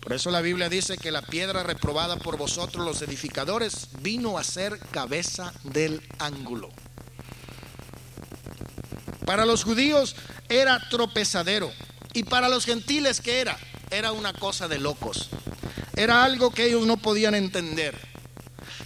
Por 0.00 0.12
eso 0.12 0.30
la 0.30 0.42
Biblia 0.42 0.68
dice 0.68 0.98
que 0.98 1.10
la 1.10 1.22
piedra 1.22 1.62
reprobada 1.62 2.16
por 2.16 2.36
vosotros 2.36 2.84
los 2.84 3.00
edificadores 3.00 3.88
vino 4.02 4.36
a 4.36 4.44
ser 4.44 4.78
cabeza 4.90 5.54
del 5.62 6.02
ángulo. 6.18 6.68
Para 9.24 9.46
los 9.46 9.64
judíos 9.64 10.14
era 10.50 10.78
tropezadero 10.90 11.72
y 12.12 12.24
para 12.24 12.50
los 12.50 12.66
gentiles 12.66 13.22
que 13.22 13.40
era 13.40 13.56
era 13.94 14.12
una 14.12 14.32
cosa 14.32 14.68
de 14.68 14.78
locos. 14.78 15.28
Era 15.96 16.24
algo 16.24 16.50
que 16.50 16.66
ellos 16.66 16.86
no 16.86 16.96
podían 16.96 17.34
entender. 17.34 17.96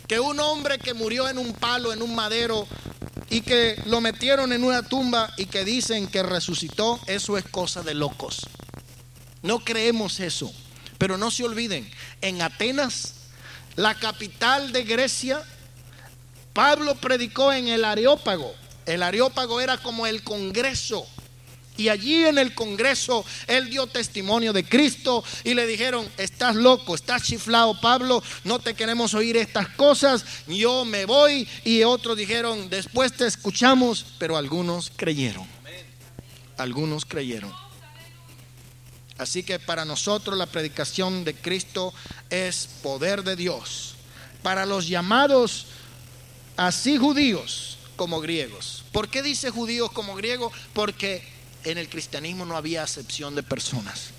Que 0.06 0.20
un 0.20 0.38
hombre 0.40 0.78
que 0.78 0.94
murió 0.94 1.28
en 1.28 1.38
un 1.38 1.52
palo, 1.54 1.92
en 1.92 2.02
un 2.02 2.14
madero, 2.14 2.66
y 3.30 3.40
que 3.42 3.80
lo 3.86 4.00
metieron 4.00 4.52
en 4.52 4.64
una 4.64 4.82
tumba 4.82 5.32
y 5.36 5.46
que 5.46 5.64
dicen 5.64 6.06
que 6.09 6.22
resucitó, 6.22 7.00
eso 7.06 7.36
es 7.38 7.44
cosa 7.44 7.82
de 7.82 7.94
locos. 7.94 8.46
No 9.42 9.61
creemos 9.64 10.20
eso. 10.20 10.52
Pero 10.98 11.16
no 11.16 11.30
se 11.30 11.44
olviden, 11.44 11.88
en 12.22 12.42
Atenas, 12.42 13.14
la 13.76 13.94
capital 13.94 14.72
de 14.72 14.82
Grecia, 14.82 15.42
Pablo 16.52 16.96
predicó 16.96 17.52
en 17.52 17.68
el 17.68 17.84
Areópago. 17.84 18.52
El 18.84 19.02
Areópago 19.02 19.61
era 19.61 19.78
como 19.78 20.06
el 20.06 20.24
Congreso 20.24 21.06
y 21.79 21.89
allí 21.89 22.26
en 22.26 22.39
el 22.39 22.55
Congreso 22.55 23.24
él 23.47 23.70
dio 23.70 23.87
testimonio 23.87 24.53
de 24.53 24.64
Cristo 24.64 25.24
y 25.45 25.55
le 25.55 25.64
dijeron, 25.64 26.07
estás 26.18 26.57
loco, 26.57 26.97
estás 26.97 27.22
chiflado 27.22 27.81
Pablo, 27.81 28.20
no 28.43 28.59
te 28.59 28.74
queremos 28.74 29.14
oír 29.14 29.37
estas 29.37 29.68
cosas, 29.68 30.24
yo 30.49 30.85
me 30.85 31.05
voy. 31.05 31.49
Y 31.64 31.85
otros 31.85 32.16
dijeron, 32.16 32.68
después 32.68 33.12
te 33.12 33.26
escuchamos, 33.26 34.05
pero 34.18 34.37
algunos 34.37 34.91
creyeron. 34.97 35.47
Algunos 36.57 37.05
creyeron. 37.05 37.53
Así 39.16 39.45
que 39.45 39.61
para 39.61 39.85
nosotros 39.85 40.37
la 40.37 40.47
predicación 40.47 41.22
de 41.22 41.35
Cristo 41.35 41.95
es 42.29 42.68
poder 42.83 43.22
de 43.22 43.37
Dios. 43.37 43.95
Para 44.43 44.66
los 44.66 44.89
llamados 44.89 45.66
así 46.57 46.99
judíos 46.99 47.79
como 47.95 48.20
griegos. 48.20 48.83
¿Por 48.91 49.09
qué 49.09 49.22
dice 49.22 49.51
judíos 49.51 49.93
como 49.93 50.16
griegos? 50.16 50.53
Porque 50.72 51.38
en 51.64 51.78
el 51.78 51.88
cristianismo 51.88 52.44
no 52.44 52.56
había 52.56 52.82
acepción 52.82 53.34
de 53.34 53.42
personas. 53.42 54.11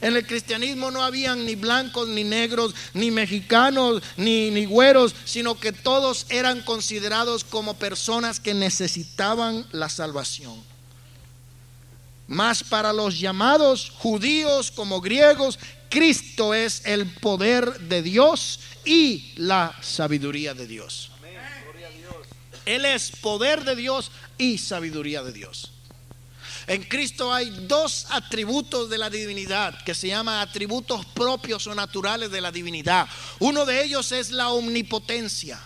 En 0.00 0.16
el 0.16 0.26
cristianismo 0.26 0.90
no 0.90 1.02
habían 1.02 1.44
ni 1.44 1.54
blancos, 1.54 2.08
ni 2.08 2.24
negros, 2.24 2.74
ni 2.94 3.10
mexicanos, 3.10 4.02
ni, 4.16 4.50
ni 4.50 4.64
güeros, 4.64 5.14
sino 5.24 5.58
que 5.58 5.72
todos 5.72 6.26
eran 6.28 6.62
considerados 6.62 7.44
como 7.44 7.74
personas 7.74 8.40
que 8.40 8.54
necesitaban 8.54 9.66
la 9.72 9.88
salvación. 9.88 10.62
Más 12.26 12.62
para 12.62 12.92
los 12.92 13.18
llamados 13.18 13.90
judíos 13.98 14.70
como 14.70 15.00
griegos, 15.00 15.58
Cristo 15.88 16.54
es 16.54 16.82
el 16.86 17.06
poder 17.06 17.80
de 17.80 18.02
Dios 18.02 18.60
y 18.84 19.32
la 19.36 19.74
sabiduría 19.82 20.54
de 20.54 20.66
Dios. 20.66 21.10
Él 22.64 22.84
es 22.84 23.10
poder 23.10 23.64
de 23.64 23.74
Dios 23.74 24.12
y 24.38 24.58
sabiduría 24.58 25.22
de 25.22 25.32
Dios. 25.32 25.72
En 26.70 26.84
Cristo 26.84 27.34
hay 27.34 27.50
dos 27.66 28.06
atributos 28.10 28.88
de 28.88 28.96
la 28.96 29.10
divinidad 29.10 29.76
que 29.82 29.92
se 29.92 30.06
llaman 30.06 30.38
atributos 30.38 31.04
propios 31.04 31.66
o 31.66 31.74
naturales 31.74 32.30
de 32.30 32.40
la 32.40 32.52
divinidad. 32.52 33.08
Uno 33.40 33.66
de 33.66 33.82
ellos 33.82 34.12
es 34.12 34.30
la 34.30 34.50
omnipotencia. 34.50 35.58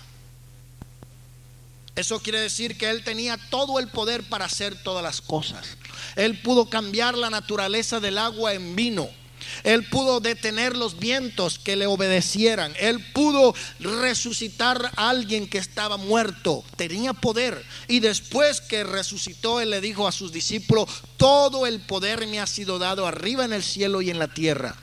Eso 1.95 2.21
quiere 2.21 2.41
decir 2.41 2.79
que 2.79 2.89
Él 2.89 3.05
tenía 3.05 3.37
todo 3.51 3.79
el 3.81 3.89
poder 3.89 4.23
para 4.23 4.47
hacer 4.47 4.83
todas 4.83 5.03
las 5.03 5.21
cosas. 5.21 5.77
Él 6.17 6.41
pudo 6.41 6.71
cambiar 6.71 7.19
la 7.19 7.29
naturaleza 7.29 8.01
del 8.01 8.17
agua 8.17 8.55
en 8.55 8.75
vino. 8.75 9.11
Él 9.63 9.89
pudo 9.89 10.21
detener 10.21 10.77
los 10.77 10.99
vientos 10.99 11.59
que 11.59 11.77
le 11.77 11.87
obedecieran. 11.87 12.75
Él 12.79 13.05
pudo 13.13 13.55
resucitar 13.79 14.91
a 14.97 15.11
alguien 15.11 15.49
que 15.49 15.59
estaba 15.59 15.97
muerto. 15.97 16.65
Tenía 16.77 17.13
poder. 17.13 17.65
Y 17.89 18.01
después 18.01 18.61
que 18.61 18.85
resucitó, 18.85 19.61
Él 19.61 19.71
le 19.71 19.81
dijo 19.81 20.09
a 20.09 20.13
sus 20.13 20.33
discípulos, 20.33 20.89
todo 21.17 21.67
el 21.67 21.81
poder 21.81 22.27
me 22.27 22.41
ha 22.41 22.47
sido 22.47 22.79
dado 22.79 23.07
arriba 23.07 23.45
en 23.45 23.53
el 23.53 23.63
cielo 23.63 24.03
y 24.03 24.11
en 24.11 24.19
la 24.19 24.29
tierra. 24.29 24.77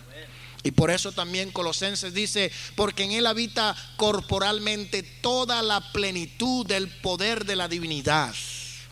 Y 0.64 0.72
por 0.72 0.92
eso 0.92 1.12
también 1.12 1.52
Colosenses 1.52 2.14
dice, 2.14 2.52
porque 2.76 3.04
en 3.04 3.12
Él 3.12 3.26
habita 3.26 3.76
corporalmente 3.98 5.02
toda 5.02 5.62
la 5.64 5.92
plenitud 5.92 6.66
del 6.66 6.88
poder 6.88 7.46
de 7.46 7.56
la 7.56 7.68
divinidad. 7.68 8.34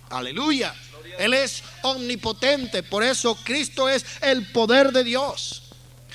Aleluya. 0.09 0.73
Él 1.19 1.34
es 1.34 1.63
omnipotente, 1.84 2.82
por 2.82 3.03
eso 3.03 3.36
Cristo 3.43 3.89
es 3.89 4.05
el 4.21 4.47
poder 4.51 4.91
de 4.91 5.03
Dios. 5.03 5.59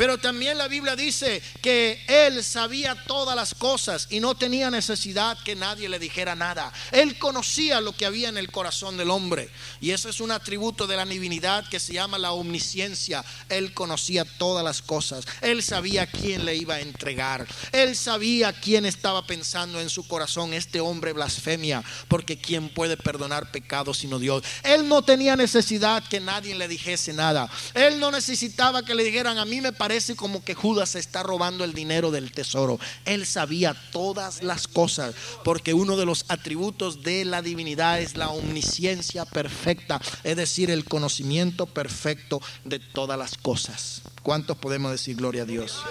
Pero 0.00 0.16
también 0.16 0.56
la 0.58 0.66
Biblia 0.66 0.96
dice 0.96 1.42
que 1.60 2.02
Él 2.08 2.42
sabía 2.42 2.94
todas 3.06 3.36
las 3.36 3.54
cosas 3.54 4.06
y 4.08 4.18
no 4.20 4.34
tenía 4.34 4.70
necesidad 4.70 5.36
que 5.44 5.54
nadie 5.54 5.90
le 5.90 5.98
dijera 5.98 6.34
nada. 6.34 6.72
Él 6.90 7.18
conocía 7.18 7.82
lo 7.82 7.92
que 7.92 8.06
había 8.06 8.30
en 8.30 8.38
el 8.38 8.50
corazón 8.50 8.96
del 8.96 9.10
hombre. 9.10 9.50
Y 9.80 9.90
ese 9.90 10.08
es 10.08 10.20
un 10.20 10.30
atributo 10.30 10.86
de 10.86 10.96
la 10.96 11.04
divinidad 11.04 11.68
que 11.68 11.78
se 11.78 11.92
llama 11.92 12.18
la 12.18 12.32
omnisciencia. 12.32 13.24
Él 13.48 13.74
conocía 13.74 14.24
todas 14.24 14.64
las 14.64 14.80
cosas. 14.80 15.26
Él 15.42 15.62
sabía 15.62 16.06
quién 16.06 16.44
le 16.44 16.56
iba 16.56 16.76
a 16.76 16.80
entregar. 16.80 17.46
Él 17.70 17.94
sabía 17.94 18.54
quién 18.54 18.86
estaba 18.86 19.26
pensando 19.26 19.80
en 19.82 19.90
su 19.90 20.08
corazón. 20.08 20.54
Este 20.54 20.80
hombre 20.80 21.12
blasfemia, 21.12 21.84
porque 22.08 22.38
¿quién 22.38 22.70
puede 22.70 22.96
perdonar 22.96 23.50
pecados 23.50 23.98
sino 23.98 24.18
Dios? 24.18 24.44
Él 24.62 24.88
no 24.88 25.02
tenía 25.02 25.36
necesidad 25.36 26.02
que 26.08 26.20
nadie 26.20 26.54
le 26.54 26.68
dijese 26.68 27.12
nada. 27.12 27.50
Él 27.74 28.00
no 28.00 28.10
necesitaba 28.10 28.82
que 28.82 28.94
le 28.94 29.04
dijeran 29.04 29.36
a 29.36 29.44
mí 29.44 29.60
me 29.60 29.70
me 29.70 29.76
parece 29.90 30.14
como 30.14 30.44
que 30.44 30.54
Judas 30.54 30.94
está 30.94 31.24
robando 31.24 31.64
el 31.64 31.72
dinero 31.72 32.12
del 32.12 32.30
tesoro. 32.30 32.78
Él 33.06 33.26
sabía 33.26 33.74
todas 33.90 34.44
las 34.44 34.68
cosas, 34.68 35.16
porque 35.42 35.74
uno 35.74 35.96
de 35.96 36.06
los 36.06 36.26
atributos 36.28 37.02
de 37.02 37.24
la 37.24 37.42
divinidad 37.42 38.00
es 38.00 38.16
la 38.16 38.28
omnisciencia 38.28 39.24
perfecta, 39.24 40.00
es 40.22 40.36
decir, 40.36 40.70
el 40.70 40.84
conocimiento 40.84 41.66
perfecto 41.66 42.40
de 42.64 42.78
todas 42.78 43.18
las 43.18 43.36
cosas. 43.36 44.02
¿Cuántos 44.22 44.56
podemos 44.58 44.92
decir 44.92 45.16
gloria 45.16 45.42
a 45.42 45.46
Dios? 45.46 45.82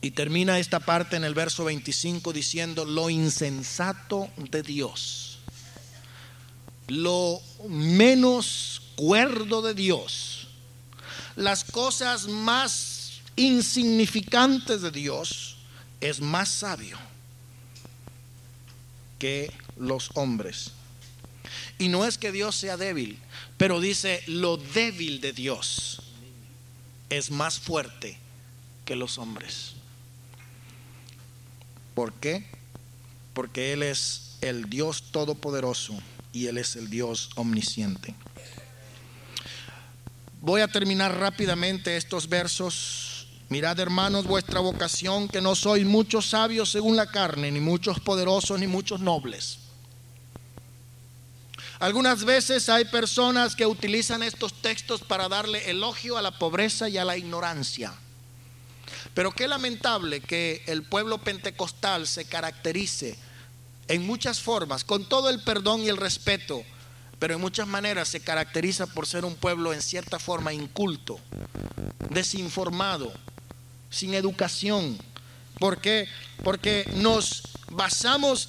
Y 0.00 0.12
termina 0.12 0.58
esta 0.58 0.80
parte 0.80 1.16
en 1.16 1.24
el 1.24 1.34
verso 1.34 1.64
25 1.64 2.32
diciendo, 2.32 2.86
lo 2.86 3.10
insensato 3.10 4.30
de 4.38 4.62
Dios, 4.62 5.40
lo 6.86 7.42
menos 7.68 8.80
cuerdo 8.96 9.60
de 9.60 9.74
Dios, 9.74 10.37
las 11.38 11.62
cosas 11.62 12.26
más 12.26 13.20
insignificantes 13.36 14.82
de 14.82 14.90
Dios, 14.90 15.56
es 16.00 16.20
más 16.20 16.48
sabio 16.48 16.98
que 19.20 19.52
los 19.76 20.10
hombres. 20.14 20.72
Y 21.78 21.88
no 21.88 22.04
es 22.04 22.18
que 22.18 22.32
Dios 22.32 22.56
sea 22.56 22.76
débil, 22.76 23.20
pero 23.56 23.80
dice, 23.80 24.20
lo 24.26 24.56
débil 24.56 25.20
de 25.20 25.32
Dios 25.32 26.02
es 27.08 27.30
más 27.30 27.60
fuerte 27.60 28.18
que 28.84 28.96
los 28.96 29.16
hombres. 29.18 29.74
¿Por 31.94 32.12
qué? 32.14 32.46
Porque 33.32 33.72
Él 33.72 33.84
es 33.84 34.38
el 34.40 34.68
Dios 34.68 35.04
todopoderoso 35.12 35.96
y 36.32 36.46
Él 36.46 36.58
es 36.58 36.74
el 36.74 36.90
Dios 36.90 37.30
omnisciente. 37.36 38.16
Voy 40.40 40.60
a 40.60 40.68
terminar 40.68 41.18
rápidamente 41.18 41.96
estos 41.96 42.28
versos. 42.28 43.26
Mirad 43.48 43.80
hermanos 43.80 44.24
vuestra 44.24 44.60
vocación, 44.60 45.26
que 45.26 45.40
no 45.40 45.56
sois 45.56 45.84
muchos 45.84 46.26
sabios 46.26 46.70
según 46.70 46.94
la 46.96 47.10
carne, 47.10 47.50
ni 47.50 47.60
muchos 47.60 47.98
poderosos, 47.98 48.60
ni 48.60 48.66
muchos 48.66 49.00
nobles. 49.00 49.58
Algunas 51.80 52.24
veces 52.24 52.68
hay 52.68 52.84
personas 52.84 53.56
que 53.56 53.66
utilizan 53.66 54.22
estos 54.22 54.52
textos 54.62 55.00
para 55.00 55.28
darle 55.28 55.70
elogio 55.70 56.16
a 56.18 56.22
la 56.22 56.38
pobreza 56.38 56.88
y 56.88 56.98
a 56.98 57.04
la 57.04 57.16
ignorancia. 57.16 57.92
Pero 59.14 59.32
qué 59.32 59.48
lamentable 59.48 60.20
que 60.20 60.62
el 60.66 60.84
pueblo 60.84 61.18
pentecostal 61.18 62.06
se 62.06 62.26
caracterice 62.26 63.18
en 63.88 64.06
muchas 64.06 64.40
formas, 64.40 64.84
con 64.84 65.08
todo 65.08 65.30
el 65.30 65.42
perdón 65.42 65.82
y 65.82 65.88
el 65.88 65.96
respeto, 65.96 66.62
pero 67.18 67.34
en 67.34 67.40
muchas 67.40 67.66
maneras 67.66 68.08
se 68.08 68.20
caracteriza 68.20 68.86
por 68.86 69.06
ser 69.06 69.24
un 69.24 69.34
pueblo 69.34 69.72
en 69.72 69.82
cierta 69.82 70.18
forma 70.18 70.52
inculto, 70.52 71.18
desinformado, 72.10 73.12
sin 73.90 74.14
educación. 74.14 74.98
¿Por 75.58 75.80
qué? 75.80 76.06
Porque 76.44 76.88
nos 76.96 77.42
basamos 77.70 78.46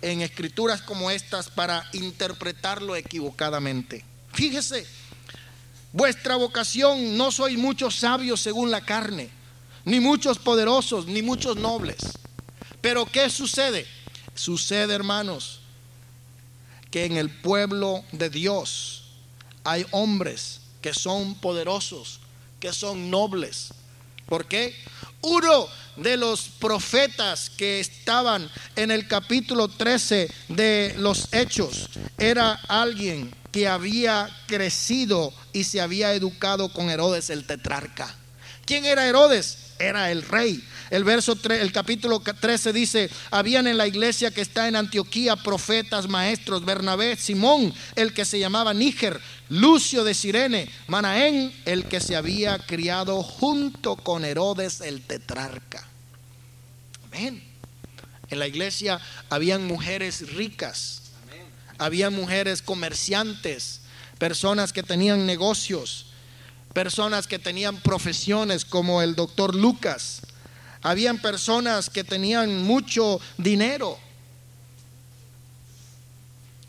en 0.00 0.22
escrituras 0.22 0.80
como 0.82 1.10
estas 1.10 1.50
para 1.50 1.84
interpretarlo 1.92 2.94
equivocadamente. 2.94 4.04
Fíjese, 4.32 4.86
vuestra 5.92 6.36
vocación 6.36 7.16
no 7.16 7.32
soy 7.32 7.56
muchos 7.56 7.96
sabios 7.96 8.40
según 8.40 8.70
la 8.70 8.84
carne 8.84 9.38
ni 9.88 10.00
muchos 10.00 10.38
poderosos, 10.38 11.06
ni 11.06 11.22
muchos 11.22 11.56
nobles. 11.56 11.96
Pero 12.82 13.06
¿qué 13.06 13.30
sucede? 13.30 13.86
Sucede, 14.34 14.94
hermanos, 14.94 15.60
que 16.90 17.04
en 17.04 17.16
el 17.16 17.30
pueblo 17.30 18.04
de 18.12 18.30
Dios 18.30 19.04
hay 19.64 19.86
hombres 19.90 20.60
que 20.80 20.94
son 20.94 21.34
poderosos, 21.36 22.20
que 22.60 22.72
son 22.72 23.10
nobles. 23.10 23.74
¿Por 24.26 24.46
qué? 24.46 24.74
Uno 25.20 25.66
de 25.96 26.16
los 26.16 26.42
profetas 26.60 27.50
que 27.50 27.80
estaban 27.80 28.48
en 28.76 28.90
el 28.90 29.08
capítulo 29.08 29.68
13 29.68 30.30
de 30.48 30.94
los 30.98 31.32
Hechos 31.32 31.90
era 32.18 32.52
alguien 32.68 33.34
que 33.50 33.66
había 33.66 34.28
crecido 34.46 35.32
y 35.52 35.64
se 35.64 35.80
había 35.80 36.14
educado 36.14 36.72
con 36.72 36.90
Herodes 36.90 37.30
el 37.30 37.46
tetrarca. 37.46 38.14
¿Quién 38.64 38.84
era 38.84 39.06
Herodes? 39.06 39.67
Era 39.78 40.10
el 40.10 40.22
rey. 40.22 40.62
El 40.90 41.04
verso 41.04 41.36
3, 41.36 41.60
el 41.60 41.72
capítulo 41.72 42.20
13 42.20 42.72
dice, 42.72 43.10
habían 43.30 43.66
en 43.66 43.76
la 43.76 43.86
iglesia 43.86 44.30
que 44.30 44.40
está 44.40 44.68
en 44.68 44.76
Antioquía 44.76 45.36
profetas, 45.36 46.08
maestros, 46.08 46.64
Bernabé, 46.64 47.16
Simón, 47.16 47.74
el 47.94 48.14
que 48.14 48.24
se 48.24 48.38
llamaba 48.38 48.72
Níger, 48.74 49.20
Lucio 49.50 50.04
de 50.04 50.14
Sirene, 50.14 50.70
Manaén, 50.86 51.52
el 51.64 51.84
que 51.84 52.00
se 52.00 52.16
había 52.16 52.58
criado 52.58 53.22
junto 53.22 53.96
con 53.96 54.24
Herodes 54.24 54.80
el 54.80 55.02
tetrarca. 55.02 55.86
Amén. 57.04 57.42
En 58.30 58.38
la 58.38 58.46
iglesia 58.46 59.00
habían 59.30 59.66
mujeres 59.66 60.34
ricas, 60.34 61.02
había 61.78 62.10
mujeres 62.10 62.60
comerciantes, 62.62 63.80
personas 64.18 64.72
que 64.72 64.82
tenían 64.82 65.26
negocios, 65.26 66.07
personas 66.78 67.26
que 67.26 67.40
tenían 67.40 67.80
profesiones 67.80 68.64
como 68.64 69.02
el 69.02 69.16
doctor 69.16 69.52
Lucas. 69.56 70.20
Habían 70.80 71.20
personas 71.20 71.90
que 71.90 72.04
tenían 72.04 72.62
mucho 72.62 73.20
dinero, 73.36 73.98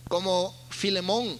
como 0.07 0.57
Filemón. 0.71 1.39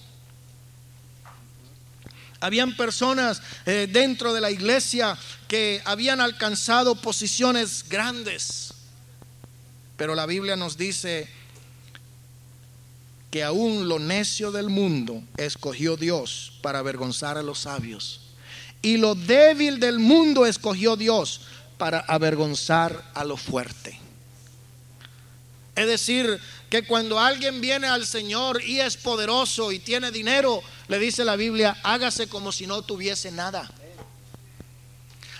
Habían 2.38 2.76
personas 2.76 3.42
eh, 3.66 3.88
dentro 3.90 4.32
de 4.32 4.40
la 4.40 4.52
iglesia 4.52 5.18
que 5.48 5.82
habían 5.84 6.20
alcanzado 6.20 6.94
posiciones 6.94 7.84
grandes. 7.88 8.72
Pero 9.96 10.14
la 10.14 10.26
Biblia 10.26 10.54
nos 10.54 10.76
dice 10.76 11.28
que 13.32 13.42
aún 13.42 13.88
lo 13.88 13.98
necio 13.98 14.52
del 14.52 14.68
mundo 14.68 15.24
escogió 15.38 15.96
Dios 15.96 16.52
para 16.62 16.78
avergonzar 16.78 17.36
a 17.36 17.42
los 17.42 17.58
sabios. 17.58 18.29
Y 18.82 18.96
lo 18.96 19.14
débil 19.14 19.78
del 19.78 19.98
mundo 19.98 20.46
escogió 20.46 20.96
Dios 20.96 21.42
para 21.76 22.00
avergonzar 22.00 23.10
a 23.14 23.24
lo 23.24 23.36
fuerte. 23.36 23.98
Es 25.76 25.86
decir, 25.86 26.40
que 26.68 26.86
cuando 26.86 27.18
alguien 27.18 27.60
viene 27.60 27.86
al 27.86 28.06
Señor 28.06 28.62
y 28.62 28.80
es 28.80 28.96
poderoso 28.96 29.72
y 29.72 29.78
tiene 29.78 30.10
dinero, 30.10 30.62
le 30.88 30.98
dice 30.98 31.24
la 31.24 31.36
Biblia, 31.36 31.76
hágase 31.82 32.28
como 32.28 32.52
si 32.52 32.66
no 32.66 32.82
tuviese 32.82 33.30
nada. 33.32 33.70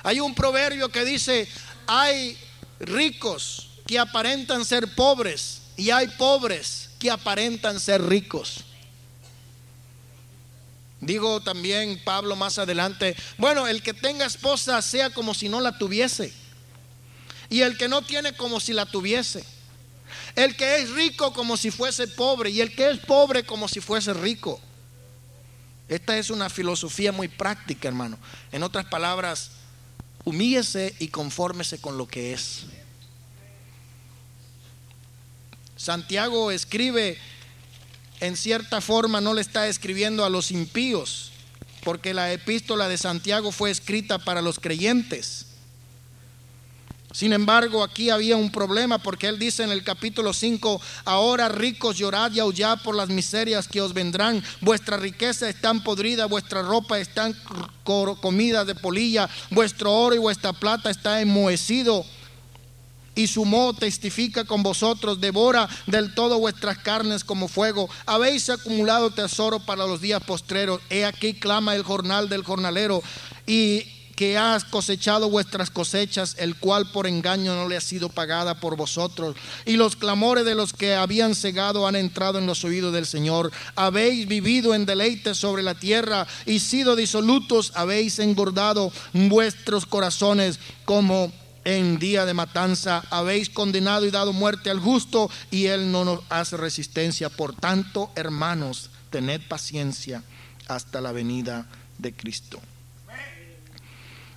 Hay 0.03 0.19
un 0.19 0.35
proverbio 0.35 0.89
que 0.89 1.05
dice, 1.05 1.49
hay 1.87 2.39
ricos 2.81 3.69
que 3.87 3.99
aparentan 3.99 4.65
ser 4.65 4.95
pobres 4.95 5.63
y 5.77 5.91
hay 5.91 6.09
pobres 6.09 6.91
que 6.99 7.11
aparentan 7.11 7.79
ser 7.79 8.03
ricos. 8.03 8.65
Digo 11.01 11.41
también 11.41 12.01
Pablo 12.05 12.37
más 12.37 12.59
adelante, 12.59 13.17
bueno, 13.39 13.67
el 13.67 13.83
que 13.83 13.95
tenga 13.95 14.27
esposa 14.27 14.83
sea 14.83 15.11
como 15.11 15.33
si 15.33 15.49
no 15.49 15.61
la 15.61 15.79
tuviese. 15.79 16.33
Y 17.49 17.63
el 17.63 17.77
que 17.79 17.89
no 17.89 18.03
tiene 18.03 18.35
como 18.35 18.61
si 18.61 18.73
la 18.73 18.87
tuviese. 18.87 19.45
El 20.37 20.57
que 20.57 20.83
es 20.83 20.91
rico 20.91 21.33
como 21.33 21.57
si 21.57 21.71
fuese 21.71 22.07
pobre 22.07 22.51
y 22.51 22.61
el 22.61 22.75
que 22.75 22.91
es 22.91 22.99
pobre 22.99 23.45
como 23.45 23.67
si 23.67 23.81
fuese 23.81 24.13
rico. 24.13 24.61
Esta 25.89 26.17
es 26.19 26.31
una 26.31 26.49
filosofía 26.49 27.11
muy 27.11 27.29
práctica, 27.29 27.89
hermano. 27.89 28.19
En 28.53 28.63
otras 28.63 28.85
palabras, 28.85 29.51
humíllese 30.25 30.95
y 31.01 31.09
confórmese 31.09 31.81
con 31.81 31.99
lo 31.99 32.07
que 32.07 32.33
es. 32.33 32.67
Santiago 35.77 36.51
escribe 36.51 37.19
en 38.21 38.37
cierta 38.37 38.81
forma 38.81 39.21
no 39.21 39.35
le 39.35 39.41
está 39.41 39.67
escribiendo 39.67 40.25
a 40.25 40.31
los 40.31 40.51
impíos, 40.51 41.33
porque 41.83 42.15
la 42.15 42.33
epístola 42.33 42.89
de 42.89 42.99
Santiago 42.99 43.53
fue 43.53 43.71
escrita 43.71 44.19
para 44.19 44.43
los 44.43 44.59
creyentes. 44.59 45.47
Sin 47.13 47.33
embargo, 47.33 47.83
aquí 47.83 48.09
había 48.11 48.37
un 48.37 48.53
problema 48.53 48.99
porque 48.99 49.27
él 49.27 49.39
dice 49.39 49.65
en 49.65 49.73
el 49.73 49.83
capítulo 49.83 50.33
5, 50.33 50.81
ahora 51.05 51.49
ricos 51.49 51.99
llorad 51.99 52.31
y 52.33 52.39
aullad 52.39 52.83
por 52.83 52.95
las 52.95 53.09
miserias 53.09 53.67
que 53.67 53.81
os 53.81 53.95
vendrán, 53.95 54.45
vuestra 54.61 54.97
riqueza 54.97 55.49
está 55.49 55.75
podrida, 55.75 56.27
vuestra 56.27 56.63
ropa 56.63 57.01
está 57.01 57.33
comida 57.83 58.65
de 58.65 58.77
polilla, 58.77 59.29
vuestro 59.51 59.93
oro 59.93 60.15
y 60.15 60.19
vuestra 60.19 60.53
plata 60.53 60.89
está 60.89 61.21
enmohecido 61.21 62.07
y 63.21 63.27
su 63.27 63.45
testifica 63.79 64.45
con 64.45 64.63
vosotros, 64.63 65.21
devora 65.21 65.69
del 65.87 66.15
todo 66.15 66.39
vuestras 66.39 66.79
carnes 66.79 67.23
como 67.23 67.49
fuego. 67.49 67.91
Habéis 68.07 68.49
acumulado 68.49 69.11
tesoro 69.11 69.61
para 69.61 69.87
los 69.87 70.01
días 70.01 70.23
postreros. 70.23 70.81
He 70.89 71.05
aquí 71.05 71.35
clama 71.35 71.77
el 71.77 71.83
jornal 71.83 72.31
del 72.31 72.45
jornalero 72.45 73.03
y 73.47 73.85
que 74.17 74.39
has 74.39 74.65
cosechado 74.65 75.29
vuestras 75.31 75.71
cosechas, 75.71 76.37
el 76.39 76.55
cual 76.57 76.91
por 76.93 77.07
engaño 77.07 77.55
no 77.55 77.69
le 77.69 77.77
ha 77.77 77.81
sido 77.81 78.09
pagada 78.09 78.59
por 78.59 78.77
vosotros. 78.77 79.37
Y 79.67 79.77
los 79.77 79.97
clamores 79.97 80.45
de 80.45 80.55
los 80.55 80.73
que 80.73 80.95
habían 80.95 81.35
cegado 81.35 81.87
han 81.87 81.97
entrado 81.97 82.39
en 82.39 82.47
los 82.47 82.65
oídos 82.65 82.93
del 82.93 83.07
Señor. 83.07 83.51
Habéis 83.77 84.29
vivido 84.29 84.75
en 84.75 84.87
deleite 84.87 85.35
sobre 85.35 85.63
la 85.63 85.75
tierra 85.75 86.27
y 86.47 86.61
sido 86.61 86.97
disolutos, 86.97 87.73
habéis 87.75 88.19
engordado 88.19 88.93
vuestros 89.13 89.85
corazones 89.85 90.59
como 90.85 91.33
en 91.65 91.99
día 91.99 92.25
de 92.25 92.35
matanza. 92.35 93.03
Habéis 93.11 93.51
condenado 93.51 94.07
y 94.07 94.11
dado 94.11 94.33
muerte 94.33 94.71
al 94.71 94.81
justo 94.81 95.31
y 95.51 95.67
él 95.67 95.93
no 95.93 96.05
nos 96.05 96.21
hace 96.29 96.57
resistencia. 96.57 97.29
Por 97.29 97.55
tanto, 97.55 98.11
hermanos, 98.17 98.91
tened 99.11 99.41
paciencia 99.49 100.23
hasta 100.69 101.01
la 101.01 101.13
venida 101.13 101.67
de 101.99 102.13
Cristo. 102.13 102.61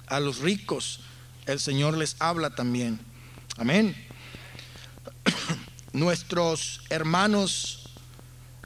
A 0.07 0.19
los 0.19 0.39
ricos 0.39 0.99
el 1.45 1.59
Señor 1.59 1.97
les 1.97 2.15
habla 2.19 2.55
también. 2.55 2.99
Amén. 3.57 3.95
Nuestros 5.93 6.81
hermanos 6.89 7.89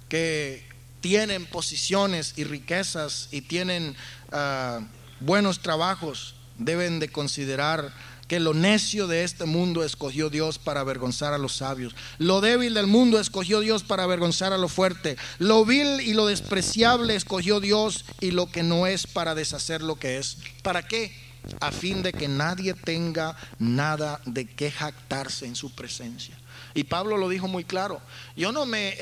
que 0.10 0.66
tienen 1.01 1.45
posiciones 1.45 2.34
y 2.38 2.43
riquezas 2.43 3.30
y 3.32 3.41
tienen 3.41 3.95
ah, 4.32 4.80
buenos 5.20 5.62
trabajos 5.62 6.36
deben 6.58 6.99
de 6.99 7.10
considerar 7.10 7.93
que 8.28 8.40
lo 8.40 8.54
necio 8.54 9.08
de 9.08 9.24
este 9.24 9.46
mundo 9.46 9.84
escogió 9.84 10.30
Dios 10.30 10.60
para 10.60 10.82
avergonzar 10.82 11.34
a 11.34 11.38
los 11.38 11.58
sabios. 11.58 11.96
Lo 12.18 12.42
débil 12.42 12.74
del 12.74 12.88
mundo 12.88 13.20
escogió 13.20 13.60
Dios 13.60 13.84
para 13.84 14.04
avergonzar 14.04 14.54
a 14.54 14.58
lo 14.58 14.68
fuerte. 14.68 15.18
Lo 15.40 15.66
vil 15.66 16.02
y 16.02 16.14
lo 16.14 16.28
despreciable 16.28 17.16
escogió 17.16 17.60
Dios 17.60 18.06
y 18.20 18.32
lo 18.32 18.52
que 18.52 18.64
no 18.64 18.88
es 18.88 19.08
para 19.08 19.36
deshacer 19.36 19.82
lo 19.82 19.96
que 19.96 20.18
es. 20.18 20.38
¿Para 20.62 20.88
qué? 20.88 21.16
A 21.62 21.72
fin 21.72 22.04
de 22.04 22.12
que 22.12 22.28
nadie 22.28 22.74
tenga 22.74 23.38
nada 23.60 24.20
de 24.26 24.46
qué 24.46 24.72
jactarse 24.72 25.46
en 25.46 25.56
su 25.56 25.74
presencia. 25.74 26.38
Y 26.78 26.84
Pablo 26.84 27.18
lo 27.18 27.28
dijo 27.28 27.48
muy 27.48 27.64
claro. 27.64 28.00
Yo 28.36 28.52
no 28.52 28.68
me, 28.68 28.96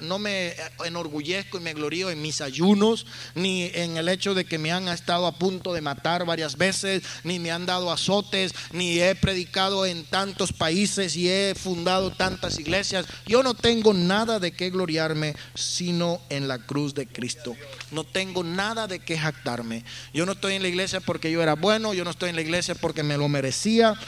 no 0.00 0.18
me 0.18 0.54
enorgullezco 0.82 1.58
y 1.58 1.60
me 1.60 1.74
glorío 1.74 2.08
en 2.08 2.22
mis 2.22 2.40
ayunos, 2.40 3.04
ni 3.34 3.64
en 3.74 3.98
el 3.98 4.08
hecho 4.08 4.32
de 4.32 4.46
que 4.46 4.56
me 4.56 4.72
han 4.72 4.88
estado 4.88 5.26
a 5.26 5.32
punto 5.32 5.74
de 5.74 5.82
matar 5.82 6.24
varias 6.24 6.56
veces, 6.56 7.02
ni 7.24 7.38
me 7.38 7.50
han 7.50 7.66
dado 7.66 7.92
azotes, 7.92 8.54
ni 8.72 8.98
he 8.98 9.14
predicado 9.14 9.84
en 9.84 10.06
tantos 10.06 10.54
países 10.54 11.16
y 11.16 11.28
he 11.28 11.54
fundado 11.54 12.10
tantas 12.12 12.58
iglesias. 12.58 13.04
Yo 13.26 13.42
no 13.42 13.52
tengo 13.52 13.92
nada 13.92 14.38
de 14.38 14.52
qué 14.52 14.70
gloriarme, 14.70 15.36
sino 15.54 16.22
en 16.30 16.48
la 16.48 16.60
cruz 16.60 16.94
de 16.94 17.06
Cristo. 17.06 17.54
No 17.90 18.04
tengo 18.04 18.42
nada 18.42 18.86
de 18.86 19.00
qué 19.00 19.18
jactarme. 19.18 19.84
Yo 20.14 20.24
no 20.24 20.32
estoy 20.32 20.54
en 20.54 20.62
la 20.62 20.68
iglesia 20.68 21.00
porque 21.00 21.30
yo 21.30 21.42
era 21.42 21.56
bueno, 21.56 21.92
yo 21.92 22.04
no 22.04 22.10
estoy 22.10 22.30
en 22.30 22.36
la 22.36 22.42
iglesia 22.42 22.74
porque 22.74 23.02
me 23.02 23.18
lo 23.18 23.28
merecía 23.28 23.98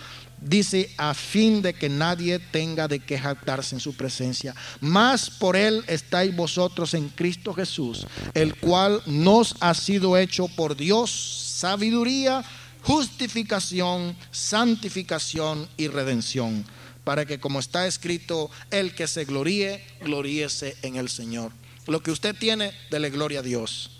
dice, 0.40 0.90
a 0.96 1.14
fin 1.14 1.62
de 1.62 1.74
que 1.74 1.88
nadie 1.88 2.38
tenga 2.38 2.88
de 2.88 3.00
qué 3.00 3.18
jactarse 3.18 3.74
en 3.74 3.80
su 3.80 3.94
presencia. 3.94 4.54
Más 4.80 5.30
por 5.30 5.56
él 5.56 5.84
estáis 5.86 6.34
vosotros 6.34 6.94
en 6.94 7.08
Cristo 7.08 7.52
Jesús, 7.52 8.06
el 8.34 8.54
cual 8.56 9.02
nos 9.06 9.54
ha 9.60 9.74
sido 9.74 10.16
hecho 10.16 10.48
por 10.48 10.76
Dios 10.76 11.10
sabiduría, 11.10 12.42
justificación, 12.82 14.16
santificación 14.30 15.68
y 15.76 15.88
redención, 15.88 16.64
para 17.04 17.26
que 17.26 17.38
como 17.38 17.60
está 17.60 17.86
escrito, 17.86 18.50
el 18.70 18.94
que 18.94 19.06
se 19.06 19.24
gloríe, 19.24 19.84
gloríese 20.00 20.76
en 20.82 20.96
el 20.96 21.08
Señor. 21.08 21.52
Lo 21.86 22.02
que 22.02 22.10
usted 22.10 22.34
tiene, 22.34 22.72
dele 22.90 23.10
gloria 23.10 23.40
a 23.40 23.42
Dios. 23.42 23.99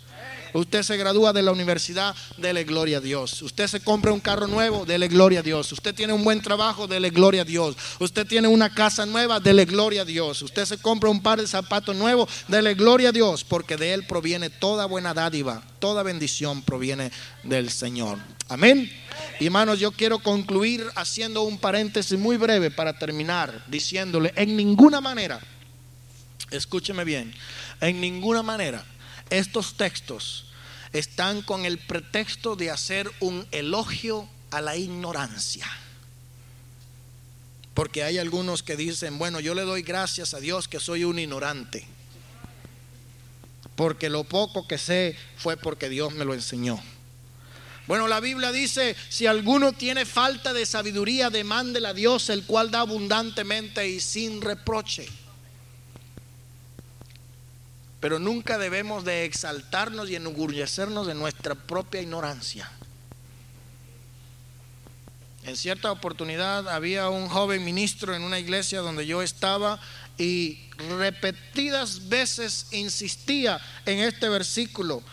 Usted 0.53 0.83
se 0.83 0.97
gradúa 0.97 1.33
de 1.33 1.41
la 1.41 1.51
universidad, 1.51 2.15
dele 2.37 2.63
gloria 2.63 2.97
a 2.97 3.01
Dios. 3.01 3.41
Usted 3.41 3.67
se 3.67 3.79
compra 3.79 4.11
un 4.11 4.19
carro 4.19 4.47
nuevo, 4.47 4.85
dele 4.85 5.07
gloria 5.07 5.39
a 5.39 5.43
Dios. 5.43 5.71
Usted 5.71 5.95
tiene 5.95 6.13
un 6.13 6.23
buen 6.23 6.41
trabajo, 6.41 6.87
dele 6.87 7.09
gloria 7.09 7.43
a 7.43 7.45
Dios. 7.45 7.77
Usted 7.99 8.27
tiene 8.27 8.47
una 8.47 8.73
casa 8.73 9.05
nueva, 9.05 9.39
dele 9.39 9.65
gloria 9.65 10.01
a 10.01 10.05
Dios. 10.05 10.41
Usted 10.41 10.65
se 10.65 10.77
compra 10.77 11.09
un 11.09 11.21
par 11.21 11.39
de 11.39 11.47
zapatos 11.47 11.95
nuevos, 11.95 12.29
dele 12.47 12.73
gloria 12.73 13.09
a 13.09 13.11
Dios, 13.11 13.43
porque 13.43 13.77
de 13.77 13.93
Él 13.93 14.05
proviene 14.05 14.49
toda 14.49 14.85
buena 14.85 15.13
dádiva, 15.13 15.63
toda 15.79 16.03
bendición 16.03 16.61
proviene 16.61 17.11
del 17.43 17.69
Señor. 17.69 18.17
Amén. 18.49 18.91
Hermanos, 19.39 19.79
yo 19.79 19.91
quiero 19.91 20.19
concluir 20.19 20.85
haciendo 20.95 21.43
un 21.43 21.57
paréntesis 21.57 22.19
muy 22.19 22.37
breve 22.37 22.71
para 22.71 22.97
terminar, 22.97 23.63
diciéndole, 23.67 24.33
en 24.35 24.57
ninguna 24.57 24.99
manera, 24.99 25.39
escúcheme 26.49 27.05
bien, 27.05 27.33
en 27.79 28.01
ninguna 28.01 28.43
manera 28.43 28.85
estos 29.31 29.77
textos 29.77 30.45
están 30.93 31.41
con 31.41 31.65
el 31.65 31.79
pretexto 31.79 32.55
de 32.55 32.69
hacer 32.69 33.09
un 33.21 33.47
elogio 33.51 34.27
a 34.51 34.61
la 34.61 34.75
ignorancia. 34.75 35.65
Porque 37.73 38.03
hay 38.03 38.17
algunos 38.17 38.61
que 38.61 38.75
dicen, 38.75 39.17
bueno, 39.17 39.39
yo 39.39 39.55
le 39.55 39.61
doy 39.63 39.81
gracias 39.81 40.33
a 40.33 40.39
Dios 40.39 40.67
que 40.67 40.81
soy 40.81 41.05
un 41.05 41.17
ignorante. 41.17 41.87
Porque 43.75 44.09
lo 44.09 44.25
poco 44.25 44.67
que 44.67 44.77
sé 44.77 45.15
fue 45.37 45.55
porque 45.55 45.87
Dios 45.87 46.13
me 46.13 46.25
lo 46.25 46.33
enseñó. 46.33 46.79
Bueno, 47.87 48.09
la 48.09 48.19
Biblia 48.19 48.51
dice, 48.51 48.97
si 49.09 49.25
alguno 49.25 49.71
tiene 49.71 50.05
falta 50.05 50.51
de 50.51 50.65
sabiduría, 50.65 51.29
demándela 51.29 51.89
a 51.89 51.93
Dios, 51.93 52.29
el 52.29 52.43
cual 52.43 52.69
da 52.69 52.81
abundantemente 52.81 53.87
y 53.87 54.01
sin 54.01 54.41
reproche 54.41 55.07
pero 58.01 58.17
nunca 58.17 58.57
debemos 58.57 59.05
de 59.05 59.25
exaltarnos 59.25 60.09
y 60.09 60.15
enorgullecernos 60.15 61.05
de 61.05 61.13
nuestra 61.13 61.53
propia 61.53 62.01
ignorancia. 62.01 62.69
En 65.43 65.55
cierta 65.55 65.91
oportunidad 65.91 66.67
había 66.67 67.09
un 67.09 67.29
joven 67.29 67.63
ministro 67.63 68.15
en 68.15 68.23
una 68.23 68.39
iglesia 68.39 68.81
donde 68.81 69.05
yo 69.05 69.21
estaba 69.21 69.79
y 70.17 70.59
repetidas 70.97 72.09
veces 72.09 72.67
insistía 72.71 73.61
en 73.85 73.99
este 73.99 74.29
versículo. 74.29 75.03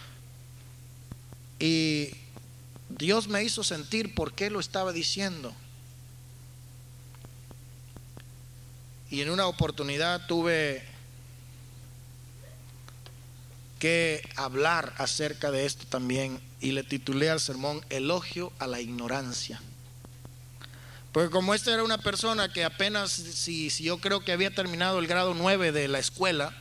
Y 1.58 2.10
Dios 2.88 3.28
me 3.28 3.42
hizo 3.42 3.62
sentir 3.62 4.14
por 4.14 4.32
qué 4.32 4.48
lo 4.48 4.60
estaba 4.60 4.92
diciendo. 4.92 5.54
Y 9.10 9.20
en 9.20 9.30
una 9.30 9.46
oportunidad 9.46 10.26
tuve 10.26 10.97
que 13.78 14.28
hablar 14.36 14.92
acerca 14.98 15.50
de 15.50 15.66
esto 15.66 15.86
también 15.88 16.40
y 16.60 16.72
le 16.72 16.82
titulé 16.82 17.30
al 17.30 17.40
sermón 17.40 17.84
Elogio 17.90 18.52
a 18.58 18.66
la 18.66 18.80
ignorancia. 18.80 19.60
Porque 21.12 21.30
como 21.30 21.54
esta 21.54 21.72
era 21.72 21.82
una 21.82 21.98
persona 21.98 22.52
que 22.52 22.64
apenas, 22.64 23.10
si, 23.10 23.70
si 23.70 23.84
yo 23.84 23.98
creo 23.98 24.20
que 24.20 24.32
había 24.32 24.54
terminado 24.54 24.98
el 24.98 25.06
grado 25.06 25.34
9 25.34 25.72
de 25.72 25.88
la 25.88 25.98
escuela, 25.98 26.52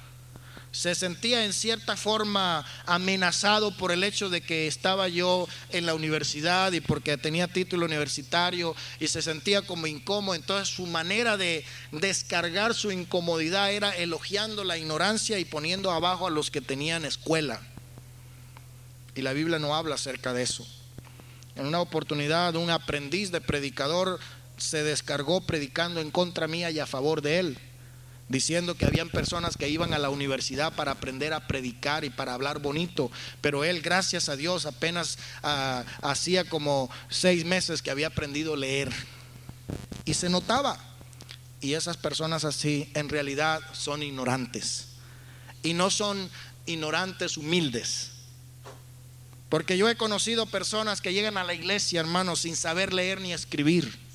se 0.71 0.95
sentía 0.95 1.45
en 1.45 1.53
cierta 1.53 1.95
forma 1.95 2.65
amenazado 2.85 3.75
por 3.75 3.91
el 3.91 4.03
hecho 4.03 4.29
de 4.29 4.41
que 4.41 4.67
estaba 4.67 5.07
yo 5.07 5.47
en 5.71 5.85
la 5.85 5.95
universidad 5.95 6.71
y 6.71 6.81
porque 6.81 7.17
tenía 7.17 7.47
título 7.47 7.85
universitario 7.85 8.75
y 8.99 9.07
se 9.07 9.21
sentía 9.21 9.61
como 9.61 9.87
incómodo. 9.87 10.35
Entonces 10.35 10.75
su 10.75 10.85
manera 10.85 11.37
de 11.37 11.65
descargar 11.91 12.73
su 12.73 12.91
incomodidad 12.91 13.71
era 13.71 13.95
elogiando 13.95 14.63
la 14.63 14.77
ignorancia 14.77 15.39
y 15.39 15.45
poniendo 15.45 15.91
abajo 15.91 16.27
a 16.27 16.31
los 16.31 16.51
que 16.51 16.61
tenían 16.61 17.05
escuela. 17.05 17.61
Y 19.15 19.21
la 19.21 19.33
Biblia 19.33 19.57
no 19.57 19.75
habla 19.75 19.95
acerca 19.95 20.33
de 20.33 20.43
eso. 20.43 20.67
En 21.55 21.65
una 21.65 21.81
oportunidad 21.81 22.55
un 22.55 22.69
aprendiz 22.69 23.31
de 23.31 23.41
predicador 23.41 24.19
se 24.57 24.83
descargó 24.83 25.41
predicando 25.41 26.01
en 26.01 26.11
contra 26.11 26.47
mía 26.47 26.69
y 26.69 26.79
a 26.79 26.85
favor 26.85 27.21
de 27.21 27.39
él 27.39 27.59
diciendo 28.29 28.75
que 28.75 28.85
habían 28.85 29.09
personas 29.09 29.55
que 29.55 29.69
iban 29.69 29.93
a 29.93 29.99
la 29.99 30.09
universidad 30.09 30.73
para 30.73 30.91
aprender 30.91 31.33
a 31.33 31.47
predicar 31.47 32.03
y 32.03 32.09
para 32.09 32.33
hablar 32.33 32.59
bonito, 32.59 33.11
pero 33.41 33.63
él, 33.63 33.81
gracias 33.81 34.29
a 34.29 34.35
Dios, 34.35 34.65
apenas 34.65 35.17
ah, 35.43 35.83
hacía 36.01 36.43
como 36.43 36.89
seis 37.09 37.45
meses 37.45 37.81
que 37.81 37.91
había 37.91 38.07
aprendido 38.07 38.53
a 38.53 38.57
leer. 38.57 38.91
Y 40.05 40.13
se 40.13 40.29
notaba. 40.29 40.77
Y 41.59 41.73
esas 41.73 41.97
personas 41.97 42.45
así 42.45 42.89
en 42.93 43.09
realidad 43.09 43.61
son 43.73 44.03
ignorantes. 44.03 44.89
Y 45.63 45.73
no 45.73 45.89
son 45.89 46.29
ignorantes 46.65 47.37
humildes. 47.37 48.11
Porque 49.49 49.77
yo 49.77 49.89
he 49.89 49.95
conocido 49.95 50.45
personas 50.45 51.01
que 51.01 51.13
llegan 51.13 51.37
a 51.37 51.43
la 51.43 51.53
iglesia, 51.53 52.01
hermanos, 52.01 52.41
sin 52.41 52.55
saber 52.55 52.93
leer 52.93 53.21
ni 53.21 53.33
escribir 53.33 54.06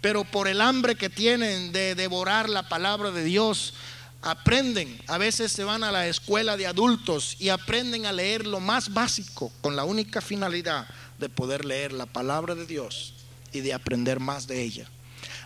pero 0.00 0.24
por 0.24 0.48
el 0.48 0.60
hambre 0.60 0.94
que 0.94 1.10
tienen 1.10 1.72
de 1.72 1.94
devorar 1.94 2.48
la 2.48 2.68
palabra 2.68 3.10
de 3.10 3.24
Dios, 3.24 3.74
aprenden. 4.22 5.00
A 5.06 5.18
veces 5.18 5.52
se 5.52 5.64
van 5.64 5.84
a 5.84 5.92
la 5.92 6.06
escuela 6.06 6.56
de 6.56 6.66
adultos 6.66 7.36
y 7.38 7.48
aprenden 7.48 8.06
a 8.06 8.12
leer 8.12 8.46
lo 8.46 8.60
más 8.60 8.92
básico 8.92 9.52
con 9.60 9.76
la 9.76 9.84
única 9.84 10.20
finalidad 10.20 10.86
de 11.18 11.28
poder 11.28 11.64
leer 11.64 11.92
la 11.92 12.06
palabra 12.06 12.54
de 12.54 12.66
Dios 12.66 13.14
y 13.52 13.60
de 13.60 13.74
aprender 13.74 14.20
más 14.20 14.46
de 14.46 14.62
ella. 14.62 14.88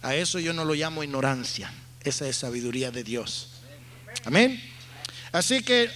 A 0.03 0.15
eso 0.15 0.39
yo 0.39 0.53
no 0.53 0.65
lo 0.65 0.75
llamo 0.75 1.03
ignorancia, 1.03 1.73
esa 2.03 2.29
es 2.29 2.37
sabiduría 2.37 2.91
de 2.91 3.05
Dios. 3.05 3.49
Amén. 4.25 4.63
Así 5.33 5.63
que 5.63 5.91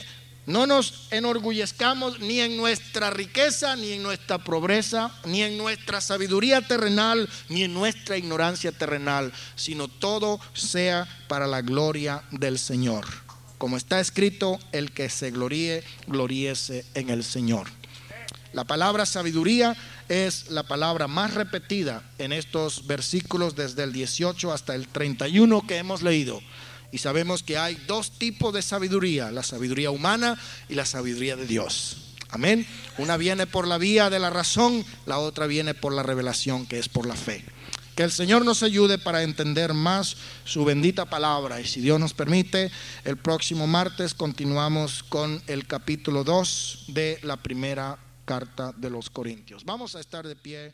No 0.49 0.67
nos 0.67 1.09
enorgullezcamos 1.11 2.21
ni 2.21 2.41
en 2.41 2.57
nuestra 2.57 3.11
riqueza, 3.11 3.77
ni 3.77 3.93
en 3.93 4.03
nuestra 4.03 4.39
pobreza, 4.39 5.13
ni 5.27 5.43
en 5.43 5.59
nuestra 5.59 6.01
sabiduría 6.01 6.63
terrenal, 6.63 7.29
ni 7.51 7.65
en 7.65 7.75
nuestra 7.75 8.17
ignorancia 8.17 8.73
terrenal, 8.73 9.31
sino 9.57 9.89
todo 9.89 10.41
sea 10.55 11.07
para 11.29 11.47
la 11.47 11.61
gloria 11.61 12.23
del 12.31 12.59
Señor. 12.59 13.05
Como 13.59 13.77
está 13.77 14.01
escrito, 14.01 14.59
el 14.73 14.93
que 14.93 15.11
se 15.11 15.33
gloríe, 15.33 15.85
gloríese 16.07 16.87
en 16.95 17.11
el 17.11 17.25
Señor. 17.25 17.69
La 18.55 18.65
palabra 18.65 19.05
sabiduría 19.05 19.77
es 20.09 20.51
la 20.51 20.63
palabra 20.63 21.09
más 21.09 21.35
repetida 21.35 22.03
en 22.17 22.33
estos 22.33 22.87
versículos 22.87 23.55
desde 23.55 23.85
el 23.85 23.93
18 23.93 24.51
hasta 24.51 24.75
el 24.75 24.89
31 24.89 25.67
que 25.67 25.77
hemos 25.77 26.01
leído. 26.01 26.41
Y 26.91 26.99
sabemos 26.99 27.43
que 27.43 27.59
hay 27.59 27.75
dos 27.87 28.13
tipos 28.13 28.55
de 28.55 28.63
sabiduría, 28.63 29.31
la 29.31 29.43
sabiduría 29.43 29.91
humana 29.91 30.39
y 30.69 30.75
la 30.75 30.87
sabiduría 30.87 31.37
de 31.37 31.47
Dios. 31.47 31.99
Amén. 32.31 32.67
Una 32.99 33.17
viene 33.17 33.47
por 33.47 33.67
la 33.67 33.79
vía 33.79 34.11
de 34.11 34.19
la 34.19 34.31
razón, 34.31 34.85
la 35.07 35.19
otra 35.19 35.47
viene 35.47 35.75
por 35.75 35.93
la 35.93 36.03
revelación, 36.03 36.67
que 36.67 36.79
es 36.79 36.89
por 36.89 37.07
la 37.07 37.15
fe. 37.15 37.45
Que 37.95 38.05
el 38.05 38.13
Señor 38.13 38.45
nos 38.45 38.63
ayude 38.63 38.97
para 38.99 39.23
entender 39.23 39.75
más 39.75 40.17
su 40.45 40.65
bendita 40.65 41.07
palabra. 41.07 41.61
Y 41.61 41.67
si 41.67 41.81
Dios 41.81 41.99
nos 41.99 42.15
permite, 42.15 42.71
el 43.05 43.17
próximo 43.17 43.67
martes 43.67 44.15
continuamos 44.15 45.03
con 45.03 45.43
el 45.47 45.67
capítulo 45.67 46.23
2 46.23 46.85
de 46.89 47.19
la 47.23 47.37
primera 47.39 47.99
carta 48.25 48.73
de 48.77 48.91
los 48.91 49.11
Corintios. 49.11 49.65
Vamos 49.65 49.97
a 49.97 50.01
estar 50.01 50.27
de 50.27 50.37
pie. 50.37 50.73